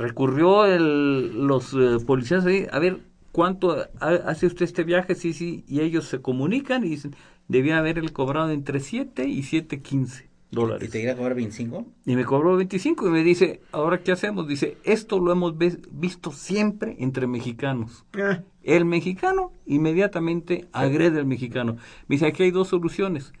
Recurrió 0.00 0.64
el, 0.64 1.46
los 1.46 1.74
eh, 1.74 1.98
policías 2.06 2.46
ahí, 2.46 2.66
a 2.72 2.78
ver, 2.78 3.00
¿cuánto 3.32 3.76
ha- 4.00 4.08
hace 4.26 4.46
usted 4.46 4.64
este 4.64 4.82
viaje? 4.82 5.14
Sí, 5.14 5.32
sí. 5.34 5.64
Y 5.68 5.80
ellos 5.80 6.06
se 6.06 6.20
comunican 6.22 6.84
y 6.84 6.88
dicen, 6.90 7.14
debía 7.48 7.78
haberle 7.78 8.08
cobrado 8.08 8.50
entre 8.50 8.80
7 8.80 9.28
y 9.28 9.42
7.15 9.42 10.24
dólares. 10.50 10.88
¿Y 10.88 10.90
te 10.90 11.02
iba 11.02 11.12
a 11.12 11.16
cobrar 11.16 11.34
25? 11.34 11.86
Y 12.06 12.16
me 12.16 12.24
cobró 12.24 12.56
25 12.56 13.06
y 13.08 13.10
me 13.10 13.22
dice, 13.22 13.60
¿ahora 13.72 14.02
qué 14.02 14.12
hacemos? 14.12 14.48
Dice, 14.48 14.78
esto 14.84 15.20
lo 15.20 15.32
hemos 15.32 15.54
visto 15.58 16.32
siempre 16.32 16.96
entre 16.98 17.26
mexicanos. 17.26 18.04
Ah, 18.18 18.40
El 18.62 18.86
mexicano 18.86 19.52
inmediatamente 19.66 20.66
agrede 20.72 21.18
al 21.20 21.26
mexicano. 21.26 21.74
Me 22.08 22.14
dice, 22.16 22.26
aquí 22.26 22.42
hay 22.44 22.50
dos 22.52 22.68
soluciones. 22.68 23.32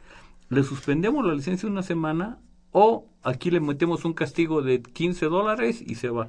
Le 0.50 0.62
suspendemos 0.62 1.24
la 1.24 1.34
licencia 1.34 1.68
una 1.68 1.82
semana 1.82 2.38
o 2.72 3.06
aquí 3.22 3.50
le 3.50 3.60
metemos 3.60 4.04
un 4.04 4.12
castigo 4.12 4.62
de 4.62 4.82
15 4.82 5.26
dólares 5.26 5.82
y 5.84 5.94
se 5.94 6.10
va. 6.10 6.28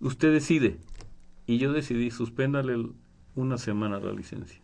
Usted 0.00 0.32
decide. 0.32 0.78
Y 1.46 1.58
yo 1.58 1.72
decidí 1.72 2.10
suspéndale 2.10 2.74
el- 2.74 2.92
una 3.34 3.58
semana 3.58 3.98
la 4.00 4.12
licencia. 4.12 4.60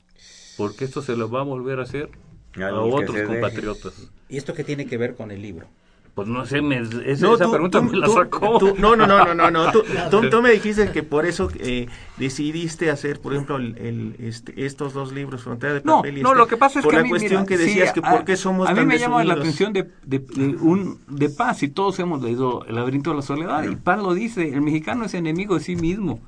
Porque 0.56 0.84
esto 0.84 1.02
se 1.02 1.16
lo 1.16 1.30
va 1.30 1.40
a 1.40 1.44
volver 1.44 1.78
a 1.80 1.82
hacer 1.82 2.10
a 2.56 2.72
otros 2.80 3.14
deje. 3.14 3.26
compatriotas. 3.26 4.10
¿Y 4.28 4.36
esto 4.38 4.54
qué 4.54 4.64
tiene 4.64 4.86
que 4.86 4.96
ver 4.96 5.14
con 5.14 5.30
el 5.30 5.42
libro? 5.42 5.68
Pues 6.16 6.28
no 6.28 6.46
sé, 6.46 6.62
me, 6.62 6.78
esa, 6.80 7.26
No, 7.26 7.34
esa 7.34 7.44
tú- 7.44 7.50
pregunta 7.52 7.78
tú- 7.78 7.84
me 7.84 7.98
la 7.98 8.08
sacó. 8.08 8.56
tú- 8.58 8.74
no, 8.78 8.96
no, 8.96 9.06
no, 9.06 9.22
no, 9.22 9.34
no, 9.34 9.50
no. 9.50 9.70
Tú, 9.70 9.82
tú- 10.10 10.30
tú 10.30 10.40
me 10.40 10.50
dijiste 10.50 10.90
que 10.90 11.02
por 11.02 11.26
eso 11.26 11.50
eh, 11.58 11.88
decidiste 12.16 12.90
hacer, 12.90 13.20
por 13.20 13.34
ejemplo, 13.34 13.56
el, 13.56 13.76
el, 13.76 14.16
este, 14.18 14.64
estos 14.64 14.94
dos 14.94 15.12
libros, 15.12 15.42
Frontera 15.42 15.74
de 15.74 15.82
No, 15.84 15.96
Papel 15.98 16.16
y 16.16 16.22
no, 16.22 16.30
este, 16.30 16.38
lo 16.38 16.46
que 16.46 16.56
pasa 16.56 16.78
es 16.78 16.84
por 16.84 16.92
que 16.92 16.96
a 16.96 17.00
la 17.00 17.04
mí, 17.04 17.10
cuestión 17.10 17.42
mira, 17.42 17.46
que 17.46 17.58
decías 17.58 17.88
sí, 17.92 18.00
que 18.00 18.06
a- 18.06 18.10
por 18.10 18.24
qué 18.24 18.36
somos 18.38 18.66
a 18.66 18.72
mí 18.72 18.78
tan 18.78 18.86
me 18.88 18.98
llama 18.98 19.22
la 19.24 19.34
atención 19.34 19.74
de, 19.74 19.90
de, 20.06 20.20
de 20.20 20.56
un 20.56 20.98
de 21.06 21.28
paz 21.28 21.62
y 21.62 21.68
todos 21.68 21.98
hemos 21.98 22.22
leído 22.22 22.64
El 22.64 22.76
laberinto 22.76 23.10
de 23.10 23.16
la 23.16 23.22
soledad 23.22 23.64
y 23.64 23.76
Paz 23.76 24.02
lo 24.02 24.14
dice, 24.14 24.48
el 24.48 24.62
mexicano 24.62 25.04
es 25.04 25.12
enemigo 25.12 25.56
de 25.56 25.60
sí 25.60 25.76
mismo. 25.76 26.20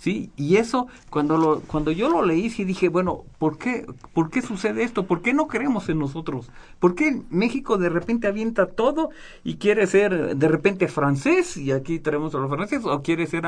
Sí, 0.00 0.30
y 0.34 0.56
eso 0.56 0.86
cuando 1.10 1.36
lo 1.36 1.60
cuando 1.60 1.90
yo 1.90 2.08
lo 2.08 2.24
leí 2.24 2.48
sí 2.48 2.64
dije, 2.64 2.88
bueno, 2.88 3.24
¿por 3.38 3.58
qué 3.58 3.84
por 4.14 4.30
qué 4.30 4.40
sucede 4.40 4.82
esto? 4.82 5.04
¿Por 5.06 5.20
qué 5.20 5.34
no 5.34 5.46
creemos 5.46 5.90
en 5.90 5.98
nosotros? 5.98 6.50
¿Por 6.78 6.94
qué 6.94 7.20
México 7.28 7.76
de 7.76 7.90
repente 7.90 8.26
avienta 8.26 8.64
todo 8.64 9.10
y 9.44 9.56
quiere 9.56 9.86
ser 9.86 10.38
de 10.38 10.48
repente 10.48 10.88
francés 10.88 11.58
y 11.58 11.72
aquí 11.72 11.98
tenemos 11.98 12.34
a 12.34 12.38
los 12.38 12.48
franceses 12.48 12.86
o 12.86 13.02
quiere 13.02 13.26
ser 13.26 13.44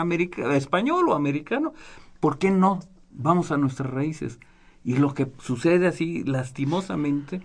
español 0.53 1.09
o 1.09 1.14
americano? 1.14 1.72
¿Por 2.20 2.36
qué 2.36 2.50
no 2.50 2.80
vamos 3.12 3.50
a 3.50 3.57
nuestras 3.57 3.90
raíces? 3.90 4.38
Y 4.84 4.98
lo 4.98 5.14
que 5.14 5.32
sucede 5.38 5.86
así 5.86 6.22
lastimosamente 6.22 7.40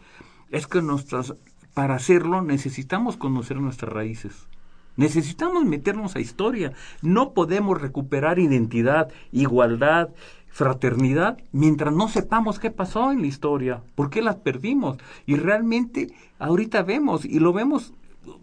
es 0.51 0.67
que 0.67 0.81
nuestras 0.81 1.33
para 1.73 1.95
hacerlo 1.95 2.41
necesitamos 2.41 3.15
conocer 3.15 3.61
nuestras 3.61 3.93
raíces. 3.93 4.49
Necesitamos 4.97 5.63
meternos 5.63 6.15
a 6.15 6.19
historia. 6.19 6.73
No 7.01 7.33
podemos 7.33 7.79
recuperar 7.81 8.39
identidad, 8.39 9.09
igualdad, 9.31 10.09
fraternidad 10.49 11.37
mientras 11.51 11.93
no 11.93 12.09
sepamos 12.09 12.59
qué 12.59 12.71
pasó 12.71 13.11
en 13.11 13.21
la 13.21 13.27
historia, 13.27 13.83
por 13.95 14.09
qué 14.09 14.21
las 14.21 14.37
perdimos. 14.37 14.97
Y 15.25 15.35
realmente 15.35 16.11
ahorita 16.39 16.81
vemos 16.81 17.23
y 17.25 17.39
lo 17.39 17.53
vemos 17.53 17.93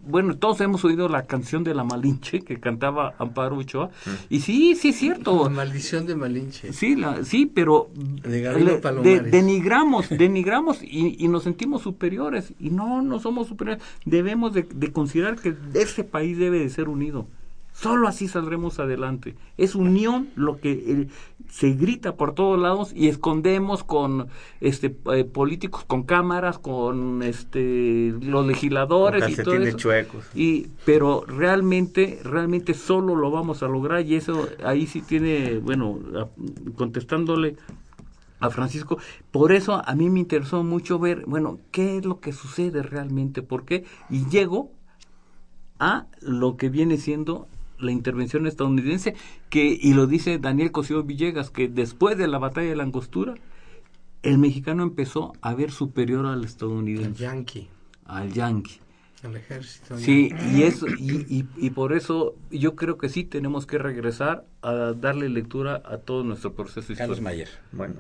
bueno, 0.07 0.37
todos 0.37 0.61
hemos 0.61 0.85
oído 0.85 1.09
la 1.09 1.27
canción 1.27 1.65
de 1.65 1.75
la 1.75 1.85
Malinche 1.85 2.41
que 2.41 2.61
cantaba 2.61 3.15
Amparo 3.19 3.57
Ochoa. 3.57 3.91
Y 4.29 4.41
sí, 4.41 4.75
sí 4.75 4.91
es 4.91 4.97
cierto. 4.97 5.45
La 5.45 5.51
maldición 5.51 6.07
de 6.07 6.15
Malinche. 6.15 6.73
Sí, 6.73 6.97
la, 6.97 7.25
sí, 7.25 7.47
pero 7.47 7.89
De 8.23 8.53
le- 9.03 9.21
denigramos, 9.31 10.09
denigramos 10.11 10.83
y, 10.83 11.17
y 11.19 11.29
nos 11.29 11.43
sentimos 11.45 11.83
superiores. 11.83 12.53
Y 12.59 12.71
no, 12.71 13.03
no 13.03 13.19
somos 13.21 13.49
superiores. 13.49 13.83
Debemos 14.05 14.53
de, 14.55 14.63
de 14.65 14.93
considerar 14.93 15.37
que 15.37 15.55
ese 15.75 16.05
país 16.05 16.39
debe 16.39 16.59
de 16.59 16.69
ser 16.69 16.89
unido. 16.89 17.27
Solo 17.73 18.07
así 18.07 18.29
saldremos 18.29 18.79
adelante. 18.79 19.35
Es 19.57 19.75
unión 19.75 20.29
lo 20.37 20.61
que 20.61 20.71
eh, 20.73 21.09
se 21.49 21.71
grita 21.73 22.17
por 22.17 22.35
todos 22.35 22.59
lados 22.59 22.93
y 22.95 23.09
escondemos 23.09 23.85
con 23.85 24.29
este 24.61 24.97
eh, 25.13 25.25
políticos, 25.25 25.85
con 25.85 26.03
cámaras, 26.03 26.59
con 26.59 27.23
este 27.23 28.13
los 28.21 28.47
legisladores 28.47 29.29
y 29.29 29.43
todo 29.43 29.55
eso. 29.55 29.77
chuecos. 29.77 30.25
Y 30.35 30.69
pero 30.85 31.25
realmente 31.27 32.21
realmente 32.25 32.75
solo 32.75 33.15
lo 33.15 33.31
vamos 33.31 33.63
a 33.63 33.69
lograr 33.69 34.05
y 34.05 34.17
eso 34.17 34.49
ahí 34.65 34.87
sí 34.87 35.01
tiene, 35.01 35.59
bueno, 35.59 35.99
contestándole 36.77 37.57
a 38.41 38.51
Francisco, 38.51 38.99
por 39.31 39.53
eso 39.53 39.81
a 39.85 39.95
mí 39.95 40.11
me 40.11 40.21
interesó 40.21 40.63
mucho 40.65 40.99
ver, 40.99 41.25
bueno, 41.27 41.61
qué 41.71 41.99
es 41.99 42.05
lo 42.05 42.21
que 42.21 42.33
sucede 42.33 42.83
realmente, 42.83 43.43
por 43.43 43.65
qué 43.65 43.85
y 44.11 44.27
llego 44.27 44.71
a 45.79 46.07
lo 46.21 46.57
que 46.57 46.69
viene 46.69 46.99
siendo 46.99 47.49
la 47.85 47.93
intervención 47.93 48.47
estadounidense, 48.47 49.15
que, 49.51 49.79
y 49.81 49.95
lo 49.95 50.07
dice 50.07 50.39
Daniel 50.39 50.73
Cosío 50.73 51.03
Villegas, 51.05 51.51
que 51.51 51.69
después 51.69 52.19
de 52.19 52.27
la 52.27 52.39
batalla 52.39 52.69
de 52.71 52.77
la 52.77 52.83
angostura, 52.85 53.35
el 54.23 54.39
mexicano 54.39 54.83
empezó 54.83 55.35
a 55.43 55.55
ver 55.55 55.71
superior 55.71 56.27
al 56.27 56.45
estadounidense, 56.45 57.23
yankee. 57.23 57.69
al 58.07 58.33
yanqui. 58.33 58.81
El 59.23 59.37
ejército. 59.37 59.97
Sí, 59.97 60.35
y 60.53 60.65
eso 60.65 60.87
y, 60.87 61.25
y, 61.35 61.47
y 61.57 61.71
por 61.71 61.95
eso 61.95 62.35
yo 62.51 62.75
creo 62.77 62.99
que 62.99 63.09
sí 63.09 63.25
tenemos 63.25 63.65
que 63.65 63.79
regresar 63.79 64.45
a 64.61 64.93
darle 64.93 65.31
lectura 65.31 65.81
a 65.87 65.97
todo 65.97 66.25
nuestro 66.25 66.53
proceso 66.53 66.93
Carlos 66.95 67.19
histórico. 67.19 67.23
Mayer. 67.23 67.49
Bueno, 67.73 67.95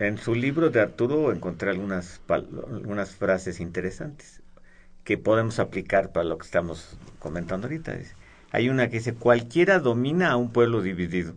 en 0.00 0.18
su 0.18 0.34
libro 0.34 0.70
de 0.70 0.80
Arturo 0.80 1.30
encontré 1.32 1.70
algunas, 1.70 2.20
pal- 2.26 2.48
algunas 2.68 3.14
frases 3.14 3.60
interesantes 3.60 4.42
que 5.04 5.18
podemos 5.18 5.60
aplicar 5.60 6.10
para 6.10 6.24
lo 6.24 6.36
que 6.36 6.46
estamos 6.46 6.98
comentando 7.20 7.68
ahorita. 7.68 7.96
Dice, 7.96 8.15
Hay 8.56 8.70
una 8.70 8.88
que 8.88 8.96
dice, 8.96 9.12
cualquiera 9.12 9.80
domina 9.80 10.30
a 10.30 10.36
un 10.38 10.50
pueblo 10.50 10.80
dividido. 10.80 11.34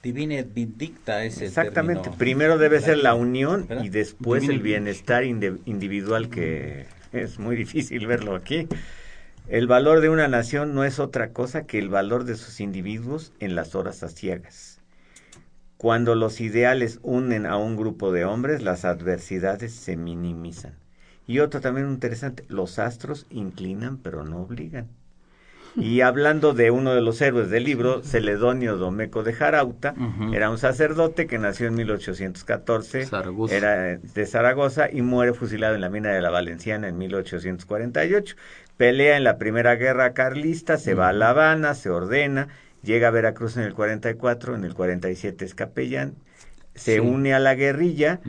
Divine 0.00 0.44
Vindicta 0.44 1.24
es 1.24 1.42
Exactamente. 1.42 2.04
término 2.04 2.18
Primero 2.18 2.56
debe 2.56 2.80
ser 2.80 2.98
la 2.98 3.14
unión 3.14 3.66
¿verdad? 3.66 3.82
y 3.82 3.88
después 3.88 4.42
Divine 4.42 4.54
el 4.54 4.62
bienestar 4.62 5.24
individual 5.24 6.30
que 6.30 6.86
es 7.12 7.40
muy 7.40 7.56
difícil 7.56 8.06
verlo 8.06 8.36
aquí. 8.36 8.68
El 9.48 9.66
valor 9.66 10.02
de 10.02 10.08
una 10.08 10.28
nación 10.28 10.72
no 10.72 10.84
es 10.84 11.00
otra 11.00 11.32
cosa 11.32 11.66
que 11.66 11.80
el 11.80 11.88
valor 11.88 12.22
de 12.22 12.36
sus 12.36 12.60
individuos 12.60 13.32
en 13.40 13.56
las 13.56 13.74
horas 13.74 14.04
aciagas. 14.04 14.80
Cuando 15.78 16.14
los 16.14 16.40
ideales 16.40 17.00
unen 17.02 17.44
a 17.44 17.56
un 17.56 17.76
grupo 17.76 18.12
de 18.12 18.24
hombres, 18.24 18.62
las 18.62 18.84
adversidades 18.84 19.74
se 19.74 19.96
minimizan. 19.96 20.74
Y 21.26 21.40
otro 21.40 21.60
también 21.60 21.88
interesante, 21.88 22.44
los 22.46 22.78
astros 22.78 23.26
inclinan 23.30 23.96
pero 23.96 24.22
no 24.22 24.42
obligan. 24.42 24.86
Y 25.76 26.00
hablando 26.00 26.54
de 26.54 26.70
uno 26.70 26.94
de 26.94 27.00
los 27.02 27.20
héroes 27.20 27.50
del 27.50 27.64
libro, 27.64 28.02
Celedonio 28.02 28.76
Domeco 28.76 29.22
de 29.22 29.32
Jarauta, 29.32 29.94
era 30.32 30.50
un 30.50 30.58
sacerdote 30.58 31.26
que 31.26 31.38
nació 31.38 31.66
en 31.68 31.74
1814, 31.74 33.06
Zaragoza. 33.06 33.54
era 33.54 33.98
de 33.98 34.26
Zaragoza 34.26 34.88
y 34.90 35.02
muere 35.02 35.32
fusilado 35.34 35.74
en 35.74 35.80
la 35.82 35.90
mina 35.90 36.10
de 36.10 36.20
la 36.22 36.30
Valenciana 36.30 36.88
en 36.88 36.96
1848. 36.98 38.36
Pelea 38.76 39.16
en 39.16 39.24
la 39.24 39.38
Primera 39.38 39.74
Guerra 39.76 40.12
Carlista, 40.12 40.76
se 40.76 40.94
va 40.94 41.08
a 41.08 41.12
La 41.12 41.30
Habana, 41.30 41.74
se 41.74 41.90
ordena, 41.90 42.48
llega 42.82 43.08
a 43.08 43.10
Veracruz 43.10 43.56
en 43.56 43.62
el 43.64 43.74
44, 43.74 44.54
en 44.54 44.64
el 44.64 44.74
47 44.74 45.44
es 45.44 45.54
capellán, 45.54 46.14
se 46.74 46.94
Sí. 46.94 46.98
une 47.00 47.32
a 47.34 47.38
la 47.38 47.54
guerrilla 47.54 48.20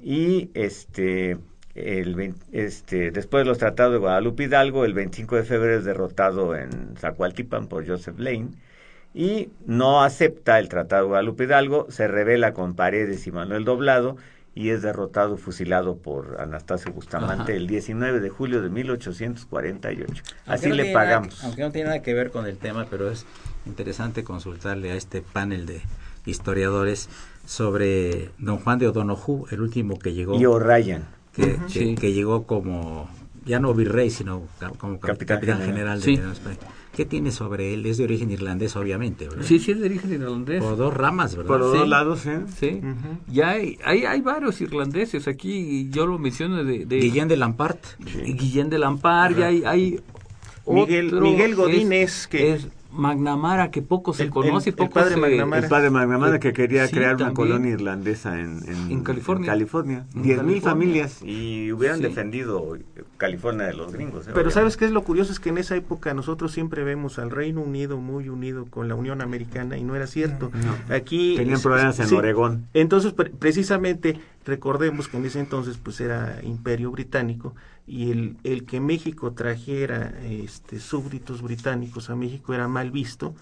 y 0.00 0.50
este 0.54 1.36
el 1.98 2.14
vein- 2.14 2.34
este 2.52 3.10
después 3.10 3.42
de 3.44 3.48
los 3.48 3.58
tratados 3.58 3.92
de 3.92 3.98
Guadalupe 3.98 4.44
Hidalgo 4.44 4.84
el 4.84 4.94
25 4.94 5.36
de 5.36 5.42
febrero 5.44 5.78
es 5.78 5.84
derrotado 5.84 6.54
en 6.56 6.96
Zacualtipan 6.98 7.66
por 7.68 7.86
Joseph 7.86 8.18
Lane 8.18 8.48
y 9.14 9.48
no 9.66 10.02
acepta 10.02 10.58
el 10.58 10.68
tratado 10.68 11.02
de 11.04 11.08
Guadalupe 11.08 11.44
Hidalgo 11.44 11.86
se 11.90 12.08
rebela 12.08 12.52
con 12.52 12.74
Paredes 12.74 13.26
y 13.26 13.32
Manuel 13.32 13.64
Doblado 13.64 14.16
y 14.54 14.70
es 14.70 14.82
derrotado 14.82 15.36
fusilado 15.36 15.96
por 15.98 16.40
Anastasio 16.40 16.92
Bustamante 16.92 17.42
Ajá. 17.42 17.52
el 17.52 17.66
19 17.68 18.18
de 18.20 18.28
julio 18.28 18.60
de 18.60 18.68
1848 18.70 20.22
Aunque 20.46 20.52
así 20.52 20.68
no 20.68 20.74
le 20.74 20.92
pagamos 20.92 21.34
que- 21.40 21.46
aunque 21.46 21.62
no 21.62 21.70
tiene 21.72 21.88
nada 21.90 22.02
que 22.02 22.12
ver 22.14 22.30
con 22.30 22.46
el 22.46 22.56
tema, 22.58 22.86
pero 22.90 23.10
es 23.10 23.24
interesante 23.66 24.24
consultarle 24.24 24.90
a 24.90 24.94
este 24.94 25.22
panel 25.22 25.66
de 25.66 25.82
historiadores 26.26 27.08
sobre 27.46 28.30
don 28.38 28.58
Juan 28.58 28.78
de 28.78 28.88
O'Donoghue, 28.88 29.46
el 29.50 29.60
último 29.60 29.98
que 29.98 30.12
llegó, 30.12 30.38
y 30.38 30.44
O'Ryan 30.44 31.04
que, 31.32 31.42
Ujú. 31.42 31.66
que- 31.66 31.72
Sí. 31.72 31.94
que 31.94 32.12
llegó 32.12 32.44
como, 32.46 33.08
ya 33.44 33.58
no 33.60 33.74
virrey, 33.74 34.10
sino 34.10 34.42
como 34.78 34.98
cap- 35.00 35.10
Capitán 35.18 35.36
capitán, 35.38 35.62
general. 35.62 35.98
de 36.00 36.04
Sí. 36.04 36.14
España. 36.14 36.56
¿Qué 36.94 37.04
tiene 37.04 37.30
sobre 37.30 37.74
él? 37.74 37.86
Es 37.86 37.96
de 37.98 38.04
origen 38.04 38.30
irlandés, 38.32 38.74
obviamente, 38.74 39.28
¿verdad? 39.28 39.44
Sí, 39.44 39.60
sí, 39.60 39.70
es 39.70 39.78
de 39.78 39.86
origen 39.86 40.12
irlandés. 40.14 40.60
Por 40.60 40.76
dos 40.76 40.92
ramas, 40.92 41.36
¿verdad? 41.36 41.48
por 41.48 41.70
Sí. 41.72 41.78
dos 41.78 41.88
lados 41.88 42.26
¿eh? 42.26 42.40
Sí, 42.58 42.80
ya 43.28 43.50
hay, 43.50 43.78
hay, 43.84 44.04
hay 44.04 44.20
varios 44.20 44.60
irlandeses 44.60 45.28
aquí, 45.28 45.88
yo 45.90 46.06
lo 46.06 46.18
menciono 46.18 46.64
de... 46.64 46.86
de 46.86 46.96
Guillén 46.98 47.28
de 47.28 47.36
Lampart. 47.36 47.78
Guillén 48.00 48.68
de 48.68 48.78
Lampar, 48.78 49.36
ya 49.36 49.46
hay, 49.46 49.62
hay 49.64 50.00
Miguel- 50.66 51.06
otro 51.14 51.20
Miguel 51.20 51.54
Godínez, 51.54 52.26
que- 52.26 52.54
es 52.54 52.66
Magnamara, 52.90 53.70
que 53.70 53.82
poco 53.82 54.12
se 54.14 54.24
El- 54.24 54.30
conoce, 54.30 54.70
el- 54.70 54.74
el 54.74 54.76
poco 54.78 54.94
padre 54.94 55.14
se... 55.14 55.20
Magnamara. 55.20 55.62
El 55.62 55.68
padre 55.68 55.90
Magnamara 55.90 56.38
que 56.38 56.52
quería 56.52 56.86
Sí, 56.86 56.94
crear 56.96 57.16
una 57.16 57.34
colonia 57.34 57.70
irlandesa 57.72 58.38
en, 58.40 58.60
en, 58.66 58.90
En 58.90 59.02
California. 59.02 59.46
California. 59.50 60.06
10 60.14 60.24
mil 60.24 60.36
California. 60.36 60.60
familias 60.62 61.22
y 61.22 61.70
hubieran 61.72 61.98
Sí. 61.98 62.02
defendido 62.04 62.76
California 63.18 63.66
de 63.66 63.74
los 63.74 63.92
gringos. 63.92 64.20
¿eh? 64.22 64.24
Pero 64.26 64.32
Obviamente. 64.34 64.54
¿sabes 64.54 64.76
qué 64.76 64.84
es 64.86 64.90
lo 64.90 65.02
curioso? 65.02 65.32
Es 65.32 65.40
que 65.40 65.50
en 65.50 65.58
esa 65.58 65.76
época 65.76 66.14
nosotros 66.14 66.52
siempre 66.52 66.82
vemos 66.84 67.18
al 67.18 67.30
Reino 67.30 67.60
Unido 67.60 67.98
muy 67.98 68.28
unido 68.28 68.66
con 68.66 68.88
la 68.88 68.94
Unión 68.94 69.20
Americana 69.20 69.76
y 69.76 69.84
no 69.84 69.94
era 69.94 70.06
cierto. 70.06 70.50
Aquí 70.88 71.34
Tenían 71.36 71.60
problemas 71.60 71.98
en 72.00 72.08
sí. 72.08 72.14
Oregón. 72.14 72.66
Entonces, 72.74 73.12
pre- 73.12 73.30
precisamente, 73.30 74.20
recordemos 74.46 75.08
que 75.08 75.18
en 75.18 75.26
ese 75.26 75.40
entonces 75.40 75.76
pues 75.76 76.00
era 76.00 76.38
imperio 76.42 76.90
británico 76.90 77.54
y 77.88 78.10
el, 78.12 78.36
el 78.44 78.66
que 78.66 78.80
México 78.80 79.34
trajera 79.34 80.14
este, 80.22 80.80
súbditos 80.80 81.42
británicos 81.42 82.10
a 82.10 82.16
México 82.16 82.54
era 82.54 82.68
mal 82.68 82.90
visto 82.90 83.34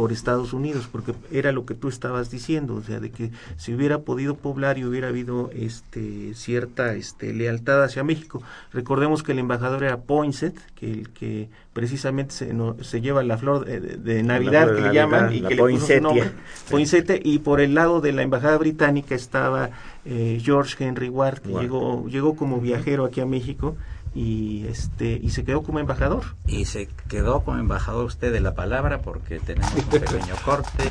por 0.00 0.12
Estados 0.12 0.54
Unidos, 0.54 0.88
porque 0.90 1.12
era 1.30 1.52
lo 1.52 1.66
que 1.66 1.74
tú 1.74 1.88
estabas 1.88 2.30
diciendo, 2.30 2.74
o 2.74 2.82
sea, 2.82 3.00
de 3.00 3.10
que 3.10 3.32
si 3.58 3.74
hubiera 3.74 3.98
podido 3.98 4.34
poblar 4.34 4.78
y 4.78 4.84
hubiera 4.86 5.08
habido 5.08 5.50
este 5.52 6.32
cierta 6.32 6.94
este 6.94 7.34
lealtad 7.34 7.84
hacia 7.84 8.02
México. 8.02 8.42
Recordemos 8.72 9.22
que 9.22 9.32
el 9.32 9.40
embajador 9.40 9.84
era 9.84 9.98
Poinsett, 9.98 10.56
que 10.74 10.90
el 10.90 11.10
que 11.10 11.50
precisamente 11.74 12.32
se, 12.32 12.54
no- 12.54 12.76
se 12.82 13.02
lleva 13.02 13.22
la 13.22 13.36
flor 13.36 13.66
de, 13.66 13.78
de- 13.78 14.22
Navidad 14.22 14.62
flor 14.68 14.76
de 14.76 14.82
que 14.82 14.88
le 14.88 14.94
llaman 14.94 15.34
y 15.34 15.42
que 15.42 15.54
le 15.54 15.62
puso 15.62 15.86
su 15.86 16.00
nombre, 16.00 16.30
Poinsette, 16.70 17.20
y 17.22 17.40
por 17.40 17.60
el 17.60 17.74
lado 17.74 18.00
de 18.00 18.12
la 18.12 18.22
embajada 18.22 18.56
británica 18.56 19.14
estaba 19.14 19.68
eh, 20.06 20.40
George 20.42 20.82
Henry 20.82 21.10
Ward, 21.10 21.40
que 21.40 21.50
Ward. 21.50 21.62
llegó 21.62 22.08
llegó 22.08 22.36
como 22.36 22.58
viajero 22.58 23.04
aquí 23.04 23.20
a 23.20 23.26
México 23.26 23.76
y 24.14 24.66
este 24.66 25.18
y 25.22 25.30
se 25.30 25.44
quedó 25.44 25.62
como 25.62 25.78
embajador. 25.78 26.36
Y 26.46 26.64
se 26.64 26.88
quedó 27.08 27.42
como 27.42 27.58
embajador 27.58 28.06
usted 28.06 28.32
de 28.32 28.40
la 28.40 28.54
palabra 28.54 29.00
porque 29.02 29.40
tenemos 29.40 29.72
un 29.74 29.84
pequeño 29.90 30.34
corte. 30.44 30.90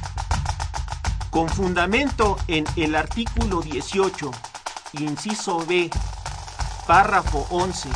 Con 1.29 1.47
fundamento 1.49 2.37
en 2.47 2.65
el 2.75 2.95
artículo 2.95 3.61
18, 3.61 4.31
inciso 4.99 5.63
B, 5.67 5.89
párrafo 6.87 7.45
11 7.51 7.89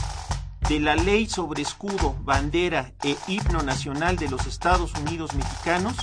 de 0.69 0.79
la 0.79 0.95
Ley 0.95 1.27
sobre 1.27 1.63
Escudo, 1.63 2.15
Bandera 2.21 2.93
e 3.03 3.17
Himno 3.27 3.63
Nacional 3.63 4.17
de 4.17 4.29
los 4.29 4.45
Estados 4.45 4.93
Unidos 4.93 5.33
Mexicanos, 5.33 5.95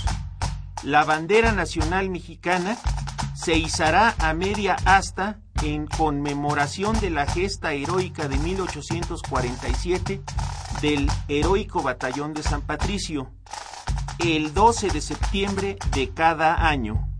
la 0.83 1.03
bandera 1.03 1.51
nacional 1.51 2.09
mexicana 2.09 2.77
se 3.33 3.55
izará 3.55 4.15
a 4.19 4.33
media 4.33 4.75
asta 4.85 5.39
en 5.61 5.85
conmemoración 5.87 6.99
de 6.99 7.09
la 7.09 7.25
gesta 7.25 7.73
heroica 7.73 8.27
de 8.27 8.37
1847 8.37 10.21
del 10.81 11.09
heroico 11.27 11.83
batallón 11.83 12.33
de 12.33 12.43
San 12.43 12.61
Patricio, 12.61 13.31
el 14.19 14.53
12 14.53 14.89
de 14.89 15.01
septiembre 15.01 15.77
de 15.93 16.09
cada 16.09 16.67
año. 16.67 17.10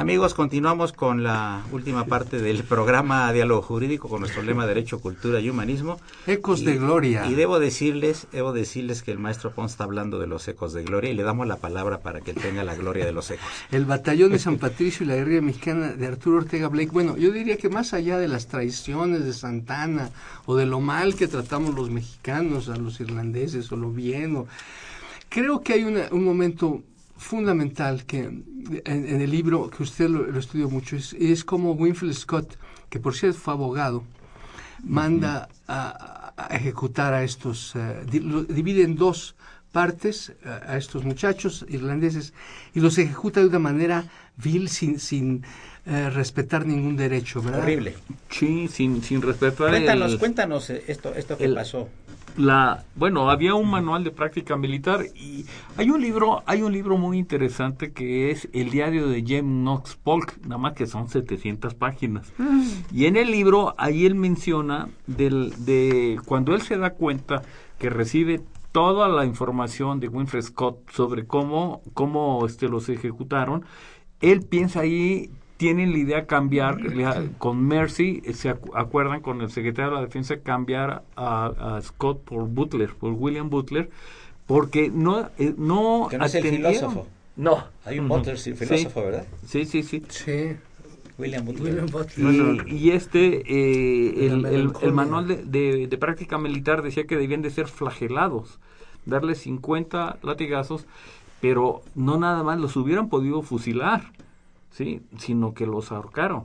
Amigos, 0.00 0.32
continuamos 0.32 0.92
con 0.94 1.22
la 1.22 1.62
última 1.72 2.06
parte 2.06 2.40
del 2.40 2.64
programa 2.64 3.30
Diálogo 3.34 3.60
Jurídico 3.60 4.08
con 4.08 4.20
nuestro 4.20 4.42
lema 4.42 4.64
Derecho, 4.66 4.98
Cultura 4.98 5.40
y 5.40 5.50
Humanismo. 5.50 6.00
Ecos 6.26 6.62
Y- 6.62 6.64
de 6.64 6.76
gloria. 6.78 7.26
Y 7.26 7.34
debo 7.34 7.60
decirles, 7.60 8.26
debo 8.32 8.54
decirles 8.54 9.02
que 9.02 9.10
el 9.12 9.18
maestro 9.18 9.50
Pons 9.50 9.72
está 9.72 9.84
hablando 9.84 10.18
de 10.18 10.26
los 10.26 10.48
ecos 10.48 10.72
de 10.72 10.84
gloria 10.84 11.10
y 11.10 11.14
le 11.14 11.22
damos 11.22 11.46
la 11.46 11.56
palabra 11.56 11.98
para 12.00 12.22
que 12.22 12.32
tenga 12.32 12.64
la 12.64 12.74
gloria 12.76 13.04
de 13.04 13.12
los 13.12 13.30
ecos. 13.30 13.44
El 13.70 13.84
batallón 13.84 14.32
de 14.32 14.38
San 14.38 14.56
Patricio 14.56 15.04
y 15.04 15.08
la 15.10 15.16
guerrilla 15.16 15.42
mexicana 15.42 15.88
de 15.92 16.06
Arturo 16.06 16.38
Ortega 16.38 16.68
Blake. 16.68 16.90
Bueno, 16.92 17.18
yo 17.18 17.30
diría 17.30 17.58
que 17.58 17.68
más 17.68 17.92
allá 17.92 18.16
de 18.16 18.28
las 18.28 18.46
traiciones 18.46 19.26
de 19.26 19.34
Santana 19.34 20.08
o 20.46 20.56
de 20.56 20.64
lo 20.64 20.80
mal 20.80 21.14
que 21.14 21.28
tratamos 21.28 21.74
los 21.74 21.90
mexicanos 21.90 22.70
a 22.70 22.76
los 22.76 23.00
irlandeses 23.00 23.70
o 23.70 23.76
lo 23.76 23.90
bien, 23.90 24.34
o... 24.36 24.46
creo 25.28 25.60
que 25.60 25.74
hay 25.74 25.84
una- 25.84 26.08
un 26.10 26.24
momento 26.24 26.80
fundamental 27.20 28.04
que 28.06 28.20
en, 28.20 28.82
en 28.84 29.20
el 29.20 29.30
libro 29.30 29.68
que 29.70 29.82
usted 29.82 30.08
lo, 30.08 30.26
lo 30.26 30.38
estudió 30.40 30.68
mucho 30.70 30.96
es, 30.96 31.12
es 31.12 31.44
como 31.44 31.72
Winfield 31.72 32.14
Scott, 32.14 32.56
que 32.88 32.98
por 32.98 33.14
cierto 33.14 33.38
fue 33.38 33.52
abogado, 33.54 34.02
manda 34.82 35.48
a, 35.68 36.32
a 36.36 36.56
ejecutar 36.56 37.12
a 37.12 37.22
estos, 37.22 37.76
eh, 37.76 38.02
di- 38.10 38.20
lo 38.20 38.42
divide 38.44 38.82
en 38.82 38.96
dos 38.96 39.34
partes 39.70 40.30
eh, 40.30 40.34
a 40.66 40.76
estos 40.78 41.04
muchachos 41.04 41.64
irlandeses 41.68 42.32
y 42.74 42.80
los 42.80 42.96
ejecuta 42.98 43.40
de 43.40 43.46
una 43.48 43.58
manera 43.58 44.04
vil 44.36 44.68
sin, 44.70 44.98
sin 44.98 45.44
eh, 45.86 46.08
respetar 46.10 46.64
ningún 46.66 46.96
derecho, 46.96 47.42
¿verdad? 47.42 47.60
Horrible. 47.60 47.94
Sí, 48.30 48.68
sin, 48.68 49.02
sin 49.02 49.20
respetar 49.22 49.68
Cuéntanos, 49.70 50.12
el- 50.12 50.18
cuéntanos 50.18 50.70
esto, 50.70 51.14
esto 51.14 51.36
que 51.36 51.44
el- 51.44 51.54
pasó. 51.54 51.88
La 52.36 52.84
bueno 52.94 53.30
había 53.30 53.54
un 53.54 53.70
manual 53.70 54.04
de 54.04 54.10
práctica 54.10 54.56
militar 54.56 55.04
y 55.14 55.46
hay 55.76 55.90
un 55.90 56.00
libro 56.00 56.42
hay 56.46 56.62
un 56.62 56.72
libro 56.72 56.96
muy 56.96 57.18
interesante 57.18 57.92
que 57.92 58.30
es 58.30 58.48
el 58.52 58.70
diario 58.70 59.08
de 59.08 59.22
James 59.26 59.44
Knox 59.44 59.96
Polk 59.96 60.38
nada 60.42 60.58
más 60.58 60.74
que 60.74 60.86
son 60.86 61.08
700 61.08 61.74
páginas. 61.74 62.32
Y 62.92 63.06
en 63.06 63.16
el 63.16 63.30
libro 63.30 63.74
ahí 63.78 64.06
él 64.06 64.14
menciona 64.14 64.88
del 65.06 65.52
de 65.64 66.18
cuando 66.24 66.54
él 66.54 66.62
se 66.62 66.76
da 66.76 66.90
cuenta 66.90 67.42
que 67.78 67.90
recibe 67.90 68.42
toda 68.72 69.08
la 69.08 69.24
información 69.24 70.00
de 70.00 70.08
Winfred 70.08 70.42
Scott 70.42 70.90
sobre 70.92 71.26
cómo 71.26 71.82
cómo 71.94 72.44
este 72.46 72.68
los 72.68 72.88
ejecutaron 72.88 73.64
él 74.20 74.42
piensa 74.42 74.80
ahí 74.80 75.30
tienen 75.60 75.92
la 75.92 75.98
idea 75.98 76.26
cambiar 76.26 76.78
con 77.36 77.62
Mercy 77.62 78.22
eh, 78.24 78.32
se 78.32 78.48
acu- 78.54 78.70
acuerdan 78.74 79.20
con 79.20 79.42
el 79.42 79.50
secretario 79.50 79.90
de 79.90 79.96
la 79.96 80.00
defensa 80.00 80.38
cambiar 80.38 81.02
a, 81.16 81.76
a 81.76 81.82
Scott 81.82 82.24
por 82.24 82.48
Butler 82.48 82.94
por 82.94 83.12
William 83.12 83.50
Butler 83.50 83.90
porque 84.46 84.90
no 84.90 85.28
eh, 85.36 85.52
no 85.58 86.06
Que 86.10 86.16
no 86.16 86.24
es 86.24 86.34
el 86.34 86.44
filósofo. 86.44 87.06
no 87.36 87.62
Hay 87.84 87.98
un. 87.98 88.08
Butler, 88.08 88.38
sí, 88.38 88.54
filósofo, 88.54 89.02
¿verdad? 89.02 89.26
sí 89.46 89.66
sí 89.66 89.82
sí 89.82 90.02
Sí. 90.08 90.56
William 91.18 91.44
Butler. 91.44 91.64
William 91.74 91.86
Butler. 91.88 92.66
y, 92.68 92.76
y 92.78 92.90
este, 92.92 93.42
eh, 93.46 94.26
el, 94.28 94.32
el- 94.32 94.32
el 94.32 94.40
melancolía. 94.42 94.92
manual 94.92 95.28
de, 95.28 95.36
de- 95.44 95.86
de 95.88 95.98
práctica 95.98 96.38
militar 96.38 96.80
decía 96.80 97.04
que 97.06 97.18
debían 97.18 97.42
de 97.42 97.50
ser 97.50 97.66
flagelados, 97.68 98.58
darles 99.04 99.40
50 99.42 100.16
latigazos, 100.22 100.86
pero 101.42 101.82
no 101.94 102.16
nada 102.18 102.42
más 102.42 102.58
los 102.58 102.74
hubieran 102.76 103.10
podido 103.10 103.42
fusilar, 103.42 104.04
¿sí? 104.70 105.02
sino 105.18 105.54
que 105.54 105.66
los 105.66 105.92
ahorcaron. 105.92 106.44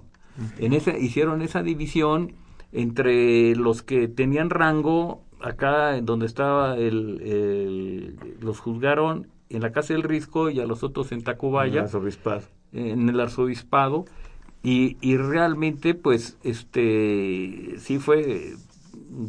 En 0.59 0.73
esa, 0.73 0.97
hicieron 0.97 1.41
esa 1.41 1.63
división 1.63 2.33
entre 2.73 3.55
los 3.55 3.83
que 3.83 4.07
tenían 4.09 4.49
rango, 4.49 5.21
acá 5.41 5.95
en 5.97 6.05
donde 6.05 6.25
estaba 6.25 6.75
el, 6.77 7.21
el- 7.21 8.15
los 8.41 8.59
juzgaron 8.59 9.27
en 9.49 9.61
la 9.61 9.71
casa 9.71 9.93
del 9.93 10.03
Risco 10.03 10.49
y 10.49 10.59
a 10.59 10.65
los 10.65 10.83
otros 10.83 11.11
en 11.11 11.23
Tacubaya 11.23 11.83
en 12.73 13.07
el 13.07 13.19
arzobispado 13.19 14.05
y, 14.63 14.97
y 14.99 15.15
realmente 15.17 15.93
pues 15.93 16.37
este 16.43 17.75
sí 17.77 17.99
fue 17.99 18.53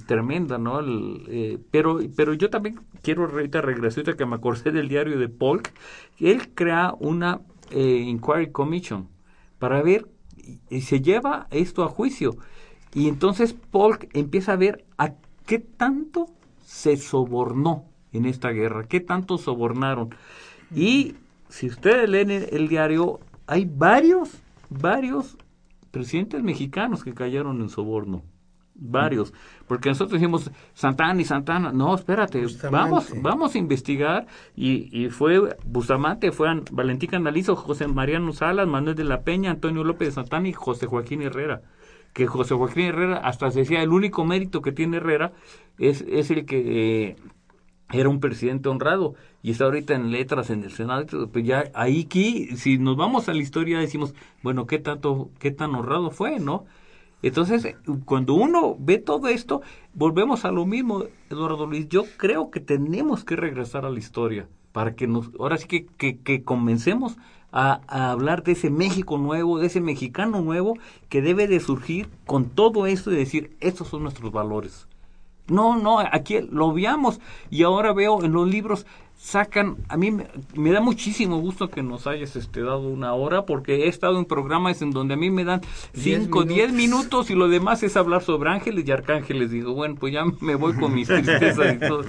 tremenda 0.07 0.59
no 0.59 0.81
El, 0.81 1.23
eh, 1.29 1.59
pero 1.71 2.01
pero 2.17 2.33
yo 2.35 2.51
también 2.51 2.81
quiero 3.03 3.25
ahorita 3.27 3.61
regresar 3.61 4.01
ahorita 4.01 4.17
que 4.17 4.27
me 4.27 4.37
acordé 4.37 4.73
del 4.73 4.89
diario 4.89 5.19
de 5.19 5.29
Polk 5.29 5.73
él 6.19 6.49
crea 6.55 6.95
una 6.99 7.41
eh, 7.71 8.05
inquiry 8.07 8.51
commission 8.51 9.09
para 9.59 9.83
ver 9.83 10.09
y, 10.71 10.81
se 10.83 11.01
lleva 11.01 11.47
esto 11.51 11.83
a 11.83 11.89
juicio 11.89 12.37
y 12.95 13.09
entonces 13.09 13.53
Polk 13.53 14.09
empieza 14.15 14.53
a 14.53 14.57
ver 14.57 14.85
a 14.99 15.15
qué 15.45 15.59
tanto 15.59 16.27
se 16.65 16.97
sobornó 16.97 17.85
en 18.13 18.27
esta 18.27 18.51
guerra? 18.51 18.85
¿Qué 18.85 19.01
tanto 19.01 19.39
sobornaron? 19.39 20.15
Y 20.75 21.15
si 21.49 21.69
ustedes 21.69 22.09
leen 22.09 22.31
el 22.31 22.69
diario, 22.69 23.21
hay 23.47 23.65
varios, 23.65 24.31
varios 24.71 25.37
presidentes 25.91 26.43
mexicanos 26.43 27.05
que 27.05 27.15
cayeron 27.15 27.61
en 27.61 27.69
soborno. 27.69 28.23
Varios. 28.79 29.33
Porque 29.67 29.89
nosotros 29.89 30.21
dijimos 30.21 30.51
Santana 30.75 31.21
y 31.21 31.25
Santana. 31.25 31.73
No, 31.73 31.95
espérate, 31.95 32.43
Bustamante. 32.43 32.91
vamos, 32.91 33.13
vamos 33.23 33.55
a 33.55 33.59
investigar. 33.59 34.27
Y, 34.55 34.89
y 34.93 35.09
fue 35.11 35.57
Bustamante, 35.65 36.31
fue 36.31 36.49
An- 36.49 36.65
Valentín 36.71 37.11
Canalizo, 37.11 37.57
José 37.57 37.89
Mariano 37.89 38.33
Salas, 38.33 38.69
Manuel 38.69 38.95
de 38.95 39.05
la 39.05 39.23
Peña, 39.23 39.51
Antonio 39.51 39.83
López 39.83 40.09
de 40.09 40.13
Santana 40.13 40.49
y 40.49 40.53
José 40.53 40.87
Joaquín 40.87 41.23
Herrera. 41.23 41.63
Que 42.13 42.27
José 42.27 42.55
Joaquín 42.55 42.85
Herrera 42.85 43.17
hasta 43.19 43.51
se 43.51 43.61
decía 43.61 43.83
el 43.83 43.91
único 43.91 44.25
mérito 44.25 44.63
que 44.63 44.73
tiene 44.73 44.99
Herrera 44.99 45.33
es, 45.79 46.03
es 46.03 46.31
el 46.31 46.47
que 46.47 47.09
eh, 47.11 47.17
era 47.93 48.09
un 48.09 48.21
presidente 48.21 48.69
honrado 48.69 49.15
y 49.43 49.51
está 49.53 49.65
ahorita 49.65 49.95
en 49.95 50.11
letras 50.11 50.51
en 50.51 50.65
el 50.65 50.73
Senado. 50.73 51.29
Pues 51.31 51.45
ya 51.45 51.65
ahí 51.75 52.05
que 52.05 52.57
si 52.57 52.79
nos 52.79 52.97
vamos 52.97 53.29
a 53.29 53.35
la 53.35 53.41
historia 53.41 53.79
decimos, 53.79 54.15
bueno, 54.43 54.67
qué 54.67 54.79
tanto, 54.79 55.31
qué 55.39 55.51
tan 55.51 55.75
honrado 55.75 56.11
fue, 56.11 56.41
¿no? 56.41 56.65
Entonces, 57.27 57.65
eh, 57.65 57.77
cuando 58.05 58.35
uno 58.35 58.77
ve 58.79 58.99
todo 58.99 59.27
esto, 59.27 59.61
volvemos 59.95 60.45
a 60.45 60.53
lo 60.53 60.65
mismo, 60.65 61.07
Eduardo 61.29 61.67
Luis. 61.67 61.89
Yo 61.89 62.05
creo 62.19 62.53
que 62.53 62.61
tenemos 62.61 63.25
que 63.25 63.35
regresar 63.35 63.85
a 63.85 63.91
la 63.91 63.99
historia 63.99 64.47
para 64.71 64.95
que 64.95 65.09
nos, 65.09 65.31
ahora 65.37 65.59
sí 65.59 65.67
que, 65.67 65.87
que, 66.19 66.45
comencemos 66.45 67.17
a, 67.51 67.81
a 67.89 68.13
hablar 68.13 68.45
de 68.45 68.53
ese 68.53 68.71
México 68.71 69.19
nuevo, 69.19 69.59
de 69.59 69.67
ese 69.67 69.81
mexicano 69.81 70.41
nuevo 70.41 70.79
que 71.09 71.21
debe 71.21 71.49
de 71.49 71.59
surgir 71.59 72.09
con 72.27 72.45
todo 72.45 72.87
esto 72.87 73.11
y 73.11 73.17
decir, 73.17 73.57
estos 73.59 73.89
son 73.89 74.05
nuestros 74.05 74.31
valores. 74.31 74.87
No, 75.49 75.77
no, 75.77 75.99
aquí 75.99 76.41
lo 76.51 76.73
veamos 76.73 77.21
y 77.51 77.65
ahora 77.65 77.93
veo 77.93 78.23
en 78.23 78.33
los 78.33 78.49
libros 78.49 78.87
sacan, 79.19 79.77
a 79.89 79.97
mí 79.97 80.11
me, 80.11 80.27
me 80.55 80.71
da 80.71 80.81
muchísimo 80.81 81.41
gusto 81.41 81.69
que 81.69 81.83
nos 81.83 82.07
hayas 82.07 82.37
este, 82.37 82.61
dado 82.61 82.89
una 82.89 83.15
hora 83.15 83.45
porque 83.47 83.85
he 83.85 83.89
estado 83.89 84.19
en 84.19 84.25
programas 84.25 84.83
en 84.83 84.91
donde 84.91 85.15
a 85.15 85.17
mí 85.17 85.31
me 85.31 85.45
dan 85.45 85.63
Diez 85.95 86.25
5, 86.25 86.45
10 86.45 86.73
minutos. 86.73 86.77
minutos 86.77 87.31
y 87.31 87.35
lo 87.35 87.49
demás 87.49 87.83
es 87.83 87.97
hablar 87.97 88.23
sobre 88.23 88.51
ángeles 88.51 88.87
y 88.87 88.93
arcángeles. 88.93 89.51
Digo, 89.51 89.75
bueno, 89.75 89.97
pues 89.97 90.13
ya 90.13 90.25
me 90.41 90.55
voy 90.55 90.75
con 90.75 90.95
mis 90.95 91.09
tristezas 91.09 91.75
y 91.75 91.79
todo. 91.79 92.05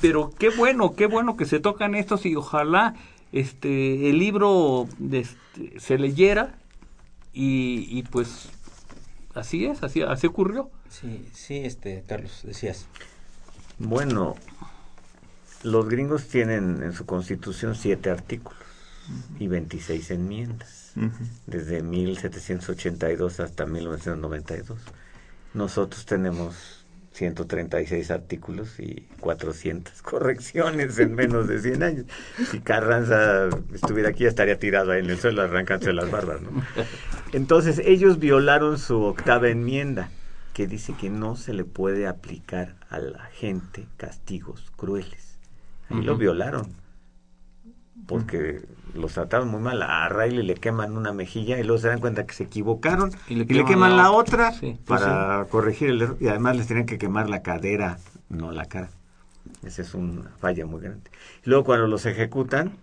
Pero 0.00 0.30
qué 0.38 0.50
bueno, 0.50 0.94
qué 0.94 1.06
bueno 1.06 1.36
que 1.36 1.44
se 1.44 1.60
tocan 1.60 1.94
estos 1.94 2.24
y 2.26 2.36
ojalá 2.36 2.94
este 3.32 4.08
el 4.08 4.18
libro 4.18 4.86
este, 5.12 5.78
se 5.78 5.98
leyera 5.98 6.58
y, 7.32 7.86
y 7.90 8.02
pues 8.04 8.48
así 9.34 9.66
es, 9.66 9.82
así, 9.82 10.02
así 10.02 10.26
ocurrió. 10.26 10.70
Sí, 10.88 11.26
sí, 11.32 11.56
este, 11.58 12.02
Carlos, 12.06 12.42
decías. 12.44 12.86
Bueno, 13.78 14.36
los 15.66 15.88
gringos 15.88 16.28
tienen 16.28 16.82
en 16.82 16.92
su 16.92 17.06
constitución 17.06 17.74
siete 17.74 18.10
artículos 18.10 18.58
y 19.38 19.48
26 19.48 20.12
enmiendas, 20.12 20.92
desde 21.46 21.82
1782 21.82 23.40
hasta 23.40 23.66
1992. 23.66 24.78
Nosotros 25.54 26.06
tenemos 26.06 26.84
136 27.12 28.10
artículos 28.10 28.78
y 28.78 29.08
400 29.20 30.02
correcciones 30.02 30.98
en 30.98 31.14
menos 31.14 31.48
de 31.48 31.60
100 31.60 31.82
años. 31.82 32.06
Si 32.50 32.60
Carranza 32.60 33.48
estuviera 33.74 34.10
aquí, 34.10 34.24
estaría 34.24 34.58
tirado 34.58 34.92
ahí 34.92 35.00
en 35.00 35.10
el 35.10 35.18
suelo 35.18 35.42
arrancándose 35.42 35.92
las 35.92 36.10
barbas. 36.10 36.42
¿no? 36.42 36.50
Entonces, 37.32 37.80
ellos 37.84 38.20
violaron 38.20 38.78
su 38.78 39.02
octava 39.02 39.48
enmienda, 39.48 40.10
que 40.52 40.66
dice 40.66 40.94
que 40.98 41.10
no 41.10 41.36
se 41.36 41.54
le 41.54 41.64
puede 41.64 42.06
aplicar 42.06 42.76
a 42.88 42.98
la 42.98 43.24
gente 43.24 43.86
castigos 43.96 44.70
crueles. 44.76 45.25
Ahí 45.90 46.02
lo 46.02 46.16
violaron. 46.16 46.74
Porque 48.06 48.62
los 48.94 49.12
trataron 49.12 49.48
muy 49.48 49.60
mal. 49.60 49.82
A 49.82 50.08
Riley 50.08 50.42
le 50.44 50.54
queman 50.54 50.96
una 50.96 51.12
mejilla 51.12 51.58
y 51.58 51.64
luego 51.64 51.80
se 51.80 51.88
dan 51.88 52.00
cuenta 52.00 52.26
que 52.26 52.34
se 52.34 52.44
equivocaron 52.44 53.10
Y 53.28 53.34
y 53.34 53.36
le 53.36 53.44
le, 53.44 53.64
queman 53.64 53.96
la 53.96 54.04
la 54.04 54.10
otra. 54.10 54.48
otra 54.48 54.52
Sí, 54.52 54.78
pues 54.84 55.00
para 55.00 55.46
corregir 55.50 55.90
el 55.90 56.02
error. 56.02 56.16
Y 56.20 56.28
además 56.28 56.56
les 56.56 56.66
tenían 56.66 56.86
que 56.86 56.98
quemar 56.98 57.28
la 57.28 57.42
cadera, 57.42 57.98
no 58.28 58.52
la 58.52 58.66
cara. 58.66 58.90
Esa 59.64 59.82
es 59.82 59.94
una 59.94 60.30
falla 60.40 60.66
muy 60.66 60.80
grande. 60.80 61.10
Y 61.44 61.50
luego 61.50 61.64
cuando 61.64 61.86
los 61.86 62.06
ejecutan, 62.06 62.76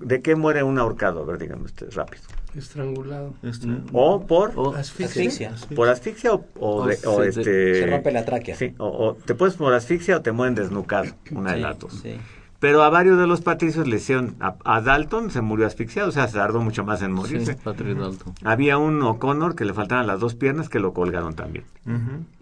¿de 0.00 0.22
qué 0.22 0.36
muere 0.36 0.62
un 0.62 0.78
ahorcado? 0.78 1.22
A 1.22 1.26
ver, 1.26 1.38
díganme 1.38 1.64
ustedes 1.64 1.94
rápido. 1.94 2.24
Estrangulado. 2.56 3.34
Este, 3.42 3.66
O 3.92 4.20
por, 4.26 4.52
O- 4.56 4.74
Asfixia. 4.74 5.50
Asfixia. 5.50 5.74
por 5.76 5.88
asfixia 5.88 6.32
o, 6.34 6.44
o 6.58 6.76
O 6.82 6.86
de- 6.86 6.98
o 7.06 7.22
se- 7.22 7.28
este... 7.28 7.74
Se 7.80 7.86
rompe 7.86 8.10
la 8.12 8.24
tráquea. 8.24 8.56
Sí, 8.56 8.74
o, 8.78 8.86
o 8.86 9.14
te 9.14 9.34
puedes 9.34 9.54
por 9.56 9.72
asfixia 9.74 10.16
o 10.16 10.22
te 10.22 10.32
mueren 10.32 10.54
desnucado, 10.54 11.10
una 11.32 11.50
de 11.52 11.56
Sí, 11.58 11.62
las 11.62 11.78
dos. 11.78 11.92
sí. 12.02 12.16
Pero 12.58 12.82
a 12.82 12.90
varios 12.90 13.18
de 13.18 13.26
los 13.26 13.40
patricios 13.42 13.86
le 13.86 13.96
hicieron, 13.96 14.34
a, 14.40 14.54
a 14.64 14.80
Dalton 14.80 15.30
se 15.30 15.40
murió 15.42 15.66
asfixiado, 15.66 16.08
o 16.08 16.12
sea, 16.12 16.26
se 16.28 16.38
tardó 16.38 16.60
mucho 16.60 16.84
más 16.84 17.02
en 17.02 17.08
Sí, 17.08 17.12
morirse. 17.14 17.54
Patrick 17.56 17.96
Dalton. 17.98 18.34
Había 18.44 18.78
un 18.78 19.02
O'Connor 19.02 19.54
que 19.54 19.64
le 19.64 19.74
faltaban 19.74 20.06
las 20.06 20.20
dos 20.20 20.34
piernas 20.34 20.68
que 20.68 20.80
lo 20.80 20.92
colgaron 20.94 21.34
también. 21.34 21.64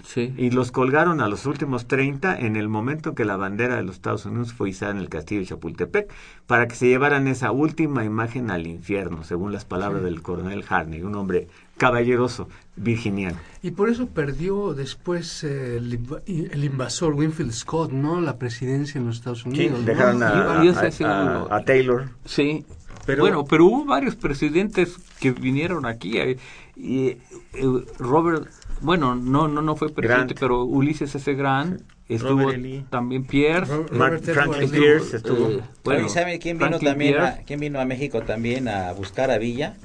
Sí. 0.03 0.33
Y 0.37 0.51
los 0.51 0.71
colgaron 0.73 1.21
a 1.21 1.29
los 1.29 1.47
últimos 1.47 1.87
30 1.87 2.39
en 2.39 2.57
el 2.57 2.69
momento 2.69 3.15
que 3.15 3.25
la 3.25 3.37
bandera 3.37 3.77
de 3.77 3.83
los 3.83 3.97
Estados 3.97 4.25
Unidos 4.27 4.53
fue 4.53 4.71
izada 4.71 4.93
en 4.93 4.99
el 4.99 5.09
castillo 5.09 5.41
de 5.41 5.47
Chapultepec 5.47 6.11
para 6.47 6.69
que 6.69 6.75
se 6.77 6.87
llevaran 6.87 7.27
esa 7.29 7.51
última 7.51 8.05
imagen 8.05 8.51
al 8.51 8.67
infierno, 8.67 9.25
según 9.25 9.53
las 9.53 9.65
palabras 9.65 10.03
del 10.03 10.23
coronel 10.23 10.65
Harney, 10.69 11.03
un 11.03 11.15
hombre 11.15 11.49
caballeroso, 11.77 12.49
virginiano. 12.77 13.37
Y 13.63 13.73
por 13.73 13.89
eso 13.89 14.07
perdió 14.09 14.75
después 14.75 15.43
eh, 15.45 15.77
el, 15.79 15.99
inva- 16.01 16.23
el 16.27 16.65
invasor 16.65 17.15
Winfield 17.15 17.53
Scott, 17.53 17.91
¿no? 17.93 18.21
La 18.21 18.39
presidencia 18.39 18.99
en 18.99 19.07
los 19.07 19.17
Estados 19.17 19.45
Unidos. 19.45 19.81
¿no? 19.81 19.85
dejaron 19.87 20.23
a, 20.23 20.61
Y- 20.63 20.67
y 20.67 20.71
ese 20.71 20.87
a- 20.87 20.91
sí 20.91 21.05
a- 21.05 21.25
lo- 21.25 21.53
a 21.53 21.65
Taylor. 21.65 22.09
Sí. 22.25 22.65
Pero- 23.07 23.23
bueno, 23.23 23.45
pero 23.45 23.67
hubo 23.67 23.85
varios 23.85 24.17
presidentes 24.17 24.97
que 25.21 25.33
vinieron 25.33 25.85
aquí. 25.87 26.17
eh, 26.19 26.39
y, 26.77 27.09
eh, 27.09 27.21
Robert, 27.99 28.49
bueno, 28.81 29.15
no, 29.15 29.47
no, 29.47 29.61
no 29.63 29.77
fue 29.77 29.91
presidente, 29.91 30.35
Grant. 30.35 30.41
pero 30.41 30.65
Ulises 30.65 31.15
S. 31.15 31.35
Grant, 31.35 31.83
estuvo 32.09 32.41
Robert 32.43 32.59
E. 32.59 32.63
Lee. 32.63 32.85
también 32.91 33.25
Pierce. 33.25 33.71
Robert 33.91 34.25
Franklin. 34.25 34.71
Pierce 34.71 35.17
estuvo. 35.19 35.51
eh, 35.51 35.61
bueno, 35.85 36.09
¿sabe 36.09 36.39
quién 36.39 36.57
vino 36.59 36.71
Franklin 36.71 36.91
también 36.91 37.19
a, 37.21 37.37
quién 37.47 37.61
vino 37.61 37.79
a 37.81 37.85
México 37.85 38.23
también 38.23 38.69
a 38.69 38.93
buscar 38.93 39.31
a 39.31 39.39
Villa? 39.39 39.77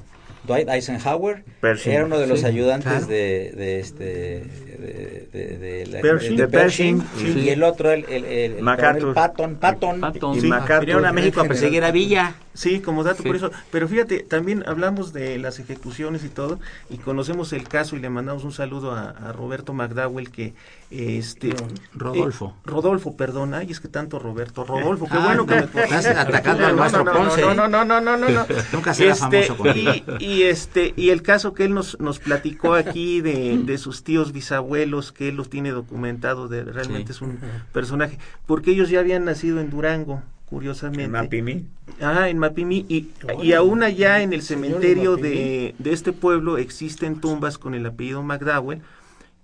Dwight 0.50 0.68
Eisenhower 0.68 1.44
Pershing. 1.60 1.92
era 1.92 2.04
uno 2.06 2.18
de 2.18 2.26
los 2.26 2.40
Sí, 2.40 2.46
ayudantes 2.46 2.90
claro. 2.90 3.06
de, 3.06 3.52
de 3.56 3.80
este 3.80 4.42
de, 4.80 5.28
de, 5.32 5.58
de 5.58 5.86
la- 5.86 6.00
Pershing. 6.00 6.36
de 6.36 6.42
De 6.46 6.48
Pershing, 6.48 7.02
y, 7.18 7.20
sí. 7.20 7.38
y 7.40 7.48
el 7.50 7.62
otro 7.62 7.90
el, 7.90 8.04
el, 8.08 8.24
el, 8.24 8.64
Patton 8.64 9.56
Patton, 9.56 10.00
Patton. 10.00 10.34
Y 10.36 10.40
Sí. 10.40 10.46
MacArthur. 10.48 11.04
a 11.06 11.12
México 11.12 11.40
a 11.40 11.44
perseguir 11.44 11.84
a 11.84 11.90
Villa 11.90 12.34
Sí, 12.52 12.80
como 12.80 13.04
dato 13.04 13.22
Sí. 13.22 13.28
por 13.28 13.36
eso. 13.36 13.50
Pero 13.70 13.86
fíjate, 13.88 14.20
también 14.20 14.64
hablamos 14.66 15.12
de 15.12 15.38
las 15.38 15.60
ejecuciones 15.60 16.24
y 16.24 16.28
todo, 16.28 16.58
y 16.90 16.98
conocemos 16.98 17.52
el 17.52 17.66
caso 17.68 17.96
y 17.96 18.00
le 18.00 18.10
mandamos 18.10 18.42
un 18.44 18.52
saludo 18.52 18.90
a, 18.92 19.10
a 19.10 19.32
Roberto 19.32 19.72
McDowell 19.72 20.30
que 20.30 20.52
este 20.90 21.54
Rodolfo. 21.94 22.54
eh, 22.58 22.60
Rodolfo, 22.68 23.16
perdón, 23.16 23.54
ay, 23.54 23.68
es 23.70 23.78
que 23.80 23.86
tanto 23.88 24.18
Roberto, 24.18 24.64
Rodolfo, 24.64 25.06
qué 25.06 25.14
Ah, 25.16 25.24
bueno 25.24 25.46
que 25.46 25.54
me 25.54 25.60
estás 25.84 26.06
atacando 26.06 26.66
al 26.66 26.72
No, 26.74 26.80
maestro 26.80 27.04
no, 27.04 27.12
no, 27.12 27.18
Ponce, 27.20 27.40
No, 27.42 27.52
¿eh? 27.52 27.54
no, 27.54 27.68
no, 27.68 27.84
no, 27.84 28.00
no, 28.00 28.16
no, 28.16 28.28
no. 28.28 28.46
Nunca 28.72 28.94
será 28.94 29.12
Este, 29.12 29.42
famoso 29.44 29.56
contigo. 29.56 29.92
y, 30.18 30.24
y 30.24 30.42
este 30.42 30.92
y 30.96 31.10
el 31.10 31.22
caso 31.22 31.54
que 31.54 31.64
él 31.64 31.72
nos 31.72 31.98
nos 32.00 32.18
platicó 32.18 32.74
aquí 32.74 33.20
de, 33.20 33.58
de 33.58 33.78
sus 33.78 34.02
tíos 34.02 34.32
bisabuelos 34.32 34.69
que 35.12 35.28
él 35.28 35.36
los 35.36 35.50
tiene 35.50 35.70
documentados 35.70 36.50
de 36.50 36.64
realmente 36.64 37.12
Sí. 37.12 37.16
es 37.16 37.22
un 37.22 37.38
personaje 37.72 38.18
porque 38.46 38.70
ellos 38.72 38.88
ya 38.90 39.00
habían 39.00 39.24
nacido 39.24 39.60
en 39.60 39.70
Durango 39.70 40.22
curiosamente 40.46 41.04
En 41.04 41.12
Mapimí. 41.12 41.66
Ah, 42.00 42.28
en 42.28 42.38
Mapimí. 42.38 42.84
Y, 42.88 43.08
y 43.42 43.52
aún 43.52 43.82
allá 43.84 44.20
en 44.20 44.32
el 44.32 44.42
cementerio 44.42 45.16
de 45.16 45.74
de, 45.78 45.92
este 45.92 46.12
pueblo 46.12 46.58
existen 46.58 47.20
tumbas 47.20 47.56
con 47.56 47.74
el 47.74 47.86
apellido 47.86 48.22
McDowell. 48.22 48.80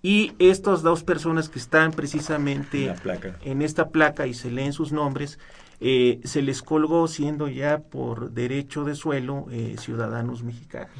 Y 0.03 0.33
estas 0.39 0.83
dos 0.83 1.03
personas 1.05 1.49
que 1.49 1.59
están 1.59 1.93
precisamente 1.93 2.93
placa. 3.03 3.37
en 3.45 3.63
esta 3.63 3.89
placa 3.89 4.27
y 4.27 4.35
se 4.35 4.51
leen 4.51 4.73
sus 4.73 4.93
nombres, 4.93 5.39
eh, 5.81 6.21
se 6.25 6.43
les 6.43 6.63
colgó 6.63 7.07
siendo 7.09 7.49
ya 7.49 7.79
por 7.79 8.31
derecho 8.33 8.85
de 8.85 8.95
suelo 8.95 9.47
eh, 9.51 9.77
ciudadanos 9.79 10.43
mexicanos. 10.43 10.91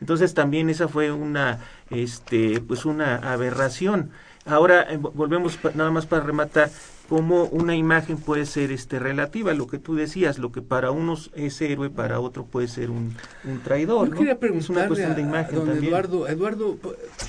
Entonces 0.00 0.34
también 0.34 0.70
esa 0.70 0.88
fue 0.88 1.10
una, 1.12 1.60
este, 1.90 2.60
pues 2.60 2.84
una 2.84 3.16
aberración. 3.16 4.10
Ahora 4.46 4.82
eh, 4.90 4.98
vo- 4.98 5.12
volvemos 5.12 5.58
nada 5.74 5.90
más 5.90 6.06
para 6.06 6.22
rematar 6.22 6.70
cómo 7.08 7.44
una 7.44 7.74
imagen 7.74 8.18
puede 8.18 8.44
ser 8.44 8.70
este 8.70 8.98
relativa, 8.98 9.54
lo 9.54 9.66
que 9.66 9.78
tú 9.78 9.94
decías, 9.94 10.38
lo 10.38 10.52
que 10.52 10.60
para 10.60 10.90
unos 10.90 11.30
es 11.34 11.58
héroe, 11.62 11.88
para 11.90 12.20
otro 12.20 12.44
puede 12.44 12.68
ser 12.68 12.90
un, 12.90 13.14
un 13.44 13.60
traidor. 13.60 14.08
Yo 14.08 14.12
¿no? 14.12 14.18
quería 14.18 14.32
es 14.34 14.38
preguntarle 14.38 14.76
una 14.80 14.86
cuestión 14.88 15.14
de 15.16 15.22
a 15.22 15.26
imagen 15.26 15.54
don 15.54 15.66
también. 15.68 15.86
Eduardo, 15.86 16.28
Eduardo, 16.28 16.76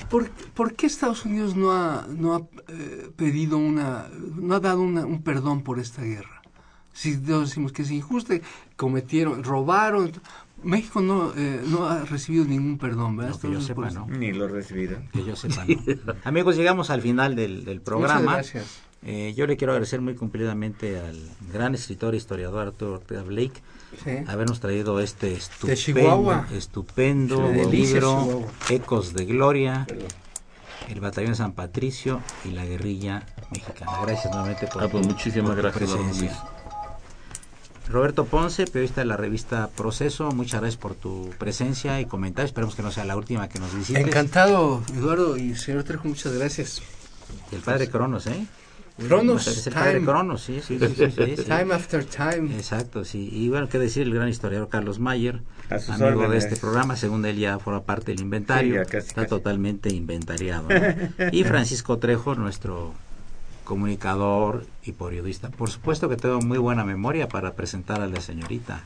¿por, 0.10 0.30
por 0.54 0.74
qué 0.76 0.86
Estados 0.86 1.24
Unidos 1.26 1.56
no 1.56 1.72
ha, 1.72 2.06
no 2.10 2.36
ha 2.36 2.42
eh, 2.68 3.10
pedido 3.16 3.58
una, 3.58 4.08
no 4.36 4.56
ha 4.56 4.60
dado 4.60 4.82
una- 4.82 5.06
un 5.06 5.24
perdón 5.24 5.64
por 5.64 5.80
esta 5.80 6.02
guerra? 6.04 6.42
Si 6.92 7.16
decimos 7.16 7.72
que 7.72 7.84
es 7.84 7.92
injusta, 7.92 8.34
cometieron, 8.76 9.44
robaron, 9.46 10.12
México 10.64 11.02
no, 11.02 11.34
eh, 11.36 11.62
no 11.68 11.88
ha 11.88 12.04
recibido 12.06 12.46
ningún 12.46 12.78
perdón, 12.78 13.18
¿verdad? 13.18 13.34
No, 13.36 13.40
que 13.40 13.52
yo 13.52 13.62
sepa, 13.62 13.84
por 13.84 13.94
no. 13.94 14.08
Ni 14.08 14.32
lo 14.34 14.48
recibieron. 14.48 15.08
que 15.10 15.24
yo 15.24 15.36
sepa 15.36 15.66
¿no? 15.66 16.14
amigos 16.24 16.56
llegamos 16.56 16.90
al 16.90 17.02
final 17.02 17.36
del, 17.36 17.82
programa 17.82 18.38
Muchas 18.38 18.54
gracias. 18.54 18.80
Eh, 19.02 19.34
yo 19.38 19.48
le 19.48 19.56
quiero 19.56 19.72
agradecer 19.72 20.02
muy 20.02 20.14
cumplidamente 20.16 21.00
al 21.00 21.18
gran 21.54 21.74
escritor 21.74 22.14
e 22.14 22.18
historiador 22.18 22.68
Arturo 22.68 22.94
Ortega 22.96 23.24
Blake 23.24 23.62
Sí. 24.04 24.12
habernos 24.28 24.60
traído 24.60 25.00
este 25.00 25.34
estupendo, 25.34 27.50
Sí, 27.52 27.66
libro. 27.72 28.46
Ecos 28.70 29.14
de 29.14 29.26
Gloria, 29.26 29.88
el 30.90 31.00
Batallón 31.00 31.32
de 31.32 31.38
San 31.38 31.54
Patricio 31.54 32.22
y 32.46 32.50
la 32.50 32.66
guerrilla 32.66 33.26
mexicana. 33.52 33.92
Gracias 34.04 34.32
nuevamente 34.32 34.68
por, 34.68 34.84
Ah, 34.84 34.88
pues 34.90 35.08
muchísimas 35.08 35.56
tu 35.56 35.62
gracias, 35.62 35.92
presencia. 35.92 36.44
Roberto 37.90 38.26
Ponce, 38.26 38.66
periodista 38.68 39.02
de 39.02 39.06
la 39.06 39.18
revista 39.18 39.70
Proceso, 39.76 40.32
muchas 40.32 40.62
gracias 40.62 40.80
por 40.80 40.94
tu 40.96 41.32
presencia 41.40 42.00
y 42.00 42.06
comentarios. 42.06 42.50
Esperemos 42.52 42.76
que 42.76 42.84
no 42.84 42.92
sea 42.92 43.04
la 43.06 43.16
última 43.18 43.50
que 43.50 43.60
nos 43.60 43.76
visites. 43.76 44.06
Encantado, 44.06 44.84
Eduardo 44.96 45.38
y 45.38 45.56
señor 45.56 45.84
Trejo, 45.84 46.08
muchas 46.08 46.34
gracias. 46.34 46.82
Y 47.52 47.56
el 47.56 47.62
padre 47.62 47.90
Cronos, 47.90 48.28
¿eh? 48.28 48.46
Cronos, 49.00 49.48
Es 49.48 49.66
el 49.66 49.74
padre 49.74 49.94
time. 49.96 50.06
Cronos, 50.06 50.44
sí, 50.44 50.60
sí, 50.66 50.78
sí. 50.78 50.88
sí, 50.96 51.12
sí, 51.16 51.36
sí. 51.38 51.44
Time 51.44 51.74
after 51.74 52.04
time. 52.06 52.54
Exacto, 52.56 53.06
sí. 53.06 53.30
Y 53.32 53.48
bueno, 53.50 53.70
qué 53.70 53.80
decir 53.80 54.04
el 54.04 54.14
gran 54.14 54.28
historiador 54.30 54.68
Carlos 54.70 55.00
Mayer, 55.00 55.42
amigo 55.70 56.28
de 56.30 56.38
este 56.38 56.58
programa, 56.58 56.96
según 56.96 57.26
él 57.26 57.38
ya 57.38 57.58
forma 57.60 57.84
parte 57.84 58.12
del 58.12 58.20
inventario, 58.22 58.74
Sí, 58.74 58.78
ya 58.78 58.86
casi, 58.86 59.08
está 59.08 59.22
casi. 59.22 59.30
totalmente 59.30 59.90
inventariado. 59.94 60.68
¿no? 60.70 61.30
Y 61.32 61.44
Francisco 61.46 61.98
Trejo, 61.98 62.36
nuestro 62.36 62.94
comunicador 63.70 64.66
y 64.84 64.94
periodista. 64.94 65.50
Por 65.50 65.70
supuesto 65.70 66.10
que 66.10 66.18
tengo 66.18 66.42
muy 66.42 66.58
buena 66.58 66.84
memoria 66.84 67.30
para 67.30 67.54
presentar 67.54 68.02
a 68.02 68.08
la 68.08 68.20
señorita 68.20 68.82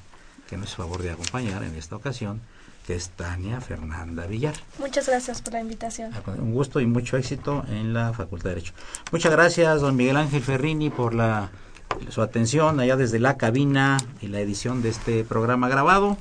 que 0.49 0.57
nos 0.57 0.75
favor 0.75 1.01
de 1.01 1.11
acompañar 1.11 1.63
en 1.63 1.73
esta 1.75 1.95
ocasión, 1.95 2.41
que 2.86 2.93
es 2.93 3.07
Tania 3.11 3.61
Fernanda 3.61 4.27
Villar. 4.27 4.55
Muchas 4.79 5.07
gracias 5.07 5.41
por 5.41 5.53
la 5.53 5.61
invitación. 5.61 6.11
Un 6.38 6.51
gusto 6.51 6.81
y 6.81 6.86
mucho 6.86 7.15
éxito 7.15 7.63
en 7.69 7.93
la 7.93 8.11
Facultad 8.11 8.49
de 8.49 8.55
Derecho. 8.55 8.73
Muchas 9.13 9.31
gracias, 9.31 9.79
don 9.79 9.95
Miguel 9.95 10.17
Ángel 10.17 10.43
Ferrini, 10.43 10.89
por 10.89 11.13
la, 11.13 11.49
su 12.09 12.21
atención 12.21 12.81
allá 12.81 12.97
desde 12.97 13.19
la 13.19 13.38
cabina 13.38 13.97
y 14.19 14.27
la 14.27 14.41
edición 14.41 14.81
de 14.81 14.89
este 14.89 15.23
programa 15.23 15.69
grabado. 15.69 16.17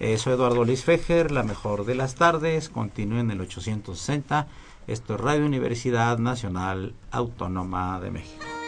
Eh, 0.00 0.18
soy 0.18 0.32
Eduardo 0.32 0.64
Luis 0.64 0.82
Fejer, 0.82 1.30
la 1.30 1.44
mejor 1.44 1.84
de 1.84 1.94
las 1.94 2.16
tardes. 2.16 2.70
Continúen 2.70 3.30
en 3.30 3.30
el 3.30 3.42
860. 3.42 4.48
Esto 4.86 5.14
es 5.14 5.20
Radio 5.20 5.46
Universidad 5.46 6.18
Nacional 6.18 6.94
Autónoma 7.10 8.00
de 8.00 8.10
México. 8.10 8.59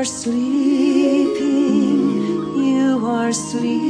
Are 0.00 0.04
sleeping 0.04 1.36
you 2.56 3.06
are 3.06 3.32
sleeping 3.34 3.89